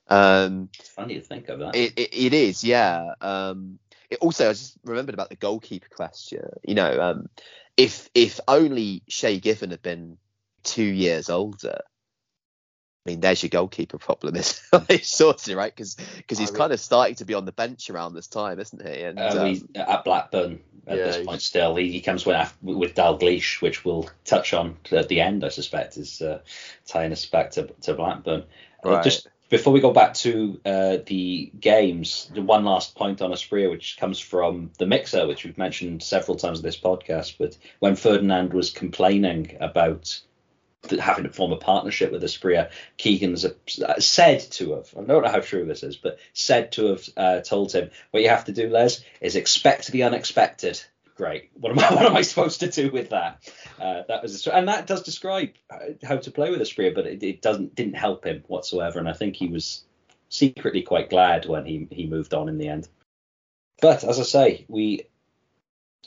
Um, 0.09 0.71
It's 0.79 0.89
funny 0.89 1.15
to 1.15 1.21
think 1.21 1.49
of 1.49 1.59
that. 1.59 1.77
It, 1.77 1.93
it, 1.99 2.15
it 2.27 2.33
is, 2.35 2.65
yeah. 2.65 3.13
Um, 3.21 3.79
it 4.11 4.19
also, 4.21 4.49
I 4.49 4.53
just 4.55 4.79
remembered 4.85 5.15
about 5.15 5.29
the 5.29 5.37
goalkeeper 5.37 5.89
question. 5.91 6.49
You 6.65 6.75
know, 6.75 7.01
um, 7.01 7.29
if 7.77 8.09
if 8.15 8.41
only 8.49 9.03
Shay 9.07 9.39
Given 9.39 9.71
had 9.71 9.83
been 9.83 10.17
two 10.65 10.83
years 10.83 11.29
older, 11.31 11.81
I 13.09 13.13
mean, 13.13 13.21
there's 13.21 13.43
your 13.43 13.49
goalkeeper 13.49 13.97
problem, 13.97 14.37
is 14.37 14.61
it's 14.91 15.09
sorted, 15.09 15.57
right? 15.57 15.75
Because 15.75 15.95
because 15.95 16.39
he's 16.39 16.51
kind 16.51 16.75
of 16.75 16.79
starting 16.79 17.15
to 17.17 17.25
be 17.25 17.33
on 17.33 17.47
the 17.47 17.53
bench 17.53 17.89
around 17.89 18.13
this 18.13 18.27
time, 18.27 18.61
isn't 18.61 18.87
he? 18.87 19.03
And 19.03 19.19
um, 19.19 19.69
at 19.75 20.05
Blackburn 20.05 20.61
at 20.87 20.99
Yeah, 20.99 21.05
this 21.05 21.27
point 21.27 21.41
still. 21.41 21.75
He, 21.77 21.91
he 21.91 22.03
comes 22.03 22.27
with, 22.27 22.55
with 22.61 22.95
Dalglish, 22.95 23.63
which 23.63 23.83
we'll 23.83 24.11
touch 24.27 24.53
on 24.53 24.77
at 24.93 25.09
the 25.09 25.23
end, 25.23 25.43
I 25.43 25.49
suspect, 25.49 25.97
is 25.97 26.21
uh, 26.21 26.41
tying 26.87 27.13
us 27.13 27.25
back 27.25 27.53
to, 27.53 27.69
to 27.83 27.95
Blackburn. 27.95 28.45
Uh, 28.85 28.91
Right. 28.91 29.05
just 29.05 29.27
before 29.49 29.73
we 29.73 29.81
go 29.81 29.93
back 29.93 30.13
to 30.15 30.61
uh, 30.67 30.99
the 31.07 31.51
games, 31.59 32.31
the 32.35 32.43
one 32.43 32.65
last 32.65 32.95
point 32.95 33.23
on 33.23 33.33
Asprilla, 33.33 33.71
which 33.71 33.97
comes 33.99 34.21
from 34.21 34.71
the 34.77 34.87
mixer, 34.87 35.27
which 35.27 35.45
we've 35.45 35.57
mentioned 35.57 36.03
several 36.03 36.37
times 36.37 36.59
in 36.59 36.65
this 36.65 36.79
podcast. 36.79 37.37
But 37.39 37.57
when 37.79 37.97
Ferdinand 37.97 38.53
was 38.53 38.71
complaining 38.71 39.57
about 39.61 40.21
having 41.01 41.25
to 41.25 41.31
form 41.31 41.53
a 41.53 41.57
partnership 41.57 42.13
with 42.13 42.23
Asprilla, 42.23 42.71
Keegan's 42.97 43.45
uh, 43.45 44.01
said 44.01 44.41
to 44.53 44.75
have, 44.75 44.95
I 44.97 45.03
don't 45.03 45.23
know 45.23 45.31
how 45.31 45.41
true 45.41 45.65
this 45.65 45.83
is, 45.83 45.97
but 45.97 46.19
said 46.33 46.73
to 46.73 46.87
have 46.87 47.09
uh, 47.17 47.41
told 47.41 47.73
him, 47.73 47.91
what 48.11 48.23
you 48.23 48.29
have 48.29 48.45
to 48.47 48.53
do, 48.53 48.69
Les, 48.69 49.03
is 49.21 49.37
expect 49.37 49.89
the 49.89 50.05
unexpected. 50.05 50.81
Great. 51.17 51.51
What 51.55 51.73
am 51.73 51.81
I? 51.81 51.95
What 51.95 52.07
am 52.07 52.17
I 52.17 52.23
supposed 52.23 52.61
to 52.61 52.71
do 52.71 52.93
with 52.93 53.11
that? 53.11 53.43
Uh, 53.81 54.03
that 54.07 54.23
was, 54.23 54.47
and 54.47 54.69
that 54.69 54.87
does 54.87 55.03
describe 55.03 55.51
uh, 55.69 55.79
how 56.05 56.17
to 56.17 56.31
play 56.31 56.51
with 56.51 56.61
Asprilla, 56.61 56.95
but 56.95 57.07
it, 57.07 57.23
it 57.25 57.43
doesn't 57.43 57.75
didn't 57.75 57.95
help 57.95 58.25
him 58.25 58.45
whatsoever. 58.47 59.01
And 59.01 59.09
I 59.09 59.15
think 59.15 59.35
he 59.35 59.49
was 59.49 59.83
secretly 60.29 60.83
quite 60.83 61.11
glad 61.11 61.47
when 61.47 61.67
he 61.67 61.89
he 61.91 62.07
moved 62.07 62.35
on 62.35 62.49
in 62.49 62.57
the 62.57 62.69
end. 62.69 62.89
But 63.81 64.05
as 64.05 64.21
I 64.21 64.23
say, 64.23 64.65
we 64.69 65.09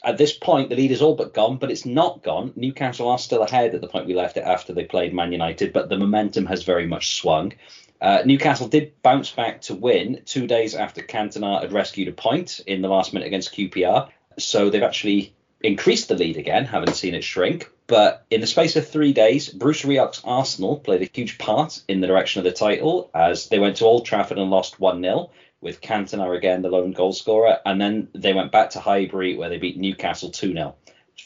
at 0.03 0.17
this 0.17 0.33
point 0.33 0.69
the 0.69 0.75
lead 0.75 0.91
is 0.91 1.01
all 1.01 1.15
but 1.15 1.33
gone, 1.33 1.57
but 1.57 1.71
it's 1.71 1.85
not 1.85 2.23
gone. 2.23 2.53
Newcastle 2.55 3.09
are 3.09 3.19
still 3.19 3.43
ahead 3.43 3.75
at 3.75 3.81
the 3.81 3.87
point 3.87 4.07
we 4.07 4.13
left 4.13 4.37
it 4.37 4.43
after 4.43 4.73
they 4.73 4.85
played 4.85 5.13
Man 5.13 5.31
United, 5.31 5.73
but 5.73 5.89
the 5.89 5.97
momentum 5.97 6.45
has 6.47 6.63
very 6.63 6.87
much 6.87 7.17
swung. 7.17 7.53
Uh, 8.01 8.23
Newcastle 8.25 8.67
did 8.67 8.99
bounce 9.03 9.31
back 9.31 9.61
to 9.61 9.75
win 9.75 10.21
two 10.25 10.47
days 10.47 10.73
after 10.73 11.03
Cantona 11.03 11.61
had 11.61 11.71
rescued 11.71 12.07
a 12.07 12.11
point 12.11 12.59
in 12.65 12.81
the 12.81 12.87
last 12.87 13.13
minute 13.13 13.27
against 13.27 13.53
QPR. 13.53 14.09
So 14.39 14.69
they've 14.69 14.81
actually 14.81 15.35
increased 15.61 16.07
the 16.07 16.15
lead 16.15 16.37
again, 16.37 16.65
haven't 16.65 16.95
seen 16.95 17.13
it 17.13 17.23
shrink. 17.23 17.69
But 17.85 18.25
in 18.31 18.41
the 18.41 18.47
space 18.47 18.75
of 18.75 18.87
three 18.87 19.13
days, 19.13 19.49
Bruce 19.49 19.85
Rioch's 19.85 20.21
Arsenal 20.23 20.79
played 20.79 21.03
a 21.03 21.09
huge 21.13 21.37
part 21.37 21.81
in 21.87 22.01
the 22.01 22.07
direction 22.07 22.39
of 22.39 22.45
the 22.45 22.51
title 22.51 23.11
as 23.13 23.49
they 23.49 23.59
went 23.59 23.77
to 23.77 23.85
Old 23.85 24.05
Trafford 24.05 24.39
and 24.39 24.49
lost 24.49 24.79
1 24.79 25.03
0 25.03 25.29
with 25.61 25.81
Cantona 25.81 26.35
again, 26.35 26.61
the 26.61 26.69
lone 26.69 26.91
goal 26.91 27.13
scorer. 27.13 27.59
And 27.65 27.79
then 27.79 28.09
they 28.13 28.33
went 28.33 28.51
back 28.51 28.71
to 28.71 28.79
Highbury 28.79 29.37
where 29.37 29.49
they 29.49 29.57
beat 29.57 29.77
Newcastle 29.77 30.31
2 30.31 30.53
0. 30.53 30.75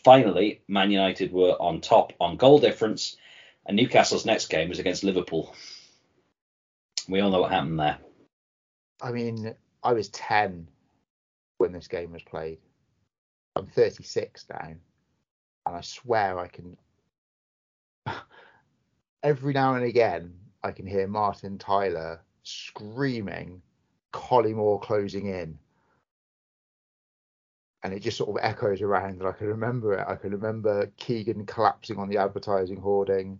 Finally, 0.03 0.61
Man 0.67 0.91
United 0.91 1.31
were 1.31 1.53
on 1.59 1.81
top 1.81 2.13
on 2.19 2.37
goal 2.37 2.59
difference, 2.59 3.17
and 3.65 3.77
Newcastle's 3.77 4.25
next 4.25 4.47
game 4.47 4.69
was 4.69 4.79
against 4.79 5.03
Liverpool. 5.03 5.55
We 7.07 7.21
all 7.21 7.31
know 7.31 7.41
what 7.41 7.51
happened 7.51 7.79
there. 7.79 7.97
I 9.01 9.11
mean, 9.11 9.55
I 9.83 9.93
was 9.93 10.09
10 10.09 10.67
when 11.57 11.71
this 11.71 11.87
game 11.87 12.11
was 12.11 12.23
played. 12.23 12.57
I'm 13.55 13.67
36 13.67 14.45
now, 14.49 14.73
and 15.65 15.75
I 15.75 15.81
swear 15.81 16.39
I 16.39 16.47
can. 16.47 16.77
Every 19.23 19.53
now 19.53 19.75
and 19.75 19.85
again, 19.85 20.33
I 20.63 20.71
can 20.71 20.85
hear 20.85 21.07
Martin 21.07 21.57
Tyler 21.57 22.21
screaming, 22.43 23.61
Collymore 24.15 24.81
closing 24.81 25.27
in. 25.27 25.59
And 27.83 27.93
it 27.93 27.99
just 27.99 28.17
sort 28.17 28.29
of 28.29 28.43
echoes 28.43 28.81
around, 28.81 29.19
and 29.19 29.27
I 29.27 29.31
can 29.31 29.47
remember 29.47 29.93
it. 29.93 30.07
I 30.07 30.15
can 30.15 30.31
remember 30.31 30.91
Keegan 30.97 31.45
collapsing 31.45 31.97
on 31.97 32.09
the 32.09 32.17
advertising 32.17 32.77
hoarding, 32.81 33.39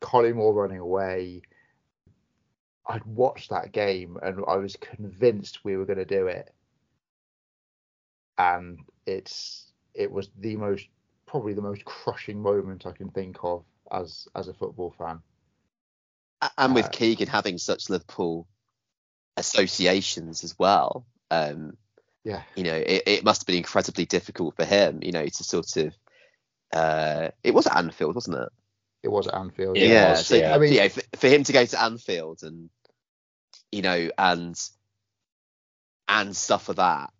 Collymore 0.00 0.54
running 0.54 0.78
away, 0.78 1.42
I'd 2.86 3.04
watched 3.04 3.50
that 3.50 3.72
game 3.72 4.18
and 4.22 4.42
I 4.48 4.56
was 4.56 4.76
convinced 4.76 5.64
we 5.64 5.76
were 5.76 5.84
going 5.84 5.98
to 5.98 6.04
do 6.04 6.26
it. 6.26 6.52
And 8.38 8.80
it's 9.06 9.72
it 9.94 10.10
was 10.10 10.30
the 10.38 10.56
most 10.56 10.86
probably 11.26 11.52
the 11.52 11.62
most 11.62 11.84
crushing 11.84 12.40
moment 12.40 12.86
I 12.86 12.92
can 12.92 13.10
think 13.10 13.38
of 13.42 13.64
as 13.92 14.26
as 14.34 14.48
a 14.48 14.54
football 14.54 14.94
fan. 14.98 15.20
and 16.58 16.74
with 16.74 16.86
Uh, 16.86 16.88
Keegan 16.88 17.28
having 17.28 17.58
such 17.58 17.90
Liverpool 17.90 18.46
associations 19.40 20.44
as 20.44 20.58
well, 20.58 21.04
um, 21.30 21.76
Yeah, 22.24 22.42
you 22.54 22.64
know, 22.64 22.76
it, 22.76 23.02
it 23.06 23.24
must 23.24 23.42
have 23.42 23.46
been 23.46 23.56
incredibly 23.56 24.06
difficult 24.06 24.56
for 24.56 24.64
him, 24.64 25.00
you 25.02 25.12
know, 25.12 25.24
to 25.26 25.44
sort 25.44 25.76
of. 25.76 25.94
Uh, 26.72 27.30
it 27.42 27.52
was 27.52 27.66
at 27.66 27.76
Anfield, 27.76 28.14
wasn't 28.14 28.38
it? 28.38 28.48
it 29.02 29.08
was 29.08 29.26
at 29.26 29.34
Anfield. 29.34 29.76
It 29.76 29.88
yeah. 29.88 30.10
was, 30.10 30.26
so 30.26 30.36
yeah. 30.36 30.54
I 30.54 30.58
mean- 30.58 30.72
yeah, 30.72 30.88
for, 30.88 31.02
for 31.16 31.28
him 31.28 31.44
to 31.44 31.52
go 31.52 31.64
to 31.64 31.82
Anfield 31.82 32.42
and 32.42 32.70
you 33.72 33.82
know, 33.82 34.10
and 34.18 34.60
and 36.08 36.36
suffer 36.36 36.74
that. 36.74 37.10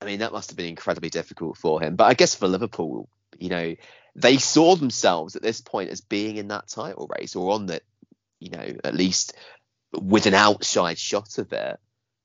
I 0.00 0.04
mean, 0.04 0.18
that 0.18 0.32
must 0.32 0.50
have 0.50 0.56
been 0.56 0.66
incredibly 0.66 1.08
difficult 1.08 1.56
for 1.56 1.80
him. 1.80 1.96
But 1.96 2.04
I 2.04 2.14
guess 2.14 2.34
for 2.34 2.48
Liverpool, 2.48 3.08
you 3.38 3.48
know, 3.48 3.76
they 4.14 4.36
saw 4.36 4.76
themselves 4.76 5.36
at 5.36 5.42
this 5.42 5.60
point 5.60 5.90
as 5.90 6.00
being 6.00 6.36
in 6.36 6.48
that 6.48 6.68
title 6.68 7.08
race 7.18 7.36
or 7.36 7.52
on 7.52 7.66
that, 7.66 7.82
you 8.38 8.50
know, 8.50 8.76
at 8.84 8.94
least 8.94 9.34
with 10.00 10.26
an 10.26 10.34
outside 10.34 10.98
shot 10.98 11.38
of 11.38 11.52
it, 11.52 11.78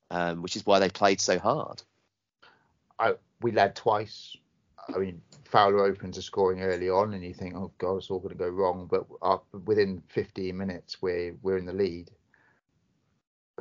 um, 0.10 0.42
which 0.42 0.56
is 0.56 0.66
why 0.66 0.80
they 0.80 0.90
played 0.90 1.20
so 1.20 1.40
hard. 1.40 1.82
I, 3.00 3.16
we 3.42 3.52
led 3.52 3.76
twice. 3.76 4.36
I 4.94 4.98
mean, 4.98 5.22
Fowler 5.46 5.86
opens 5.86 6.18
a 6.18 6.22
scoring 6.22 6.62
early 6.62 6.90
on, 6.90 7.14
and 7.14 7.24
you 7.24 7.34
think, 7.34 7.56
oh 7.56 7.72
god, 7.78 7.98
it's 7.98 8.10
all 8.10 8.20
going 8.20 8.30
to 8.30 8.44
go 8.44 8.50
wrong. 8.50 8.88
But 8.90 9.06
up, 9.22 9.46
within 9.66 10.02
15 10.10 10.56
minutes, 10.56 11.02
we're 11.02 11.36
we're 11.42 11.58
in 11.58 11.66
the 11.66 11.74
lead. 11.74 12.12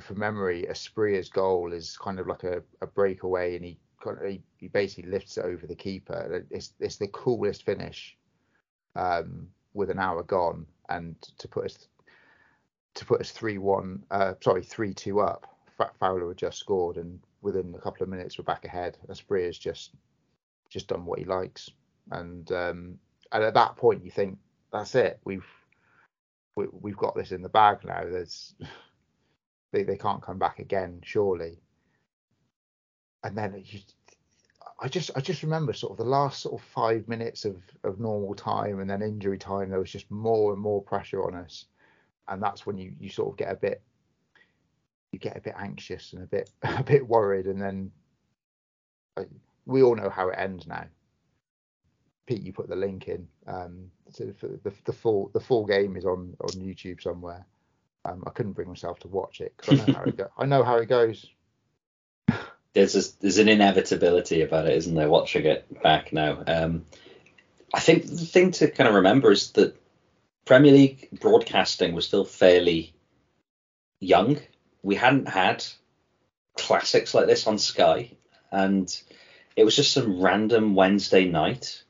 From 0.00 0.18
memory, 0.18 0.66
Asprilla's 0.68 1.28
goal 1.28 1.72
is 1.72 1.96
kind 1.96 2.20
of 2.20 2.26
like 2.26 2.44
a, 2.44 2.62
a 2.80 2.86
breakaway, 2.86 3.56
and 3.56 3.64
he, 3.64 3.78
he 4.26 4.42
he 4.56 4.68
basically 4.68 5.10
lifts 5.10 5.36
it 5.36 5.44
over 5.44 5.66
the 5.66 5.74
keeper. 5.74 6.44
It's 6.50 6.72
it's 6.80 6.96
the 6.96 7.08
coolest 7.08 7.64
finish, 7.64 8.16
um, 8.96 9.48
with 9.74 9.90
an 9.90 9.98
hour 9.98 10.22
gone, 10.22 10.66
and 10.88 11.16
to 11.38 11.48
put 11.48 11.66
us 11.66 11.88
to 12.94 13.04
put 13.04 13.20
us 13.20 13.30
three 13.30 13.58
one, 13.58 14.04
uh, 14.10 14.34
sorry 14.42 14.62
three 14.62 14.94
two 14.94 15.20
up. 15.20 15.46
Fowler 15.98 16.28
had 16.28 16.36
just 16.36 16.58
scored, 16.58 16.96
and 16.96 17.20
within 17.42 17.74
a 17.74 17.80
couple 17.80 18.02
of 18.02 18.08
minutes 18.08 18.38
we're 18.38 18.44
back 18.44 18.64
ahead. 18.64 18.98
Asprilla's 19.08 19.58
just 19.58 19.94
just 20.68 20.88
done 20.88 21.04
what 21.06 21.18
he 21.18 21.24
likes, 21.24 21.70
and 22.10 22.50
um, 22.52 22.98
and 23.32 23.44
at 23.44 23.54
that 23.54 23.76
point 23.76 24.04
you 24.04 24.10
think 24.10 24.38
that's 24.72 24.94
it. 24.94 25.20
We've 25.24 25.46
we, 26.56 26.66
we've 26.72 26.96
got 26.96 27.14
this 27.14 27.32
in 27.32 27.42
the 27.42 27.48
bag 27.48 27.78
now. 27.84 28.02
There's 28.04 28.54
they 29.72 29.82
they 29.84 29.96
can't 29.96 30.22
come 30.22 30.38
back 30.38 30.58
again, 30.58 31.00
surely. 31.04 31.60
And 33.22 33.36
then 33.36 33.62
you, 33.66 33.80
I 34.80 34.88
just 34.88 35.10
I 35.14 35.20
just 35.20 35.42
remember 35.42 35.72
sort 35.72 35.92
of 35.92 35.98
the 35.98 36.10
last 36.10 36.40
sort 36.40 36.60
of 36.60 36.66
five 36.66 37.06
minutes 37.08 37.44
of 37.44 37.56
of 37.84 38.00
normal 38.00 38.34
time 38.34 38.80
and 38.80 38.88
then 38.88 39.02
injury 39.02 39.38
time. 39.38 39.70
There 39.70 39.78
was 39.78 39.92
just 39.92 40.10
more 40.10 40.52
and 40.52 40.60
more 40.60 40.82
pressure 40.82 41.22
on 41.24 41.34
us, 41.34 41.66
and 42.30 42.42
that's 42.42 42.64
when 42.64 42.78
you 42.78 42.92
you 42.98 43.10
sort 43.10 43.30
of 43.30 43.36
get 43.36 43.52
a 43.52 43.56
bit 43.56 43.82
you 45.12 45.18
get 45.18 45.36
a 45.36 45.40
bit 45.40 45.54
anxious 45.58 46.12
and 46.12 46.22
a 46.22 46.26
bit 46.26 46.50
a 46.62 46.82
bit 46.82 47.06
worried, 47.06 47.46
and 47.46 47.60
then 47.60 47.90
uh, 49.16 49.24
we 49.66 49.82
all 49.82 49.96
know 49.96 50.10
how 50.10 50.28
it 50.28 50.38
ends 50.38 50.66
now. 50.66 50.86
Pete, 52.26 52.42
you 52.42 52.52
put 52.52 52.68
the 52.68 52.76
link 52.76 53.08
in. 53.08 53.26
Um, 53.46 53.90
so 54.10 54.32
the 54.40 54.72
the 54.84 54.92
full 54.92 55.30
the 55.34 55.40
full 55.40 55.66
game 55.66 55.96
is 55.96 56.04
on 56.04 56.36
on 56.40 56.50
YouTube 56.50 57.02
somewhere. 57.02 57.44
Um, 58.04 58.24
I 58.26 58.30
couldn't 58.30 58.52
bring 58.52 58.68
myself 58.68 58.98
to 59.00 59.08
watch 59.08 59.40
it 59.42 59.52
because 59.56 59.80
I 59.80 59.86
know 59.86 59.92
how 59.92 60.04
it 60.04 60.16
go. 60.16 60.26
I 60.38 60.46
know 60.46 60.62
how 60.62 60.76
it 60.76 60.88
goes. 60.88 61.26
there's 62.72 62.96
a, 62.96 63.20
there's 63.20 63.38
an 63.38 63.48
inevitability 63.48 64.40
about 64.40 64.66
it, 64.66 64.76
isn't 64.76 64.94
there? 64.94 65.10
Watching 65.10 65.44
it 65.44 65.82
back 65.82 66.12
now, 66.12 66.42
um, 66.46 66.86
I 67.74 67.80
think 67.80 68.06
the 68.06 68.16
thing 68.16 68.52
to 68.52 68.70
kind 68.70 68.88
of 68.88 68.94
remember 68.94 69.32
is 69.32 69.50
that 69.52 69.76
Premier 70.44 70.72
League 70.72 71.08
broadcasting 71.20 71.94
was 71.94 72.06
still 72.06 72.24
fairly 72.24 72.92
young. 74.00 74.38
We 74.82 74.96
hadn't 74.96 75.28
had 75.28 75.64
classics 76.56 77.14
like 77.14 77.26
this 77.26 77.46
on 77.46 77.58
Sky, 77.58 78.12
and 78.50 78.90
it 79.56 79.64
was 79.64 79.76
just 79.76 79.92
some 79.92 80.20
random 80.20 80.74
Wednesday 80.74 81.26
night. 81.26 81.82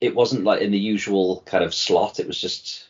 It 0.00 0.14
wasn't 0.14 0.44
like 0.44 0.62
in 0.62 0.72
the 0.72 0.78
usual 0.78 1.42
kind 1.46 1.64
of 1.64 1.74
slot. 1.74 2.18
It 2.20 2.26
was 2.26 2.40
just 2.40 2.88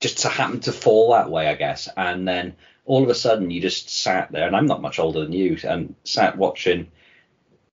just 0.00 0.18
to 0.18 0.28
happen 0.28 0.60
to 0.60 0.72
fall 0.72 1.12
that 1.12 1.30
way, 1.30 1.48
I 1.48 1.54
guess. 1.54 1.88
And 1.96 2.28
then 2.28 2.56
all 2.84 3.02
of 3.02 3.08
a 3.08 3.14
sudden 3.14 3.50
you 3.50 3.60
just 3.60 3.88
sat 3.88 4.30
there, 4.32 4.46
and 4.46 4.54
I'm 4.54 4.66
not 4.66 4.82
much 4.82 4.98
older 4.98 5.20
than 5.20 5.32
you, 5.32 5.56
and 5.64 5.94
sat 6.04 6.36
watching 6.36 6.90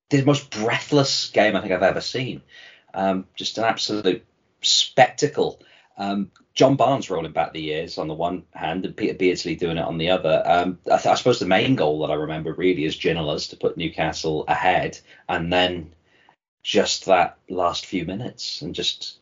the 0.10 0.24
most 0.24 0.50
breathless 0.52 1.30
game 1.30 1.56
I 1.56 1.62
think 1.62 1.74
I've 1.74 1.84
ever 1.84 2.02
seen. 2.02 2.42
Um, 2.94 3.26
just 3.36 3.58
an 3.58 3.64
absolute 3.64 4.26
spectacle. 4.62 5.62
Um, 5.98 6.32
John 6.54 6.76
Barnes 6.76 7.10
rolling 7.10 7.32
back 7.32 7.54
the 7.54 7.62
years 7.62 7.98
on 7.98 8.08
the 8.08 8.14
one 8.14 8.44
hand, 8.54 8.86
and 8.86 8.96
Peter 8.96 9.14
Beardsley 9.14 9.56
doing 9.56 9.78
it 9.78 9.86
on 9.86 9.98
the 9.98 10.10
other. 10.10 10.44
Um, 10.46 10.80
I, 10.86 10.98
th- 10.98 11.08
I 11.08 11.16
suppose 11.16 11.40
the 11.40 11.46
main 11.46 11.76
goal 11.76 12.00
that 12.02 12.12
I 12.12 12.16
remember 12.16 12.54
really 12.54 12.86
is 12.86 12.98
Ginolas 12.98 13.50
to 13.50 13.58
put 13.58 13.78
Newcastle 13.78 14.46
ahead, 14.48 15.00
and 15.30 15.52
then 15.52 15.94
just 16.64 17.06
that 17.06 17.38
last 17.50 17.86
few 17.86 18.06
minutes, 18.06 18.62
and 18.62 18.76
just 18.76 19.20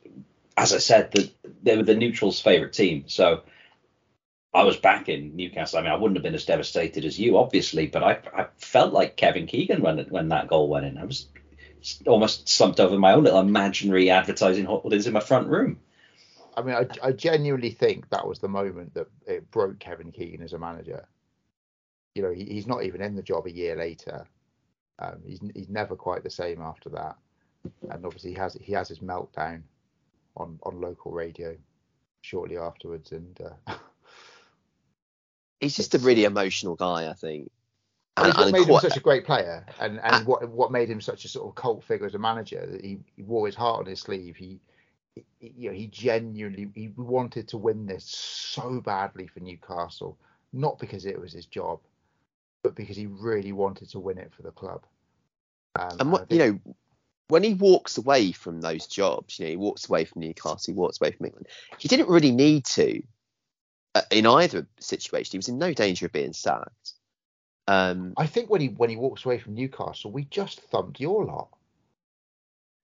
as 0.58 0.74
I 0.74 0.80
said, 0.80 1.12
the, 1.12 1.32
they 1.64 1.78
were 1.78 1.84
the 1.84 1.96
neutrals' 1.96 2.42
favourite 2.42 2.74
team, 2.74 3.06
so 3.08 3.44
I 4.54 4.64
was 4.64 4.78
back 4.78 5.08
in 5.08 5.36
Newcastle. 5.36 5.80
I 5.80 5.84
mean, 5.84 5.92
I 5.92 5.96
wouldn't 5.96 6.18
have 6.18 6.24
been 6.24 6.36
as 6.36 6.46
devastated 6.46 7.06
as 7.06 7.20
you, 7.20 7.38
obviously, 7.38 7.88
but 7.88 8.04
I, 8.04 8.20
I 8.36 8.48
felt 8.58 8.92
like 8.94 9.16
Kevin 9.16 9.46
Keegan 9.46 9.82
when 9.82 10.00
when 10.10 10.30
that 10.30 10.48
goal 10.48 10.68
went 10.68 10.86
in. 10.86 10.98
I 10.98 11.06
was 11.06 11.28
almost 12.06 12.50
slumped 12.50 12.80
over 12.80 12.98
my 12.98 13.14
own 13.14 13.24
little 13.24 13.40
imaginary 13.40 14.10
advertising 14.10 14.66
holdings 14.66 15.08
in 15.08 15.14
my 15.14 15.20
front 15.20 15.48
room. 15.48 15.80
I 16.56 16.62
mean, 16.62 16.76
I, 16.76 16.88
I 17.08 17.12
genuinely 17.12 17.72
think 17.72 18.10
that 18.10 18.28
was 18.28 18.40
the 18.40 18.48
moment 18.48 18.94
that 18.96 19.08
it 19.26 19.50
broke 19.52 19.80
Kevin 19.80 20.12
Keegan 20.12 20.42
as 20.42 20.54
a 20.54 20.60
manager. 20.60 21.08
You 22.16 22.24
know, 22.24 22.32
he, 22.32 22.44
he's 22.44 22.68
not 22.68 22.84
even 22.84 23.02
in 23.02 23.16
the 23.16 23.24
job 23.24 23.46
a 23.46 23.52
year 23.52 23.76
later. 23.76 24.26
Um, 24.98 25.22
he's 25.26 25.40
he's 25.54 25.70
never 25.70 25.96
quite 25.96 26.24
the 26.24 26.30
same 26.30 26.62
after 26.62 26.90
that, 26.90 27.16
and 27.90 28.06
obviously 28.06 28.32
he 28.32 28.38
has 28.38 28.58
he 28.60 28.74
has 28.74 28.90
his 28.90 29.00
meltdown 29.00 29.62
on 30.36 30.60
on 30.64 30.82
local 30.82 31.14
radio 31.14 31.56
shortly 32.22 32.58
afterwards, 32.58 33.14
and 33.14 33.40
uh, 33.68 33.76
He's 35.60 35.76
just 35.76 35.96
a 35.96 36.00
really 36.00 36.24
emotional 36.24 36.76
guy, 36.76 37.10
I 37.10 37.14
think. 37.14 37.52
And, 38.26 38.34
what 38.34 38.44
and 38.44 38.52
made 38.52 38.66
quite- 38.66 38.84
him 38.84 38.90
such 38.90 38.98
a 38.98 39.02
great 39.02 39.26
player, 39.26 39.66
and 39.80 40.00
and 40.00 40.16
Ah. 40.16 40.24
what 40.26 40.48
what 40.50 40.72
made 40.72 40.90
him 40.90 41.02
such 41.02 41.26
a 41.26 41.28
sort 41.28 41.48
of 41.50 41.56
cult 41.56 41.84
figure 41.84 42.06
as 42.06 42.16
a 42.16 42.20
manager? 42.20 42.66
That 42.72 42.84
he, 42.84 43.00
he 43.16 43.24
wore 43.24 43.46
his 43.46 43.56
heart 43.56 43.80
on 43.80 43.86
his 43.86 44.00
sleeve. 44.02 44.36
He, 44.36 44.60
he, 45.16 45.24
you 45.58 45.70
know, 45.70 45.76
he 45.76 45.88
genuinely 45.88 46.70
he 46.76 46.90
wanted 46.98 47.48
to 47.50 47.58
win 47.58 47.86
this 47.86 48.06
so 48.06 48.82
badly 48.82 49.28
for 49.28 49.40
Newcastle, 49.40 50.18
not 50.54 50.80
because 50.80 51.06
it 51.06 51.20
was 51.20 51.34
his 51.34 51.46
job, 51.46 51.80
but 52.64 52.76
because 52.76 52.96
he 52.98 53.08
really 53.08 53.52
wanted 53.52 53.90
to 53.90 54.00
win 54.00 54.18
it 54.18 54.32
for 54.34 54.44
the 54.44 54.52
club. 54.52 54.84
Um, 55.78 55.98
and 56.00 56.12
what 56.12 56.28
think- 56.30 56.42
you 56.42 56.52
know 56.52 56.74
when 57.30 57.44
he 57.44 57.54
walks 57.54 57.98
away 58.00 58.32
from 58.32 58.60
those 58.60 58.88
jobs 58.88 59.38
you 59.38 59.46
know 59.46 59.50
he 59.52 59.56
walks 59.56 59.88
away 59.88 60.04
from 60.04 60.22
newcastle 60.24 60.74
he 60.74 60.78
walks 60.78 61.00
away 61.00 61.12
from 61.12 61.28
england 61.28 61.46
he 61.78 61.88
didn't 61.88 62.10
really 62.10 62.32
need 62.32 62.66
to 62.66 63.04
uh, 63.94 64.02
in 64.10 64.26
either 64.26 64.66
situation 64.80 65.34
he 65.34 65.38
was 65.38 65.48
in 65.48 65.60
no 65.60 65.72
danger 65.72 66.08
of 66.08 66.12
being 66.12 66.34
sacked 66.34 66.94
um 67.70 68.14
I 68.18 68.28
think 68.28 68.50
when 68.50 68.62
he 68.62 68.68
when 68.70 68.90
he 68.90 68.96
walks 68.98 69.26
away 69.26 69.40
from 69.40 69.56
Newcastle, 69.56 70.12
we 70.12 70.26
just 70.26 70.62
thumped 70.62 71.00
your 71.00 71.26
lot. 71.26 71.50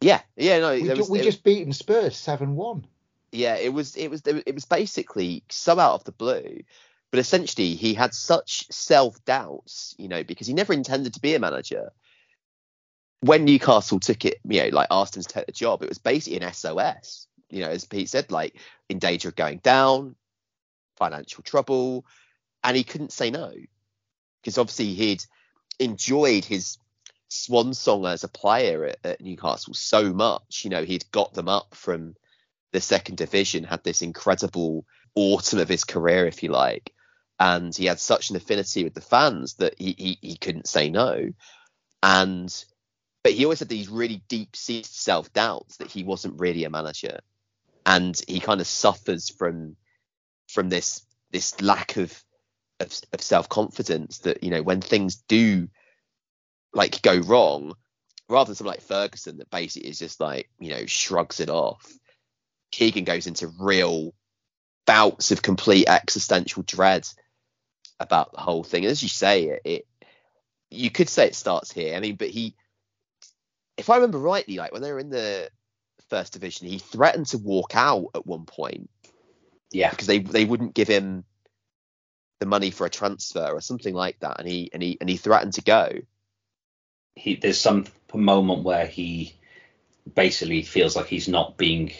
yeah 0.01 0.21
yeah 0.37 0.59
no 0.59 0.73
We, 0.79 0.89
ju- 0.89 0.95
was, 0.97 1.09
we 1.09 1.19
it- 1.19 1.23
just 1.23 1.43
beaten 1.43 1.73
Spurs 1.73 2.15
seven 2.17 2.55
one. 2.55 2.85
yeah 3.31 3.55
it 3.55 3.73
was 3.73 3.95
it 3.95 4.09
was 4.09 4.21
it 4.25 4.53
was 4.55 4.65
basically 4.65 5.43
so 5.49 5.79
out 5.79 5.95
of 5.95 6.03
the 6.05 6.11
blue 6.11 6.61
but 7.11 7.19
essentially 7.19 7.75
he 7.75 7.93
had 7.93 8.13
such 8.13 8.67
self 8.71 9.23
doubts 9.25 9.95
you 9.97 10.07
know 10.07 10.23
because 10.23 10.47
he 10.47 10.53
never 10.53 10.73
intended 10.73 11.13
to 11.13 11.19
be 11.21 11.35
a 11.35 11.39
manager 11.39 11.91
when 13.21 13.45
Newcastle 13.45 13.99
took 13.99 14.25
it, 14.25 14.39
you 14.47 14.61
know, 14.63 14.69
like 14.69 14.87
asked 14.91 15.17
him 15.17 15.23
to 15.23 15.27
take 15.27 15.45
the 15.47 15.51
job, 15.51 15.81
it 15.81 15.89
was 15.89 15.97
basically 15.97 16.39
an 16.39 16.53
SOS. 16.53 17.27
You 17.49 17.61
know, 17.61 17.69
as 17.69 17.85
Pete 17.85 18.09
said, 18.09 18.31
like 18.31 18.59
in 18.89 18.99
danger 18.99 19.29
of 19.29 19.35
going 19.35 19.59
down, 19.59 20.15
financial 20.97 21.43
trouble, 21.43 22.05
and 22.63 22.77
he 22.77 22.83
couldn't 22.83 23.11
say 23.11 23.31
no 23.31 23.53
because 24.45 24.59
obviously 24.59 24.93
he'd 24.93 25.25
enjoyed 25.79 26.45
his 26.45 26.77
swan 27.29 27.73
song 27.73 28.05
as 28.05 28.23
a 28.23 28.27
player 28.27 28.85
at, 28.85 28.97
at 29.03 29.21
Newcastle 29.21 29.73
so 29.73 30.13
much. 30.13 30.61
You 30.63 30.69
know, 30.69 30.83
he'd 30.85 31.09
got 31.11 31.33
them 31.33 31.49
up 31.49 31.73
from 31.73 32.15
the 32.71 32.79
second 32.79 33.17
division, 33.17 33.63
had 33.63 33.83
this 33.83 34.03
incredible 34.03 34.85
autumn 35.15 35.57
of 35.57 35.67
his 35.67 35.83
career, 35.83 36.27
if 36.27 36.43
you 36.43 36.51
like, 36.51 36.93
and 37.39 37.75
he 37.75 37.87
had 37.87 37.99
such 37.99 38.29
an 38.29 38.35
affinity 38.35 38.83
with 38.83 38.93
the 38.93 39.01
fans 39.01 39.55
that 39.55 39.73
he 39.79 39.95
he, 39.97 40.17
he 40.21 40.37
couldn't 40.37 40.67
say 40.67 40.91
no, 40.91 41.31
and 42.03 42.65
but 43.23 43.33
he 43.33 43.45
always 43.45 43.59
had 43.59 43.69
these 43.69 43.89
really 43.89 44.21
deep 44.27 44.55
seated 44.55 44.85
self 44.85 45.33
doubts 45.33 45.77
that 45.77 45.89
he 45.89 46.03
wasn't 46.03 46.39
really 46.39 46.65
a 46.65 46.69
manager, 46.69 47.19
and 47.83 48.21
he 48.27 48.39
kind 48.39 48.61
of 48.61 48.67
suffers 48.67 49.31
from 49.31 49.75
from 50.47 50.69
this 50.69 51.01
this 51.31 51.59
lack 51.61 51.97
of 51.97 52.23
of, 52.79 52.93
of 53.13 53.21
self 53.21 53.49
confidence 53.49 54.19
that 54.19 54.43
you 54.43 54.49
know 54.49 54.61
when 54.61 54.81
things 54.81 55.15
do 55.27 55.67
like 56.73 57.01
go 57.01 57.17
wrong, 57.17 57.73
rather 58.29 58.49
than 58.49 58.55
someone 58.55 58.73
like 58.73 58.81
Ferguson 58.81 59.37
that 59.37 59.49
basically 59.49 59.89
is 59.89 59.99
just 59.99 60.19
like 60.19 60.49
you 60.59 60.71
know 60.71 60.85
shrugs 60.85 61.39
it 61.39 61.49
off. 61.49 61.91
Keegan 62.71 63.05
goes 63.05 63.27
into 63.27 63.47
real 63.59 64.13
bouts 64.85 65.31
of 65.31 65.41
complete 65.41 65.87
existential 65.87 66.63
dread 66.63 67.07
about 67.99 68.33
the 68.33 68.41
whole 68.41 68.63
thing. 68.63 68.83
And 68.83 68.91
as 68.91 69.01
you 69.01 69.09
say, 69.09 69.43
it, 69.45 69.61
it 69.63 69.87
you 70.69 70.89
could 70.89 71.09
say 71.09 71.27
it 71.27 71.35
starts 71.35 71.71
here. 71.71 71.95
I 71.95 71.99
mean, 71.99 72.15
but 72.15 72.29
he, 72.29 72.55
if 73.77 73.89
I 73.89 73.95
remember 73.95 74.19
rightly, 74.19 74.57
like 74.57 74.73
when 74.73 74.81
they 74.81 74.91
were 74.91 74.99
in 74.99 75.09
the 75.09 75.49
first 76.09 76.33
division, 76.33 76.67
he 76.67 76.79
threatened 76.79 77.27
to 77.27 77.37
walk 77.37 77.75
out 77.75 78.07
at 78.15 78.25
one 78.25 78.45
point. 78.45 78.89
Yeah, 79.71 79.89
because 79.89 80.07
they 80.07 80.19
they 80.19 80.45
wouldn't 80.45 80.75
give 80.75 80.87
him 80.87 81.25
the 82.39 82.45
money 82.45 82.71
for 82.71 82.85
a 82.85 82.89
transfer 82.89 83.47
or 83.47 83.61
something 83.61 83.93
like 83.93 84.19
that, 84.19 84.39
and 84.39 84.47
he 84.47 84.69
and 84.73 84.81
he 84.81 84.97
and 84.99 85.09
he 85.09 85.17
threatened 85.17 85.53
to 85.53 85.61
go. 85.61 85.89
He 87.15 87.35
there's 87.35 87.59
some 87.59 87.85
moment 88.13 88.63
where 88.63 88.85
he 88.85 89.35
basically 90.13 90.61
feels 90.61 90.95
like 90.95 91.07
he's 91.07 91.27
not 91.27 91.57
being 91.57 91.91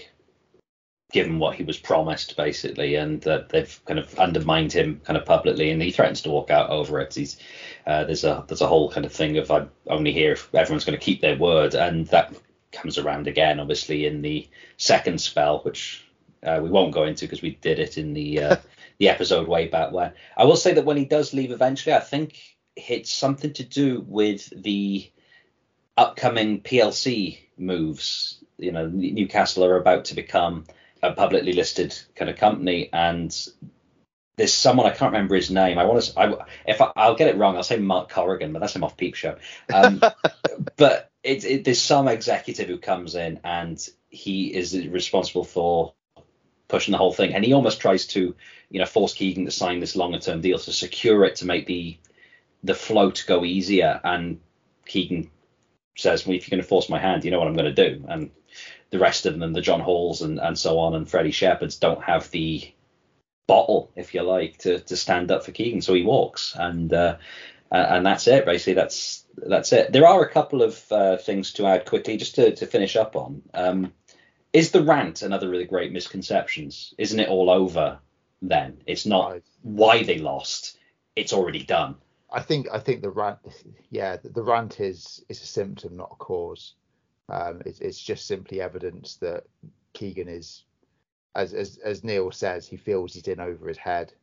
given 1.12 1.40
what 1.40 1.56
he 1.56 1.64
was 1.64 1.78
promised 1.78 2.36
basically 2.36 2.96
and 2.96 3.22
that 3.22 3.50
they've 3.50 3.80
kind 3.86 4.00
of 4.00 4.18
undermined 4.20 4.72
him 4.72 5.00
kind 5.06 5.18
of 5.18 5.26
publicly 5.26 5.72
and 5.72 5.82
he 5.82 5.92
threatens 5.92 6.22
to 6.22 6.30
walk 6.30 6.50
out 6.50 6.70
over 6.70 7.00
it 7.00 7.14
he's 7.14 7.38
uh, 7.88 8.04
there's 8.04 8.24
a 8.24 8.44
there's 8.48 8.62
a 8.62 8.68
whole 8.68 8.92
kind 8.92 9.06
of 9.06 9.14
thing 9.14 9.38
of 9.38 9.50
i'm 9.52 9.70
only 9.88 10.12
here 10.12 10.34
if 10.34 10.54
everyone's 10.54 10.84
going 10.84 10.98
to 10.98 11.06
keep 11.06 11.22
their 11.22 11.38
word 11.38 11.74
and 11.74 12.08
that 12.08 12.36
comes 12.72 12.98
around 12.98 13.28
again 13.28 13.60
obviously 13.60 14.06
in 14.06 14.22
the 14.22 14.48
second 14.78 15.22
spell 15.22 15.60
which 15.60 16.06
uh, 16.44 16.60
we 16.62 16.70
won't 16.70 16.94
go 16.94 17.04
into 17.04 17.26
because 17.26 17.42
we 17.42 17.52
did 17.62 17.80
it 17.80 17.98
in 17.98 18.14
the 18.14 18.42
uh, 18.42 18.56
the 19.00 19.10
episode 19.10 19.48
way 19.48 19.68
back 19.68 19.92
when 19.92 20.12
i 20.38 20.44
will 20.44 20.56
say 20.56 20.74
that 20.74 20.86
when 20.86 20.98
he 20.98 21.06
does 21.06 21.34
leave 21.34 21.52
eventually 21.52 21.94
i 21.94 22.00
think 22.00 22.40
it's 22.76 23.12
something 23.12 23.54
to 23.54 23.64
do 23.64 24.04
with 24.08 24.52
the 24.64 25.10
upcoming 25.98 26.62
plc 26.62 27.38
moves 27.58 28.44
you 28.58 28.72
know 28.72 28.88
newcastle 28.88 29.66
are 29.66 29.78
about 29.78 30.06
to 30.06 30.16
become 30.16 30.66
a 31.06 31.14
publicly 31.14 31.54
listed 31.54 31.98
kind 32.16 32.30
of 32.30 32.38
company, 32.38 32.90
and 32.92 33.48
there's 34.38 34.54
someone 34.54 34.86
I 34.86 34.92
can't 34.92 35.14
remember 35.14 35.36
his 35.36 35.50
name. 35.50 35.78
I 35.78 35.86
want 35.86 36.04
to, 36.04 36.20
I, 36.20 36.46
if 36.68 36.82
I, 36.82 37.08
will 37.08 37.16
get 37.16 37.30
it 37.30 37.38
wrong, 37.38 37.56
I'll 37.56 37.64
say 37.64 37.78
Mark 37.78 38.10
Corrigan, 38.10 38.54
but 38.54 38.60
that's 38.60 38.76
him 38.76 38.84
off 38.84 38.98
Peep 38.98 39.16
Show. 39.16 39.38
Um, 39.74 40.02
but 40.78 41.10
it, 41.24 41.46
it, 41.46 41.64
there's 41.64 41.82
some 41.82 42.08
executive 42.08 42.68
who 42.68 42.78
comes 42.78 43.16
in 43.16 43.40
and 43.44 43.88
he 44.10 44.54
is 44.54 44.78
responsible 44.88 45.44
for 45.44 45.94
pushing 46.76 46.92
the 46.92 47.04
whole 47.04 47.14
thing, 47.14 47.34
and 47.34 47.46
he 47.46 47.54
almost 47.54 47.80
tries 47.80 48.06
to, 48.08 48.36
you 48.72 48.80
know, 48.80 48.86
force 48.86 49.14
Keegan 49.14 49.46
to 49.46 49.52
sign 49.52 49.80
this 49.80 49.96
longer 49.96 50.20
term 50.20 50.42
deal 50.42 50.60
to 50.60 50.72
secure 50.74 51.24
it 51.28 51.38
to 51.38 51.46
make 51.46 51.66
the 51.66 51.98
the 52.64 52.74
float 52.74 53.24
go 53.28 53.46
easier. 53.46 54.02
And 54.04 54.40
Keegan 54.86 55.30
says, 55.96 56.26
well, 56.26 56.36
if 56.36 56.42
you're 56.44 56.56
going 56.56 56.64
to 56.64 56.68
force 56.68 56.90
my 56.90 57.00
hand, 57.00 57.24
you 57.24 57.32
know 57.32 57.40
what 57.40 57.48
I'm 57.48 57.60
going 57.62 57.76
to 57.76 57.90
do. 57.90 58.04
And 58.10 58.32
the 58.90 59.00
rest 59.00 59.26
of 59.26 59.40
them, 59.40 59.54
the 59.54 59.62
John 59.62 59.80
Halls 59.80 60.22
and, 60.22 60.40
and 60.40 60.58
so 60.58 60.80
on, 60.80 60.96
and 60.96 61.10
Freddie 61.10 61.32
Shepherds 61.32 61.78
don't 61.78 62.04
have 62.04 62.30
the 62.32 62.74
bottle, 63.48 63.92
if 63.96 64.14
you 64.14 64.22
like, 64.24 64.58
to, 64.60 64.80
to 64.80 64.96
stand 64.98 65.32
up 65.32 65.46
for 65.46 65.52
Keegan. 65.54 65.82
So 65.82 65.94
he 65.94 66.04
walks, 66.04 66.56
and 66.58 66.92
uh, 66.94 67.18
and 67.72 68.06
that's 68.06 68.28
it. 68.28 68.46
Basically, 68.46 68.74
that's 68.74 69.26
that's 69.38 69.72
it. 69.74 69.92
There 69.92 70.08
are 70.08 70.24
a 70.24 70.34
couple 70.34 70.62
of 70.62 70.92
uh, 70.92 71.18
things 71.18 71.54
to 71.54 71.68
add 71.68 71.86
quickly, 71.86 72.18
just 72.18 72.36
to, 72.36 72.56
to 72.56 72.66
finish 72.66 72.96
up 72.96 73.16
on. 73.16 73.42
Um, 73.54 73.94
is 74.56 74.72
the 74.72 74.84
rant 74.84 75.22
another 75.22 75.50
really 75.50 75.66
great 75.66 75.92
misconceptions? 75.92 76.94
Isn't 76.98 77.20
it 77.20 77.28
all 77.28 77.50
over 77.50 78.00
then? 78.42 78.82
It's 78.88 79.06
not 79.06 79.42
why 79.62 80.04
they 80.04 80.18
lost. 80.20 80.78
It's 81.14 81.34
already 81.34 81.64
done. 81.64 81.96
I 82.32 82.42
think 82.42 82.68
I 82.72 82.80
think 82.80 83.02
the 83.02 83.10
rant, 83.10 83.40
yeah, 83.90 84.16
the, 84.16 84.30
the 84.30 84.44
rant 84.44 84.80
is 84.80 85.24
is 85.28 85.44
a 85.44 85.46
symptom, 85.46 85.98
not 85.98 86.12
a 86.14 86.16
cause. 86.16 86.74
Um, 87.28 87.64
it's, 87.66 87.82
it's 87.82 88.00
just 88.02 88.28
simply 88.28 88.62
evidence 88.62 89.18
that 89.18 89.44
Keegan 89.94 90.30
is, 90.30 90.64
as, 91.36 91.54
as 91.54 91.78
as 91.84 92.06
Neil 92.06 92.32
says, 92.32 92.66
he 92.66 92.78
feels 92.78 93.14
he's 93.14 93.28
in 93.28 93.42
over 93.42 93.68
his 93.68 93.78
head, 93.78 94.14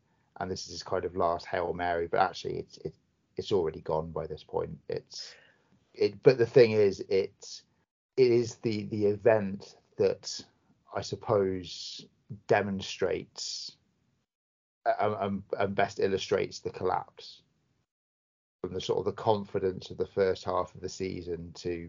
and 0.40 0.50
this 0.50 0.64
is 0.64 0.72
his 0.72 0.82
kind 0.82 1.04
of 1.04 1.14
last 1.14 1.44
hail 1.44 1.74
mary. 1.74 2.06
But 2.06 2.20
actually, 2.20 2.56
it's 2.58 2.78
it, 2.78 2.94
it's 3.36 3.52
already 3.52 3.82
gone 3.82 4.12
by 4.12 4.26
this 4.26 4.44
point. 4.44 4.78
It's 4.88 5.34
it. 5.92 6.22
But 6.22 6.38
the 6.38 6.46
thing 6.46 6.70
is, 6.70 7.04
it's 7.10 7.64
it 8.16 8.30
is 8.30 8.54
the 8.56 8.84
the 8.84 9.06
event 9.06 9.76
that 10.02 10.44
I 10.94 11.00
suppose 11.00 12.04
demonstrates 12.48 13.72
and, 15.00 15.42
and 15.58 15.74
best 15.74 16.00
illustrates 16.00 16.58
the 16.58 16.70
collapse 16.70 17.42
from 18.60 18.74
the 18.74 18.80
sort 18.80 18.98
of 18.98 19.04
the 19.04 19.12
confidence 19.12 19.90
of 19.90 19.98
the 19.98 20.06
first 20.06 20.44
half 20.44 20.74
of 20.74 20.80
the 20.80 20.88
season 20.88 21.52
to 21.54 21.88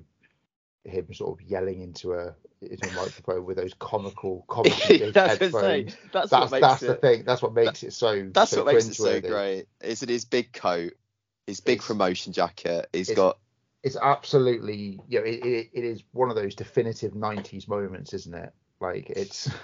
him 0.86 1.14
sort 1.14 1.40
of 1.40 1.46
yelling 1.48 1.82
into 1.82 2.14
a 2.14 2.36
into 2.62 2.90
a 2.90 2.94
microphone 2.94 3.46
with 3.46 3.58
those 3.58 3.74
comical 3.80 4.46
comical 4.50 5.12
that's 5.12 5.40
headphones. 5.40 5.96
that's 6.12 6.30
that's, 6.30 6.52
that's 6.52 6.82
the 6.82 6.96
thing. 6.96 7.24
That's 7.26 7.42
what 7.42 7.54
makes 7.54 7.82
that, 7.82 7.88
it 7.88 7.94
so. 7.94 8.30
That's 8.32 8.52
so 8.52 8.64
what 8.64 8.74
makes 8.74 8.88
it 8.88 8.96
so 8.96 9.22
great. 9.22 9.66
Is 9.82 10.04
it 10.04 10.10
his 10.10 10.26
big 10.26 10.52
coat, 10.54 10.94
his 11.48 11.62
big 11.62 11.78
it's, 11.78 11.88
promotion 11.88 12.34
jacket? 12.34 12.90
He's 12.94 13.12
got. 13.12 13.38
It's 13.84 13.98
absolutely, 14.02 15.02
you 15.08 15.20
know, 15.20 15.26
it, 15.26 15.46
it, 15.46 15.70
it 15.74 15.84
is 15.84 16.04
one 16.12 16.30
of 16.30 16.36
those 16.36 16.56
definitive 16.56 17.14
'90s 17.14 17.68
moments, 17.68 18.14
isn't 18.14 18.34
it? 18.34 18.54
Like 18.80 19.10
it's. 19.10 19.50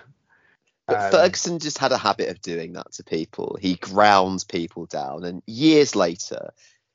But 0.88 1.04
um, 1.04 1.12
Ferguson 1.12 1.60
just 1.60 1.78
had 1.78 1.92
a 1.92 2.00
habit 2.00 2.30
of 2.30 2.42
doing 2.42 2.74
that 2.74 2.94
to 2.94 3.04
people. 3.04 3.60
He 3.62 3.76
grounds 3.76 4.44
people 4.44 4.88
down, 4.88 5.24
and 5.24 5.44
years 5.46 5.96
later, 5.96 6.52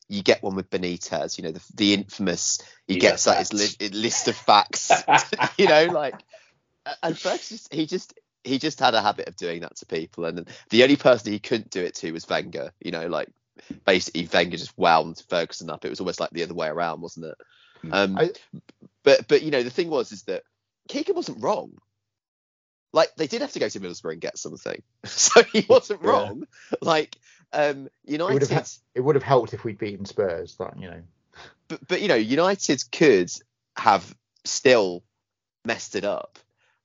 you 0.08 0.22
get 0.22 0.42
one 0.42 0.54
with 0.54 0.70
Benitez, 0.70 1.38
you 1.38 1.44
know, 1.44 1.52
the, 1.52 1.62
the 1.74 1.94
infamous, 1.94 2.60
he, 2.86 2.94
he 2.94 3.00
gets 3.00 3.26
like 3.26 3.38
his 3.38 3.52
li- 3.52 3.88
list 3.88 4.28
of 4.28 4.36
facts, 4.36 4.90
you 5.58 5.66
know, 5.66 5.86
like, 5.86 6.22
and 7.02 7.16
Ferguson, 7.16 7.56
just, 7.56 7.72
he 7.72 7.86
just, 7.86 8.14
he 8.42 8.58
just 8.58 8.78
had 8.78 8.94
a 8.94 9.00
habit 9.00 9.28
of 9.28 9.36
doing 9.36 9.60
that 9.60 9.76
to 9.76 9.86
people. 9.86 10.26
And 10.26 10.48
the 10.70 10.82
only 10.82 10.96
person 10.96 11.32
he 11.32 11.38
couldn't 11.38 11.70
do 11.70 11.82
it 11.82 11.94
to 11.96 12.12
was 12.12 12.28
Wenger, 12.28 12.72
you 12.80 12.90
know, 12.90 13.06
like 13.06 13.28
basically 13.84 14.28
Wenger 14.32 14.56
just 14.56 14.76
wound 14.76 15.22
Ferguson 15.28 15.70
up. 15.70 15.84
It 15.84 15.90
was 15.90 16.00
almost 16.00 16.20
like 16.20 16.30
the 16.30 16.42
other 16.42 16.54
way 16.54 16.68
around, 16.68 17.00
wasn't 17.00 17.26
it? 17.26 17.38
Hmm. 17.82 17.92
Um, 17.92 18.18
I, 18.18 18.30
but, 19.02 19.28
but, 19.28 19.42
you 19.42 19.50
know, 19.50 19.62
the 19.62 19.70
thing 19.70 19.90
was, 19.90 20.12
is 20.12 20.22
that 20.24 20.42
Keegan 20.88 21.14
wasn't 21.14 21.42
wrong. 21.42 21.72
Like 22.94 23.16
they 23.16 23.26
did 23.26 23.40
have 23.40 23.52
to 23.52 23.58
go 23.58 23.68
to 23.68 23.80
Middlesbrough 23.80 24.12
and 24.12 24.20
get 24.20 24.38
something, 24.38 24.80
so 25.04 25.42
he 25.42 25.66
wasn't 25.68 26.02
yeah. 26.02 26.08
wrong. 26.08 26.46
Like 26.80 27.16
um, 27.52 27.88
United, 28.04 28.30
it 28.30 28.48
would, 28.48 28.50
have, 28.50 28.70
it 28.94 29.00
would 29.00 29.16
have 29.16 29.24
helped 29.24 29.52
if 29.52 29.64
we'd 29.64 29.78
beaten 29.78 30.04
Spurs. 30.04 30.54
That 30.58 30.78
you 30.78 30.88
know, 30.88 31.02
but 31.66 31.88
but 31.88 32.00
you 32.02 32.06
know, 32.06 32.14
United 32.14 32.84
could 32.92 33.32
have 33.76 34.14
still 34.44 35.02
messed 35.64 35.96
it 35.96 36.04
up. 36.04 36.38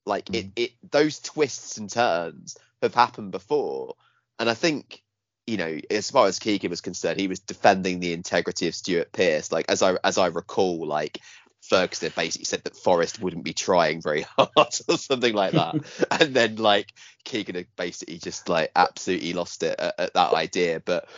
Like 0.04 0.26
mm. 0.26 0.36
it, 0.36 0.48
it, 0.56 0.72
those 0.90 1.20
twists 1.20 1.78
and 1.78 1.88
turns 1.88 2.58
have 2.82 2.96
happened 2.96 3.30
before, 3.32 3.94
and 4.40 4.50
I 4.50 4.56
think 4.56 5.04
you 5.50 5.58
know, 5.58 5.80
as 5.90 6.12
far 6.12 6.28
as 6.28 6.38
Keegan 6.38 6.70
was 6.70 6.82
concerned, 6.82 7.20
he 7.20 7.28
was 7.28 7.40
defending 7.40 8.00
the 8.00 8.14
integrity 8.14 8.68
of 8.68 8.76
Stuart 8.76 9.12
Pearce. 9.12 9.52
Like 9.52 9.66
as 9.68 9.82
I 9.82 9.98
as 10.04 10.20
I 10.20 10.28
recall, 10.28 10.86
like 10.86 11.20
Ferguson 11.64 12.14
basically 12.16 12.46
said 12.46 12.64
that 12.64 12.78
Forest 12.78 13.20
wouldn't 13.20 13.44
be 13.44 13.54
trying 13.54 14.00
very 14.00 14.22
hard 14.38 14.50
or 14.88 14.98
something 14.98 15.34
like 15.34 15.54
that. 15.54 15.76
and 16.12 16.36
then 16.36 16.58
like 16.58 16.94
Keegan 17.24 17.56
had 17.56 17.68
basically 17.76 18.20
just 18.20 18.48
like 18.48 18.72
absolutely 18.76 19.34
lost 19.34 19.64
it 19.64 19.80
at, 19.80 19.96
at, 19.98 20.14
that 20.14 20.34
idea. 20.34 20.82
But 20.86 21.10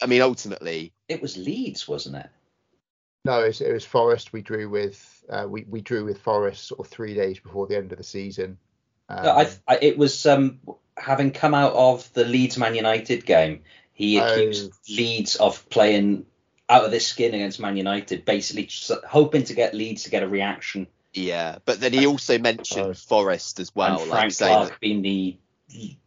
I 0.00 0.06
mean, 0.06 0.22
ultimately, 0.22 0.92
it 1.08 1.20
was 1.20 1.36
Leeds, 1.36 1.88
wasn't 1.88 2.16
it? 2.16 2.28
No, 3.24 3.42
it 3.42 3.48
was, 3.48 3.60
it 3.60 3.72
was 3.72 3.84
Forest. 3.84 4.32
We 4.32 4.40
drew 4.40 4.70
with 4.70 5.24
uh, 5.28 5.46
we 5.48 5.66
we 5.68 5.80
drew 5.80 6.04
with 6.04 6.20
Forest 6.20 6.68
sort 6.68 6.80
of 6.80 6.86
three 6.86 7.14
days 7.14 7.40
before 7.40 7.66
the 7.66 7.76
end 7.76 7.90
of 7.90 7.98
the 7.98 8.04
season. 8.04 8.56
Um, 9.08 9.24
no, 9.24 9.30
I, 9.32 9.50
I, 9.66 9.78
it 9.82 9.98
was 9.98 10.24
um, 10.26 10.60
having 10.96 11.32
come 11.32 11.54
out 11.54 11.72
of 11.72 12.12
the 12.12 12.24
Leeds 12.24 12.56
Man 12.56 12.74
United 12.74 13.26
game. 13.26 13.62
He 14.00 14.18
oh. 14.18 14.24
accused 14.24 14.72
oh. 14.72 14.94
Leeds 14.94 15.36
of 15.36 15.68
playing 15.68 16.24
out 16.70 16.86
of 16.86 16.90
this 16.90 17.06
skin 17.06 17.34
against 17.34 17.60
Man 17.60 17.76
United, 17.76 18.24
basically 18.24 18.70
hoping 19.06 19.44
to 19.44 19.52
get 19.52 19.74
Leeds 19.74 20.04
to 20.04 20.10
get 20.10 20.22
a 20.22 20.28
reaction. 20.28 20.86
Yeah, 21.12 21.58
but 21.66 21.80
then 21.80 21.92
he 21.92 22.06
also 22.06 22.38
mentioned 22.38 22.86
oh. 22.86 22.94
Forest 22.94 23.60
as 23.60 23.74
well, 23.74 24.00
and 24.00 24.08
Frank 24.08 24.40
like 24.40 24.50
Clark 24.50 24.68
that... 24.70 24.80
being 24.80 25.02
the 25.02 25.36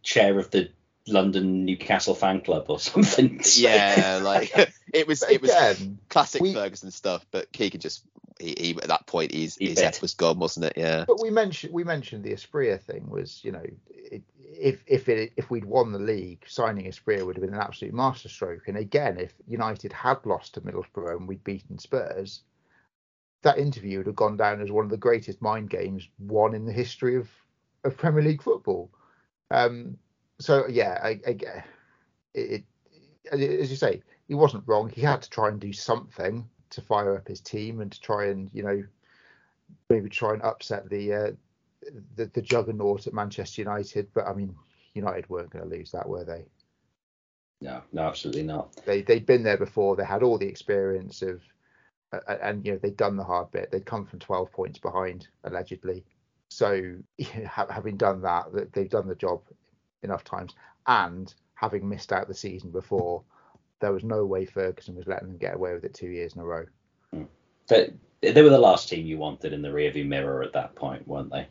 chair 0.02 0.40
of 0.40 0.50
the 0.50 0.72
London 1.06 1.66
Newcastle 1.66 2.16
fan 2.16 2.42
club 2.42 2.66
or 2.68 2.80
something. 2.80 3.42
Yeah, 3.54 4.22
like 4.24 4.52
it 4.92 5.06
was 5.06 5.24
it 5.30 5.44
was 5.44 5.52
Again, 5.52 6.00
classic 6.10 6.42
we, 6.42 6.52
Ferguson 6.56 6.90
stuff, 6.90 7.24
but 7.30 7.52
Keegan 7.52 7.80
just 7.80 8.04
he, 8.44 8.56
he, 8.60 8.72
at 8.72 8.90
that 8.90 9.08
point 9.08 9.32
he's, 9.32 9.56
he 9.56 9.70
his 9.70 9.80
F 9.80 10.02
was 10.02 10.14
gone, 10.14 10.40
wasn't 10.40 10.66
it? 10.66 10.74
Yeah. 10.76 11.06
But 11.08 11.22
we 11.22 11.30
mentioned 11.30 11.74
we 11.74 11.84
mentioned 11.84 12.24
the 12.24 12.34
Asprilla 12.34 12.80
thing 12.80 13.10
was 13.10 13.40
you 13.44 13.52
know 13.52 13.64
it, 13.90 14.22
if 14.42 14.84
if 14.86 15.08
it 15.08 15.32
if 15.38 15.50
we'd 15.50 15.66
won 15.66 15.92
the 15.92 16.00
league, 16.00 16.44
signing 16.48 16.86
Asprilla 16.86 17.26
would 17.26 17.36
have 17.36 17.46
been 17.46 17.54
an 17.54 17.62
absolute 17.62 17.94
masterstroke. 17.94 18.68
And 18.68 18.78
again, 18.78 19.18
if 19.18 19.34
United 19.48 19.94
had 19.94 20.26
lost 20.26 20.56
to 20.56 20.62
Middlesbrough 20.62 21.18
and 21.18 21.28
we'd 21.28 21.44
beaten 21.44 21.80
Spurs, 21.80 22.42
that 23.44 23.58
interview 23.58 24.00
would 24.00 24.08
have 24.08 24.16
gone 24.16 24.38
down 24.38 24.62
as 24.62 24.72
one 24.72 24.86
of 24.86 24.92
the 24.92 24.98
greatest 24.98 25.42
mind 25.42 25.70
games 25.70 26.08
won 26.20 26.54
in 26.54 26.66
the 26.66 26.74
history 26.74 27.16
of 27.16 27.30
of 27.84 27.98
Premier 27.98 28.24
League 28.24 28.44
football. 28.44 28.92
Um, 29.52 29.98
so 30.40 30.68
yeah, 30.68 31.00
I, 31.02 31.20
I, 31.26 31.38
it, 32.34 32.64
it, 33.32 33.62
as 33.62 33.70
you 33.70 33.78
say, 33.78 34.02
he 34.28 34.34
wasn't 34.34 34.64
wrong. 34.68 34.90
He 34.90 35.02
had 35.02 35.22
to 35.22 35.30
try 35.30 35.48
and 35.48 35.60
do 35.60 35.72
something 35.72 36.50
to 36.76 36.82
fire 36.82 37.16
up 37.16 37.28
his 37.28 37.42
team 37.42 37.82
and 37.82 37.92
to 37.92 38.02
try 38.02 38.28
and 38.28 38.50
you 38.54 38.64
know 38.64 38.84
maybe 39.90 40.10
try 40.10 40.34
and 40.34 40.42
upset 40.42 40.90
the 40.90 41.14
uh, 41.14 41.32
the, 42.16 42.26
the 42.34 42.42
juggernaut 42.42 43.08
at 43.08 43.14
Manchester 43.14 43.62
United. 43.62 44.08
But 44.14 44.28
I 44.28 44.34
mean, 44.34 44.56
United 44.94 45.30
weren't 45.30 45.52
going 45.52 45.70
to 45.70 45.76
lose 45.76 45.92
that, 45.92 46.08
were 46.08 46.24
they? 46.24 46.46
No, 47.62 47.82
no, 47.92 48.04
absolutely 48.04 48.44
not. 48.44 48.76
They 48.86 49.02
they'd 49.02 49.26
been 49.26 49.44
there 49.44 49.58
before. 49.58 49.96
They 49.96 50.06
had 50.06 50.24
all 50.24 50.38
the 50.38 50.48
experience 50.48 51.22
of, 51.22 51.42
uh, 52.12 52.36
and 52.42 52.66
you 52.66 52.74
know 52.74 52.78
they'd 52.78 52.98
done 52.98 53.18
the 53.18 53.24
hard 53.24 53.52
bit. 53.52 53.72
They'd 53.72 53.86
come 53.86 54.06
from 54.06 54.20
12 54.20 54.52
points 54.52 54.80
behind 54.80 55.28
allegedly. 55.44 56.04
So 56.50 56.96
having 57.48 57.98
done 57.98 58.22
that, 58.22 58.74
they've 58.74 58.90
done 58.90 59.08
the 59.08 59.16
job 59.16 59.42
enough 60.04 60.24
times, 60.24 60.54
and 60.88 61.34
having 61.56 61.88
missed 61.88 62.12
out 62.12 62.28
the 62.28 62.34
season 62.34 62.72
before, 62.72 63.24
there 63.84 63.92
was 63.92 64.04
no 64.06 64.26
way 64.26 64.46
Ferguson 64.46 64.96
was 64.96 65.08
letting 65.08 65.28
them 65.28 65.38
get 65.38 65.56
away 65.56 65.74
with 65.74 65.84
it 65.84 65.94
two 65.94 66.08
years 66.08 66.34
in 66.34 66.42
a 66.42 66.46
row. 66.46 66.66
But 67.68 67.92
They, 68.22 68.42
were 68.42 68.50
the 68.50 68.58
last 68.58 68.88
team 68.88 69.06
you 69.06 69.18
wanted 69.18 69.52
in 69.52 69.62
the 69.62 69.70
rearview 69.70 70.08
mirror 70.08 70.42
at 70.42 70.54
that 70.54 70.76
point, 70.76 71.06
weren't 71.06 71.32
they? 71.32 71.48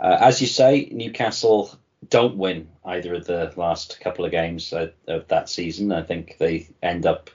Uh, 0.00 0.16
as 0.18 0.40
you 0.40 0.46
say, 0.46 0.88
Newcastle 0.90 1.78
don't 2.08 2.38
win 2.38 2.68
either 2.86 3.14
of 3.14 3.26
the 3.26 3.52
last 3.56 4.00
couple 4.00 4.24
of 4.24 4.30
games 4.30 4.72
of, 4.72 4.94
of 5.06 5.28
that 5.28 5.50
season. 5.50 5.92
I 5.92 6.02
think 6.02 6.36
they 6.38 6.70
end 6.82 7.04
up 7.04 7.28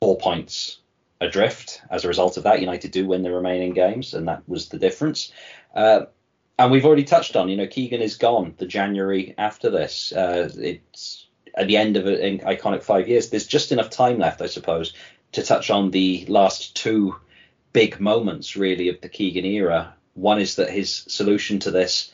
four 0.00 0.16
points 0.16 0.78
adrift 1.20 1.82
as 1.90 2.06
a 2.06 2.08
result 2.08 2.38
of 2.38 2.44
that. 2.44 2.60
United 2.60 2.92
do 2.92 3.06
win 3.06 3.22
the 3.22 3.32
remaining 3.32 3.74
games, 3.74 4.14
and 4.14 4.26
that 4.26 4.48
was 4.48 4.70
the 4.70 4.78
difference. 4.78 5.32
Uh, 5.74 6.06
and 6.58 6.72
we've 6.72 6.86
already 6.86 7.04
touched 7.04 7.36
on, 7.36 7.50
you 7.50 7.56
know, 7.58 7.66
Keegan 7.66 8.00
is 8.00 8.16
gone 8.16 8.54
the 8.56 8.66
January 8.66 9.34
after 9.36 9.68
this. 9.68 10.12
Uh, 10.12 10.48
it's 10.56 11.23
at 11.54 11.68
the 11.68 11.76
end 11.76 11.96
of 11.96 12.06
an 12.06 12.38
iconic 12.40 12.82
five 12.82 13.08
years. 13.08 13.30
There's 13.30 13.46
just 13.46 13.72
enough 13.72 13.90
time 13.90 14.18
left, 14.18 14.42
I 14.42 14.46
suppose, 14.46 14.92
to 15.32 15.42
touch 15.42 15.70
on 15.70 15.90
the 15.90 16.26
last 16.28 16.76
two 16.76 17.16
big 17.72 18.00
moments, 18.00 18.56
really, 18.56 18.88
of 18.88 19.00
the 19.00 19.08
Keegan 19.08 19.44
era. 19.44 19.94
One 20.14 20.40
is 20.40 20.56
that 20.56 20.70
his 20.70 21.04
solution 21.08 21.58
to 21.60 21.70
this 21.70 22.12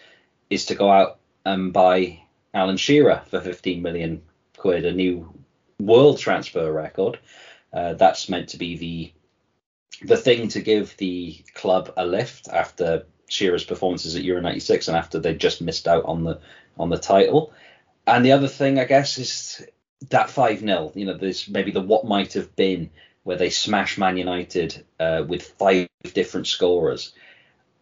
is 0.48 0.66
to 0.66 0.74
go 0.74 0.90
out 0.90 1.18
and 1.44 1.72
buy 1.72 2.22
Alan 2.52 2.76
Shearer 2.76 3.22
for 3.28 3.40
15 3.40 3.82
million 3.82 4.22
quid, 4.56 4.84
a 4.84 4.92
new 4.92 5.32
world 5.78 6.18
transfer 6.18 6.70
record. 6.72 7.18
Uh, 7.72 7.94
that's 7.94 8.28
meant 8.28 8.50
to 8.50 8.58
be 8.58 8.76
the 8.76 9.12
the 10.02 10.16
thing 10.16 10.48
to 10.48 10.60
give 10.60 10.96
the 10.96 11.38
club 11.54 11.92
a 11.96 12.06
lift 12.06 12.48
after 12.48 13.04
Shearer's 13.28 13.64
performances 13.64 14.16
at 14.16 14.24
Euro 14.24 14.40
96 14.40 14.88
and 14.88 14.96
after 14.96 15.18
they 15.18 15.34
just 15.34 15.60
missed 15.60 15.86
out 15.86 16.04
on 16.06 16.24
the 16.24 16.40
on 16.78 16.88
the 16.88 16.98
title. 16.98 17.52
And 18.06 18.24
the 18.24 18.32
other 18.32 18.48
thing, 18.48 18.78
I 18.78 18.84
guess, 18.84 19.18
is 19.18 19.62
that 20.08 20.30
5 20.30 20.60
0. 20.60 20.92
You 20.94 21.06
know, 21.06 21.16
there's 21.16 21.48
maybe 21.48 21.70
the 21.70 21.80
what 21.80 22.04
might 22.04 22.34
have 22.34 22.54
been 22.56 22.90
where 23.22 23.36
they 23.36 23.50
smash 23.50 23.98
Man 23.98 24.16
United 24.16 24.84
uh, 24.98 25.24
with 25.26 25.42
five 25.42 25.88
different 26.14 26.46
scorers. 26.46 27.12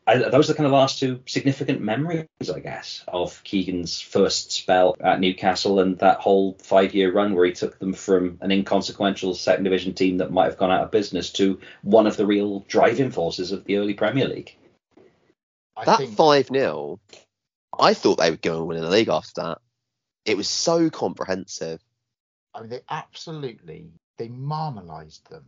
I, 0.07 0.17
those 0.17 0.49
are 0.49 0.55
the 0.55 0.57
kind 0.57 0.67
of 0.67 0.73
last 0.73 0.99
two 0.99 1.21
significant 1.27 1.83
memories, 1.83 2.27
I 2.53 2.61
guess, 2.61 3.05
of 3.07 3.45
Keegan's 3.45 4.01
first 4.01 4.53
spell 4.53 4.97
at 5.01 5.21
Newcastle 5.21 5.81
and 5.81 5.99
that 5.99 6.21
whole 6.21 6.57
five 6.63 6.95
year 6.95 7.13
run 7.13 7.35
where 7.35 7.45
he 7.45 7.53
took 7.53 7.79
them 7.79 7.93
from 7.93 8.39
an 8.41 8.51
inconsequential 8.51 9.35
second 9.35 9.65
division 9.65 9.93
team 9.93 10.17
that 10.19 10.33
might 10.33 10.47
have 10.47 10.57
gone 10.57 10.71
out 10.71 10.83
of 10.83 10.91
business 10.91 11.31
to 11.33 11.61
one 11.83 12.07
of 12.07 12.17
the 12.17 12.27
real 12.27 12.61
driving 12.69 13.11
forces 13.11 13.53
of 13.53 13.65
the 13.65 13.77
early 13.77 13.93
Premier 13.93 14.27
League. 14.27 14.57
I 15.77 15.85
that 15.85 16.09
5 16.09 16.47
0, 16.49 17.01
I 17.79 17.93
thought 17.93 18.19
they 18.19 18.31
would 18.31 18.43
go 18.43 18.59
and 18.59 18.67
win 18.67 18.81
the 18.81 18.89
league 18.89 19.11
after 19.11 19.43
that. 19.43 19.59
It 20.29 20.37
was 20.37 20.49
so 20.49 20.91
comprehensive. 20.91 21.81
I 22.55 22.61
mean, 22.61 22.71
they 22.71 22.81
absolutely 22.89 23.91
they 24.19 24.29
marmalised 24.29 25.29
them. 25.31 25.45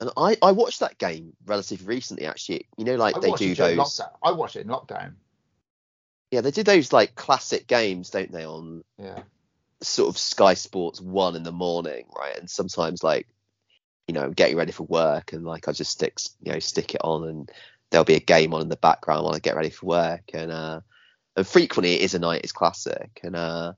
And 0.00 0.10
I, 0.16 0.36
I 0.42 0.52
watched 0.52 0.80
that 0.80 0.98
game 0.98 1.32
relatively 1.46 1.86
recently, 1.86 2.26
actually. 2.26 2.66
You 2.76 2.84
know, 2.84 2.96
like 2.96 3.16
I 3.16 3.20
they 3.20 3.32
do 3.32 3.54
those. 3.54 4.00
I 4.22 4.32
watched 4.32 4.56
it 4.56 4.60
in 4.60 4.68
lockdown. 4.68 5.14
Yeah, 6.30 6.42
they 6.42 6.50
do 6.50 6.62
those 6.62 6.92
like 6.92 7.14
classic 7.14 7.66
games, 7.66 8.10
don't 8.10 8.30
they? 8.30 8.44
On 8.44 8.84
yeah, 8.98 9.22
sort 9.80 10.08
of 10.08 10.18
Sky 10.18 10.54
Sports 10.54 11.00
One 11.00 11.36
in 11.36 11.42
the 11.42 11.52
morning, 11.52 12.04
right? 12.16 12.36
And 12.38 12.48
sometimes 12.48 13.02
like, 13.02 13.26
you 14.06 14.14
know, 14.14 14.30
getting 14.30 14.56
ready 14.56 14.72
for 14.72 14.84
work, 14.84 15.32
and 15.32 15.44
like 15.44 15.68
I 15.68 15.72
just 15.72 15.90
stick, 15.90 16.18
you 16.42 16.52
know, 16.52 16.58
stick 16.58 16.94
it 16.94 17.00
on, 17.02 17.26
and 17.28 17.50
there'll 17.90 18.04
be 18.04 18.14
a 18.14 18.20
game 18.20 18.54
on 18.54 18.62
in 18.62 18.68
the 18.68 18.76
background 18.76 19.24
while 19.24 19.34
I 19.34 19.40
get 19.40 19.56
ready 19.56 19.70
for 19.70 19.86
work, 19.86 20.30
and 20.32 20.52
uh, 20.52 20.80
and 21.36 21.46
frequently 21.46 21.94
it 21.94 22.02
is 22.02 22.14
a 22.14 22.18
night 22.20 22.44
is 22.44 22.52
classic, 22.52 23.20
and 23.24 23.34
uh, 23.34 23.72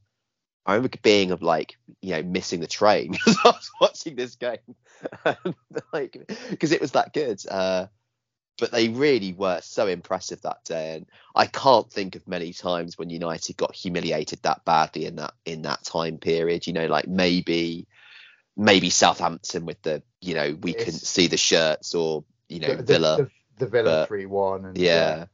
I 0.66 0.74
remember 0.74 0.98
being 1.02 1.30
of 1.30 1.42
like, 1.42 1.76
you 2.00 2.12
know, 2.14 2.22
missing 2.22 2.60
the 2.60 2.66
train 2.66 3.12
because 3.12 3.38
I 3.44 3.48
was 3.48 3.70
watching 3.80 4.16
this 4.16 4.36
game, 4.36 4.58
like, 5.92 6.30
because 6.50 6.72
it 6.72 6.80
was 6.80 6.92
that 6.92 7.12
good. 7.12 7.42
Uh, 7.50 7.86
but 8.58 8.72
they 8.72 8.88
really 8.90 9.32
were 9.32 9.60
so 9.62 9.86
impressive 9.86 10.42
that 10.42 10.62
day, 10.64 10.96
and 10.96 11.06
I 11.34 11.46
can't 11.46 11.90
think 11.90 12.14
of 12.14 12.28
many 12.28 12.52
times 12.52 12.98
when 12.98 13.08
United 13.08 13.56
got 13.56 13.74
humiliated 13.74 14.42
that 14.42 14.66
badly 14.66 15.06
in 15.06 15.16
that 15.16 15.32
in 15.46 15.62
that 15.62 15.82
time 15.82 16.18
period. 16.18 16.66
You 16.66 16.74
know, 16.74 16.86
like 16.86 17.08
maybe 17.08 17.86
maybe 18.58 18.90
Southampton 18.90 19.64
with 19.64 19.80
the, 19.80 20.02
you 20.20 20.34
know, 20.34 20.58
we 20.60 20.74
it's, 20.74 20.84
can 20.84 20.92
see 20.92 21.26
the 21.26 21.38
shirts, 21.38 21.94
or 21.94 22.24
you 22.50 22.60
know, 22.60 22.74
the, 22.74 22.82
Villa, 22.82 23.16
the, 23.16 23.30
the 23.64 23.66
Villa 23.66 24.06
three 24.06 24.26
one, 24.26 24.72
yeah. 24.74 25.24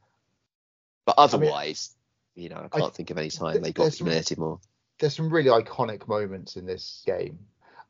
But 1.05 1.15
otherwise, 1.17 1.93
I 2.35 2.39
mean, 2.39 2.43
you 2.43 2.49
know, 2.49 2.61
I 2.63 2.69
can't 2.69 2.93
I, 2.93 2.95
think 2.95 3.11
of 3.11 3.17
any 3.17 3.29
time 3.29 3.61
they 3.61 3.73
got 3.73 3.93
humiliated 3.93 4.37
more 4.37 4.61
there's 4.99 5.15
some 5.15 5.31
really 5.31 5.49
iconic 5.49 6.07
moments 6.07 6.55
in 6.55 6.65
this 6.65 7.03
game. 7.05 7.39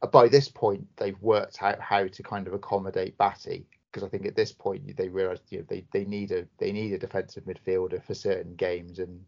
Uh, 0.02 0.08
by 0.08 0.28
this 0.28 0.50
point, 0.50 0.86
they've 0.98 1.22
worked 1.22 1.62
out 1.64 1.80
how 1.80 2.08
to 2.08 2.24
kind 2.24 2.48
of 2.48 2.54
accommodate 2.54 3.18
Batty 3.18 3.66
because 3.92 4.04
I 4.04 4.10
think 4.10 4.26
at 4.26 4.36
this 4.36 4.52
point 4.52 4.96
they 4.96 5.10
realised 5.10 5.44
you 5.50 5.60
know, 5.60 5.66
they 5.70 5.86
they 5.92 6.06
need 6.06 6.32
a 6.32 6.46
they 6.60 6.72
need 6.72 6.94
a 6.94 7.00
defensive 7.00 7.46
midfielder 7.46 8.04
for 8.04 8.14
certain 8.14 8.56
games, 8.56 9.00
and 9.00 9.24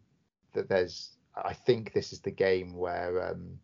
that 0.53 0.69
there's 0.69 1.17
I 1.35 1.53
think 1.53 1.93
this 1.93 2.13
is 2.13 2.19
the 2.19 2.31
game 2.31 2.75
where 2.75 3.31
um, 3.31 3.59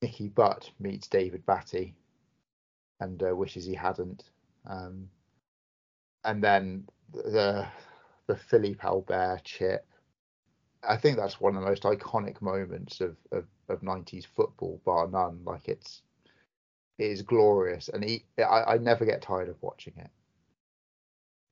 Nicky 0.00 0.28
Butt 0.28 0.70
meets 0.80 1.08
David 1.08 1.44
Batty 1.46 1.94
and 3.00 3.22
uh, 3.22 3.34
wishes 3.36 3.66
he 3.66 3.74
hadn't. 3.74 4.24
Um, 4.68 5.08
and 6.24 6.42
then 6.42 6.88
the 7.12 7.66
the 8.26 8.36
Philippe 8.36 8.82
Albert 8.82 9.42
chip 9.44 9.86
I 10.86 10.96
think 10.96 11.16
that's 11.16 11.40
one 11.40 11.56
of 11.56 11.62
the 11.62 11.68
most 11.68 11.84
iconic 11.84 12.40
moments 12.40 13.00
of, 13.00 13.16
of, 13.30 13.44
of 13.68 13.80
90s 13.80 14.26
football, 14.26 14.80
bar 14.84 15.08
none. 15.08 15.40
Like 15.44 15.68
it's 15.68 16.02
it 16.98 17.10
is 17.10 17.22
glorious, 17.22 17.88
and 17.88 18.04
he, 18.04 18.24
I, 18.38 18.74
I 18.74 18.78
never 18.78 19.04
get 19.04 19.22
tired 19.22 19.48
of 19.48 19.56
watching 19.60 19.94
it. 19.96 20.10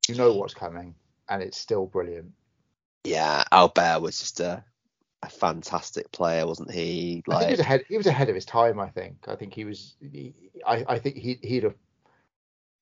You 0.08 0.16
know 0.16 0.34
what's 0.34 0.54
coming, 0.54 0.94
and 1.28 1.42
it's 1.42 1.58
still 1.58 1.86
brilliant. 1.86 2.32
Yeah, 3.04 3.44
Albert 3.50 4.00
was 4.00 4.18
just 4.18 4.40
a 4.40 4.64
a 5.22 5.28
fantastic 5.28 6.10
player, 6.12 6.46
wasn't 6.46 6.70
he? 6.70 7.22
Like, 7.26 7.46
he 7.46 7.50
was 7.52 7.60
ahead. 7.60 7.84
He 7.88 7.96
was 7.96 8.06
ahead 8.06 8.28
of 8.28 8.34
his 8.34 8.44
time. 8.44 8.80
I 8.80 8.88
think. 8.88 9.16
I 9.28 9.36
think 9.36 9.54
he 9.54 9.64
was. 9.64 9.94
He, 10.00 10.34
I, 10.66 10.84
I 10.88 10.98
think 10.98 11.16
he, 11.16 11.38
he'd 11.42 11.64
have. 11.64 11.74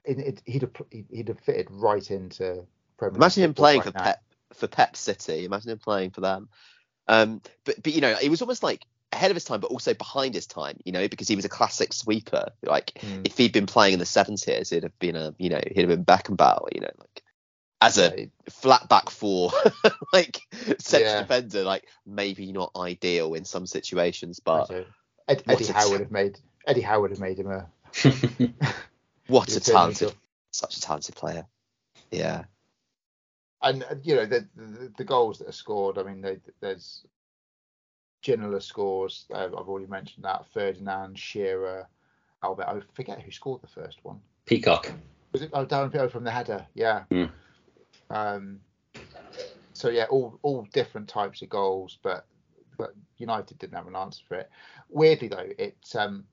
It, 0.05 0.41
he'd 0.47 0.63
have 0.63 0.73
he'd 0.91 1.29
have 1.29 1.41
fitted 1.41 1.69
right 1.71 2.11
into. 2.11 2.67
Premier 2.97 3.17
Imagine 3.17 3.45
him 3.45 3.55
playing 3.55 3.81
right 3.81 3.93
for 3.93 3.99
now. 3.99 4.05
Pep 4.05 4.23
for 4.55 4.67
Pep 4.67 4.97
City. 4.97 5.45
Imagine 5.45 5.71
him 5.71 5.79
playing 5.79 6.11
for 6.11 6.21
them. 6.21 6.49
Um, 7.07 7.41
but 7.65 7.83
but 7.83 7.95
you 7.95 8.01
know, 8.01 8.17
it 8.21 8.29
was 8.29 8.43
almost 8.43 8.63
like 8.63 8.85
ahead 9.13 9.31
of 9.31 9.37
his 9.37 9.45
time, 9.45 9.61
but 9.61 9.71
also 9.71 9.95
behind 9.95 10.35
his 10.35 10.47
time. 10.47 10.79
You 10.85 10.93
know, 10.93 11.09
because 11.09 11.29
he 11.29 11.37
was 11.37 11.45
a 11.45 11.49
classic 11.49 11.93
sweeper. 11.93 12.51
Like 12.63 12.93
mm. 13.01 13.27
if 13.27 13.37
he'd 13.37 13.53
been 13.53 13.67
playing 13.67 13.95
in 13.95 13.99
the 13.99 14.07
seventies, 14.07 14.73
it'd 14.73 14.85
have 14.85 14.99
been 14.99 15.17
a 15.17 15.35
you 15.39 15.51
know 15.51 15.61
he'd 15.67 15.81
have 15.81 15.89
been 15.89 16.05
Beckenbauer. 16.05 16.69
You 16.75 16.83
know, 16.83 16.91
like 16.99 17.23
as 17.81 17.99
a 17.99 18.29
flat 18.51 18.89
back 18.89 19.09
four, 19.11 19.53
like 20.13 20.41
central 20.79 21.13
yeah. 21.13 21.21
defender, 21.23 21.63
like 21.63 21.85
maybe 22.07 22.53
not 22.53 22.73
ideal 22.77 23.35
in 23.35 23.45
some 23.45 23.67
situations, 23.67 24.41
but 24.41 24.71
Ed, 25.29 25.43
Eddie 25.47 25.67
Howe 25.67 25.91
would 25.91 26.01
have 26.01 26.11
made 26.11 26.39
Eddie 26.67 26.81
Howe 26.83 27.01
would 27.01 27.11
have 27.11 27.21
made 27.21 27.39
him 27.39 27.51
a. 27.51 27.67
what 29.29 29.49
a 29.55 29.61
talented, 29.61 30.13
such 30.51 30.77
a 30.77 30.81
talented 30.81 31.15
player. 31.15 31.47
Yeah 32.11 32.45
and 33.63 33.83
uh, 33.85 33.95
you 34.03 34.15
know 34.15 34.27
the, 34.27 34.47
the, 34.57 34.93
the 34.97 35.05
goals 35.05 35.39
that 35.39 35.49
are 35.49 35.53
scored. 35.53 35.99
I 35.99 36.03
mean, 36.03 36.21
they, 36.21 36.39
there's 36.61 37.05
Ginola 38.23 38.63
scores. 38.63 39.27
Uh, 39.33 39.47
I've 39.47 39.69
already 39.69 39.89
mentioned 39.89 40.25
that. 40.25 40.47
Ferdinand, 40.53 41.19
Shearer, 41.19 41.89
Albert. 42.43 42.69
I 42.69 42.81
forget 42.95 43.21
who 43.21 43.31
scored 43.31 43.63
the 43.63 43.69
first 43.69 43.99
one. 44.03 44.21
Peacock. 44.47 44.93
Was 45.33 45.43
it? 45.43 45.51
Oh, 45.53 45.67
Darren 45.67 45.93
Peacock 45.93 46.11
from 46.11 46.25
the 46.25 46.31
header. 46.31 46.67
Yeah. 46.75 47.05
Mm. 47.11 47.31
Um. 48.11 48.61
So 49.73 49.89
yeah, 49.91 50.07
all 50.11 50.39
all 50.43 50.67
different 50.73 51.09
types 51.09 51.43
of 51.43 51.49
goals, 51.49 51.99
but 52.03 52.27
but 52.77 52.95
United 53.19 53.59
didn't 53.59 53.77
have 53.77 53.87
an 53.87 53.97
answer 53.97 54.23
for 54.29 54.37
it. 54.37 54.51
Weirdly 54.89 55.29
though, 55.29 55.49
it 55.59 55.77
um 55.97 56.25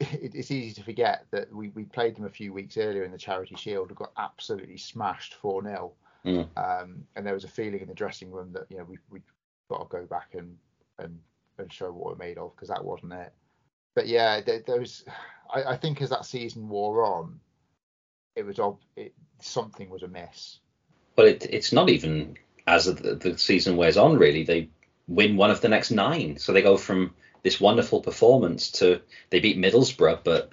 it's 0.00 0.50
easy 0.50 0.74
to 0.74 0.82
forget 0.82 1.24
that 1.30 1.52
we, 1.54 1.70
we 1.70 1.84
played 1.84 2.16
them 2.16 2.26
a 2.26 2.30
few 2.30 2.52
weeks 2.52 2.76
earlier 2.76 3.04
in 3.04 3.12
the 3.12 3.18
Charity 3.18 3.56
Shield 3.56 3.88
and 3.88 3.96
got 3.96 4.12
absolutely 4.18 4.76
smashed 4.76 5.34
4 5.34 5.62
0. 5.62 5.92
Mm. 6.26 6.48
Um, 6.56 7.04
and 7.14 7.24
there 7.24 7.34
was 7.34 7.44
a 7.44 7.48
feeling 7.48 7.80
in 7.80 7.88
the 7.88 7.94
dressing 7.94 8.32
room 8.32 8.52
that 8.52 8.66
you 8.68 8.78
know 8.78 8.84
we 8.84 8.98
we 9.10 9.20
got 9.70 9.78
to 9.78 9.96
go 9.96 10.04
back 10.04 10.34
and 10.34 10.56
and 10.98 11.18
and 11.58 11.72
show 11.72 11.92
what 11.92 12.06
we're 12.06 12.26
made 12.26 12.38
of 12.38 12.54
because 12.54 12.68
that 12.68 12.84
wasn't 12.84 13.12
it. 13.12 13.32
But 13.94 14.08
yeah, 14.08 14.40
there, 14.40 14.62
there 14.66 14.80
was. 14.80 15.04
I, 15.52 15.62
I, 15.62 15.76
think 15.76 16.02
as 16.02 16.10
that 16.10 16.26
season 16.26 16.68
wore 16.68 17.04
on, 17.04 17.40
it 18.34 18.44
was 18.44 18.58
ob- 18.58 18.80
it, 18.96 19.14
something 19.40 19.88
was 19.88 20.02
amiss. 20.02 20.58
Well, 21.16 21.28
it, 21.28 21.46
it's 21.48 21.72
not 21.72 21.88
even 21.88 22.36
as 22.66 22.86
the, 22.86 23.14
the 23.14 23.38
season 23.38 23.76
wears 23.76 23.96
on. 23.96 24.18
Really, 24.18 24.42
they 24.42 24.68
win 25.08 25.36
one 25.36 25.50
of 25.50 25.60
the 25.60 25.68
next 25.68 25.92
nine. 25.92 26.36
So 26.38 26.52
they 26.52 26.62
go 26.62 26.76
from 26.76 27.14
this 27.42 27.60
wonderful 27.60 28.00
performance 28.00 28.70
to 28.72 29.00
they 29.30 29.40
beat 29.40 29.58
Middlesbrough, 29.58 30.20
but 30.24 30.50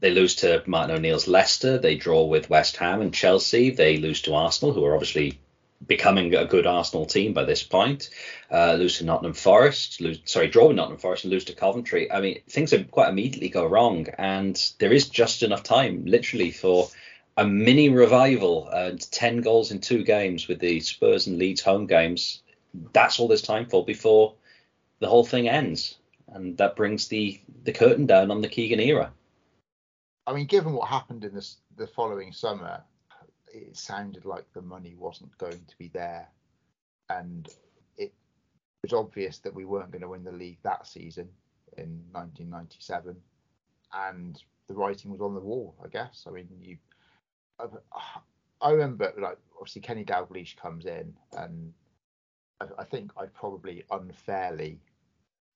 they 0.00 0.10
lose 0.10 0.36
to 0.36 0.62
Martin 0.66 0.96
O'Neill's 0.96 1.28
Leicester. 1.28 1.78
They 1.78 1.96
draw 1.96 2.24
with 2.24 2.50
West 2.50 2.76
Ham 2.76 3.00
and 3.00 3.14
Chelsea. 3.14 3.70
They 3.70 3.96
lose 3.96 4.22
to 4.22 4.34
Arsenal, 4.34 4.74
who 4.74 4.84
are 4.84 4.94
obviously 4.94 5.40
becoming 5.86 6.34
a 6.34 6.44
good 6.44 6.66
Arsenal 6.66 7.06
team 7.06 7.32
by 7.32 7.44
this 7.44 7.62
point. 7.62 8.10
Uh, 8.50 8.74
lose 8.74 8.98
to 8.98 9.04
Nottingham 9.04 9.34
Forest, 9.34 10.00
lose, 10.00 10.20
sorry, 10.24 10.48
draw 10.48 10.68
with 10.68 10.76
Nottingham 10.76 11.00
Forest 11.00 11.24
and 11.24 11.32
lose 11.32 11.44
to 11.46 11.54
Coventry. 11.54 12.10
I 12.10 12.20
mean, 12.20 12.40
things 12.48 12.70
have 12.70 12.90
quite 12.90 13.08
immediately 13.08 13.48
go 13.48 13.66
wrong, 13.66 14.06
and 14.18 14.60
there 14.78 14.92
is 14.92 15.08
just 15.08 15.42
enough 15.42 15.62
time, 15.62 16.04
literally, 16.06 16.50
for 16.50 16.88
a 17.36 17.46
mini 17.46 17.88
revival 17.88 18.68
and 18.68 19.00
10 19.10 19.40
goals 19.40 19.70
in 19.70 19.80
two 19.80 20.04
games 20.04 20.46
with 20.46 20.60
the 20.60 20.80
Spurs 20.80 21.26
and 21.26 21.38
Leeds 21.38 21.62
home 21.62 21.86
games. 21.86 22.42
That's 22.92 23.18
all 23.18 23.28
there's 23.28 23.42
time 23.42 23.66
for 23.66 23.84
before 23.84 24.34
the 25.00 25.08
whole 25.08 25.24
thing 25.24 25.48
ends. 25.48 25.96
And 26.28 26.56
that 26.58 26.76
brings 26.76 27.08
the, 27.08 27.40
the 27.64 27.72
curtain 27.72 28.06
down 28.06 28.30
on 28.30 28.40
the 28.40 28.48
Keegan 28.48 28.80
era. 28.80 29.12
I 30.26 30.32
mean, 30.32 30.46
given 30.46 30.72
what 30.72 30.88
happened 30.88 31.24
in 31.24 31.34
this, 31.34 31.58
the 31.76 31.86
following 31.86 32.32
summer, 32.32 32.82
it 33.52 33.76
sounded 33.76 34.24
like 34.24 34.46
the 34.52 34.62
money 34.62 34.94
wasn't 34.98 35.36
going 35.38 35.60
to 35.68 35.78
be 35.78 35.88
there. 35.88 36.28
And 37.10 37.48
it 37.98 38.12
was 38.82 38.92
obvious 38.92 39.38
that 39.38 39.54
we 39.54 39.64
weren't 39.64 39.90
going 39.90 40.02
to 40.02 40.08
win 40.08 40.24
the 40.24 40.32
league 40.32 40.58
that 40.62 40.86
season 40.86 41.28
in 41.76 42.00
1997. 42.12 43.16
And 43.92 44.42
the 44.66 44.74
writing 44.74 45.10
was 45.10 45.20
on 45.20 45.34
the 45.34 45.40
wall, 45.40 45.76
I 45.84 45.88
guess. 45.88 46.24
I 46.26 46.30
mean, 46.30 46.48
you 46.60 46.78
I 48.60 48.70
remember 48.70 49.12
like 49.18 49.38
obviously 49.58 49.82
Kenny 49.82 50.04
Dalglish 50.04 50.56
comes 50.56 50.86
in 50.86 51.14
and 51.36 51.72
I, 52.60 52.66
I 52.78 52.84
think 52.84 53.12
I 53.16 53.26
probably 53.26 53.84
unfairly 53.90 54.80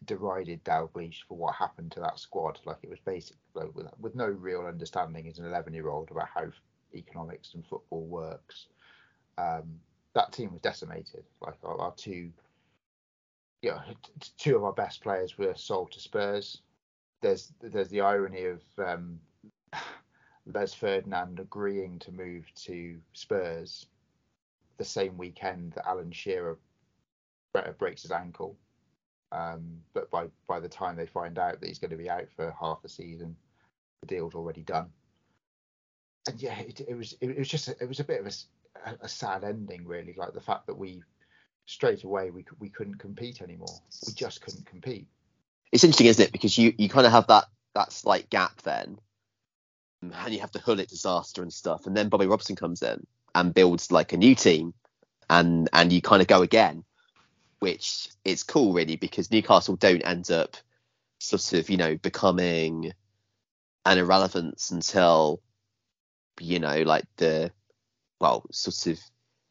derided 0.04 0.64
Dalglish 0.64 1.22
for 1.28 1.36
what 1.36 1.54
happened 1.54 1.92
to 1.92 2.00
that 2.00 2.18
squad. 2.18 2.60
Like 2.64 2.78
it 2.82 2.90
was 2.90 3.00
basically 3.00 3.38
like, 3.54 3.74
with, 3.74 3.86
with 3.98 4.14
no 4.14 4.26
real 4.26 4.66
understanding 4.66 5.28
as 5.28 5.38
an 5.38 5.46
11 5.46 5.74
year 5.74 5.88
old 5.88 6.10
about 6.10 6.28
how 6.34 6.46
economics 6.94 7.54
and 7.54 7.66
football 7.66 8.06
works. 8.06 8.66
Um, 9.36 9.80
that 10.14 10.32
team 10.32 10.52
was 10.52 10.60
decimated. 10.60 11.24
Like 11.40 11.56
our, 11.62 11.80
our 11.80 11.94
two, 11.94 12.30
you 13.62 13.70
know, 13.70 13.80
t- 14.20 14.30
two 14.38 14.56
of 14.56 14.64
our 14.64 14.72
best 14.72 15.02
players 15.02 15.38
were 15.38 15.54
sold 15.54 15.92
to 15.92 16.00
Spurs. 16.00 16.62
There's 17.20 17.52
there's 17.60 17.88
the 17.88 18.00
irony 18.00 18.44
of 18.44 18.62
um, 18.78 19.18
Les 20.46 20.72
Ferdinand 20.72 21.40
agreeing 21.40 21.98
to 22.00 22.12
move 22.12 22.46
to 22.54 22.98
Spurs 23.12 23.86
the 24.78 24.84
same 24.84 25.18
weekend 25.18 25.72
that 25.72 25.86
Alan 25.86 26.12
Shearer 26.12 26.56
breaks 27.78 28.02
his 28.02 28.12
ankle. 28.12 28.56
Um, 29.30 29.80
but 29.92 30.10
by 30.10 30.26
by 30.46 30.60
the 30.60 30.68
time 30.68 30.96
they 30.96 31.06
find 31.06 31.38
out 31.38 31.60
that 31.60 31.66
he's 31.66 31.78
going 31.78 31.90
to 31.90 31.96
be 31.96 32.10
out 32.10 32.28
for 32.34 32.54
half 32.58 32.78
a 32.84 32.88
season, 32.88 33.36
the 34.00 34.06
deal's 34.06 34.34
already 34.34 34.62
done. 34.62 34.86
And 36.26 36.40
yeah, 36.40 36.58
it, 36.60 36.80
it 36.88 36.96
was 36.96 37.14
it, 37.20 37.38
was 37.38 37.48
just 37.48 37.68
a, 37.68 37.76
it 37.80 37.88
was 37.88 38.00
a 38.00 38.04
bit 38.04 38.20
of 38.20 38.26
a, 38.26 38.96
a, 39.02 39.08
sad 39.08 39.44
ending, 39.44 39.86
really. 39.86 40.14
Like 40.16 40.34
the 40.34 40.40
fact 40.40 40.66
that 40.66 40.78
we 40.78 41.02
straight 41.66 42.04
away 42.04 42.30
we 42.30 42.44
we 42.58 42.70
couldn't 42.70 42.98
compete 42.98 43.42
anymore. 43.42 43.80
We 44.06 44.14
just 44.14 44.40
couldn't 44.40 44.66
compete. 44.66 45.06
It's 45.72 45.84
interesting, 45.84 46.06
isn't 46.06 46.26
it? 46.26 46.32
Because 46.32 46.56
you 46.56 46.72
you 46.78 46.88
kind 46.88 47.06
of 47.06 47.12
have 47.12 47.26
that 47.26 47.44
that 47.74 47.92
slight 47.92 48.30
gap 48.30 48.62
then 48.62 48.98
and 50.02 50.34
you 50.34 50.40
have 50.40 50.52
the 50.52 50.60
Gullit 50.60 50.88
disaster 50.88 51.42
and 51.42 51.52
stuff, 51.52 51.86
and 51.86 51.96
then 51.96 52.08
Bobby 52.08 52.26
Robson 52.26 52.56
comes 52.56 52.82
in 52.82 53.06
and 53.34 53.54
builds 53.54 53.90
like 53.90 54.12
a 54.12 54.16
new 54.16 54.34
team, 54.34 54.74
and 55.28 55.68
and 55.72 55.92
you 55.92 56.00
kind 56.00 56.22
of 56.22 56.28
go 56.28 56.42
again, 56.42 56.84
which 57.60 58.08
is 58.24 58.42
cool 58.42 58.72
really 58.72 58.96
because 58.96 59.30
Newcastle 59.30 59.76
don't 59.76 60.02
end 60.02 60.30
up 60.30 60.56
sort 61.18 61.52
of 61.54 61.68
you 61.70 61.76
know 61.76 61.96
becoming 61.96 62.92
an 63.84 63.98
irrelevance 63.98 64.70
until 64.70 65.40
you 66.40 66.58
know 66.58 66.82
like 66.82 67.04
the 67.16 67.50
well 68.20 68.44
sort 68.52 68.86
of 68.86 69.00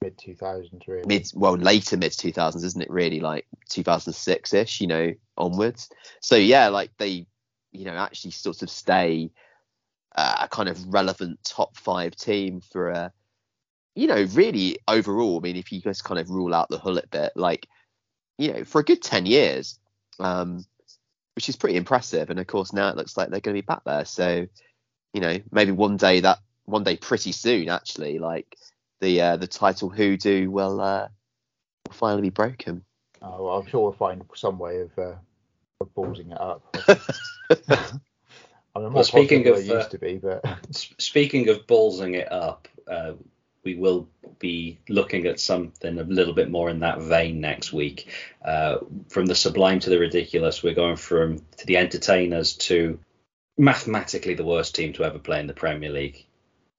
mid 0.01 0.17
2000s 0.17 0.87
really 0.87 1.05
mid 1.05 1.27
well 1.33 1.55
later 1.57 1.97
mid 1.97 2.11
2000s 2.11 2.63
isn't 2.63 2.81
it 2.81 2.89
really 2.89 3.19
like 3.19 3.45
2006 3.69 4.53
ish 4.53 4.79
you 4.79 4.87
know 4.87 5.13
onwards 5.37 5.89
so 6.21 6.35
yeah 6.35 6.67
like 6.69 6.91
they 6.97 7.25
you 7.71 7.85
know 7.85 7.95
actually 7.95 8.31
sort 8.31 8.61
of 8.61 8.69
stay 8.69 9.29
a 10.17 10.47
kind 10.49 10.67
of 10.67 10.93
relevant 10.93 11.39
top 11.43 11.77
five 11.77 12.15
team 12.15 12.59
for 12.59 12.89
a, 12.89 13.13
you 13.95 14.07
know, 14.07 14.25
really 14.33 14.77
overall. 14.87 15.37
I 15.37 15.41
mean, 15.41 15.55
if 15.55 15.71
you 15.71 15.79
just 15.79 16.03
kind 16.03 16.19
of 16.19 16.29
rule 16.29 16.55
out 16.55 16.69
the 16.69 16.79
Gullit 16.79 17.11
bit, 17.11 17.33
like, 17.35 17.67
you 18.37 18.53
know, 18.53 18.63
for 18.63 18.81
a 18.81 18.83
good 18.83 19.01
10 19.01 19.25
years, 19.25 19.79
um, 20.19 20.65
which 21.35 21.49
is 21.49 21.55
pretty 21.55 21.77
impressive. 21.77 22.29
And 22.29 22.39
of 22.39 22.47
course, 22.47 22.73
now 22.73 22.89
it 22.89 22.97
looks 22.97 23.17
like 23.17 23.29
they're 23.29 23.39
going 23.39 23.55
to 23.55 23.61
be 23.61 23.65
back 23.65 23.83
there. 23.85 24.05
So, 24.05 24.47
you 25.13 25.21
know, 25.21 25.37
maybe 25.51 25.71
one 25.71 25.97
day 25.97 26.21
that, 26.21 26.39
one 26.65 26.83
day 26.83 26.97
pretty 26.97 27.31
soon, 27.31 27.69
actually, 27.69 28.19
like 28.19 28.57
the 28.99 29.21
uh, 29.21 29.37
the 29.37 29.47
title 29.47 29.89
hoodoo 29.89 30.49
will 30.49 30.81
uh, 30.81 31.07
will 31.87 31.93
finally 31.93 32.23
be 32.23 32.29
broken. 32.29 32.83
Oh, 33.21 33.45
well, 33.45 33.57
I'm 33.57 33.67
sure 33.67 33.81
we'll 33.81 33.93
find 33.93 34.23
some 34.35 34.59
way 34.59 34.81
of, 34.81 34.91
uh, 34.99 35.15
of 35.81 35.93
ballsing 35.95 36.31
it 36.31 36.39
up. 36.39 36.75
I 38.75 38.79
mean, 38.79 38.93
well, 38.93 39.03
speaking 39.03 39.47
of 39.47 39.57
used 39.57 39.71
uh, 39.71 39.89
to 39.89 39.97
be, 39.97 40.17
but 40.17 40.43
speaking 40.71 41.49
of 41.49 41.65
ballsing 41.65 42.15
it 42.15 42.31
up, 42.31 42.67
uh, 42.87 43.13
we 43.67 43.75
will 43.75 44.07
be 44.39 44.79
looking 44.87 45.25
at 45.25 45.41
something 45.41 45.99
a 45.99 46.03
little 46.03 46.33
bit 46.33 46.49
more 46.49 46.69
in 46.69 46.79
that 46.79 47.01
vein 47.01 47.41
next 47.41 47.73
week. 47.73 48.09
Uh, 48.41 48.77
from 49.09 49.25
the 49.25 49.35
sublime 49.35 49.79
to 49.81 49.89
the 49.89 49.99
ridiculous, 49.99 50.63
we're 50.63 50.73
going 50.73 50.95
from 50.95 51.39
to 51.57 51.65
the 51.65 51.75
entertainers 51.75 52.53
to 52.53 52.97
mathematically 53.57 54.35
the 54.35 54.45
worst 54.45 54.73
team 54.73 54.93
to 54.93 55.03
ever 55.03 55.19
play 55.19 55.41
in 55.41 55.47
the 55.47 55.53
Premier 55.53 55.89
League. 55.89 56.25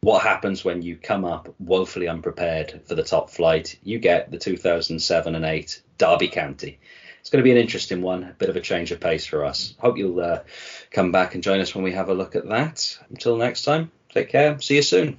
What 0.01 0.23
happens 0.23 0.65
when 0.65 0.81
you 0.81 0.97
come 0.97 1.27
up 1.27 1.55
woefully 1.59 2.09
unprepared 2.09 2.81
for 2.87 2.95
the 2.95 3.03
top 3.03 3.29
flight? 3.29 3.79
You 3.83 3.99
get 3.99 4.31
the 4.31 4.39
2007 4.39 5.35
and 5.35 5.45
8 5.45 5.83
Derby 5.99 6.29
County 6.29 6.79
it's 7.21 7.31
going 7.31 7.45
to 7.45 7.45
be 7.45 7.51
an 7.51 7.59
interesting 7.59 8.01
one, 8.01 8.25
a 8.25 8.33
bit 8.33 8.49
of 8.49 8.57
a 8.57 8.61
change 8.63 8.91
of 8.91 9.01
pace 9.01 9.27
for 9.27 9.45
us. 9.45 9.75
Hope 9.79 9.99
you'll 9.99 10.19
uh, 10.19 10.41
come 10.91 11.13
back 11.13 11.35
and 11.35 11.43
join 11.43 11.61
us 11.61 11.75
when 11.75 11.85
we 11.85 11.93
have 11.93 12.09
a 12.09 12.15
look 12.15 12.37
at 12.37 12.49
that. 12.49 12.99
Until 13.11 13.37
next 13.37 13.65
time, 13.65 13.91
take 14.09 14.31
care. 14.31 14.59
See 14.61 14.77
you 14.77 14.83
soon. 14.83 15.19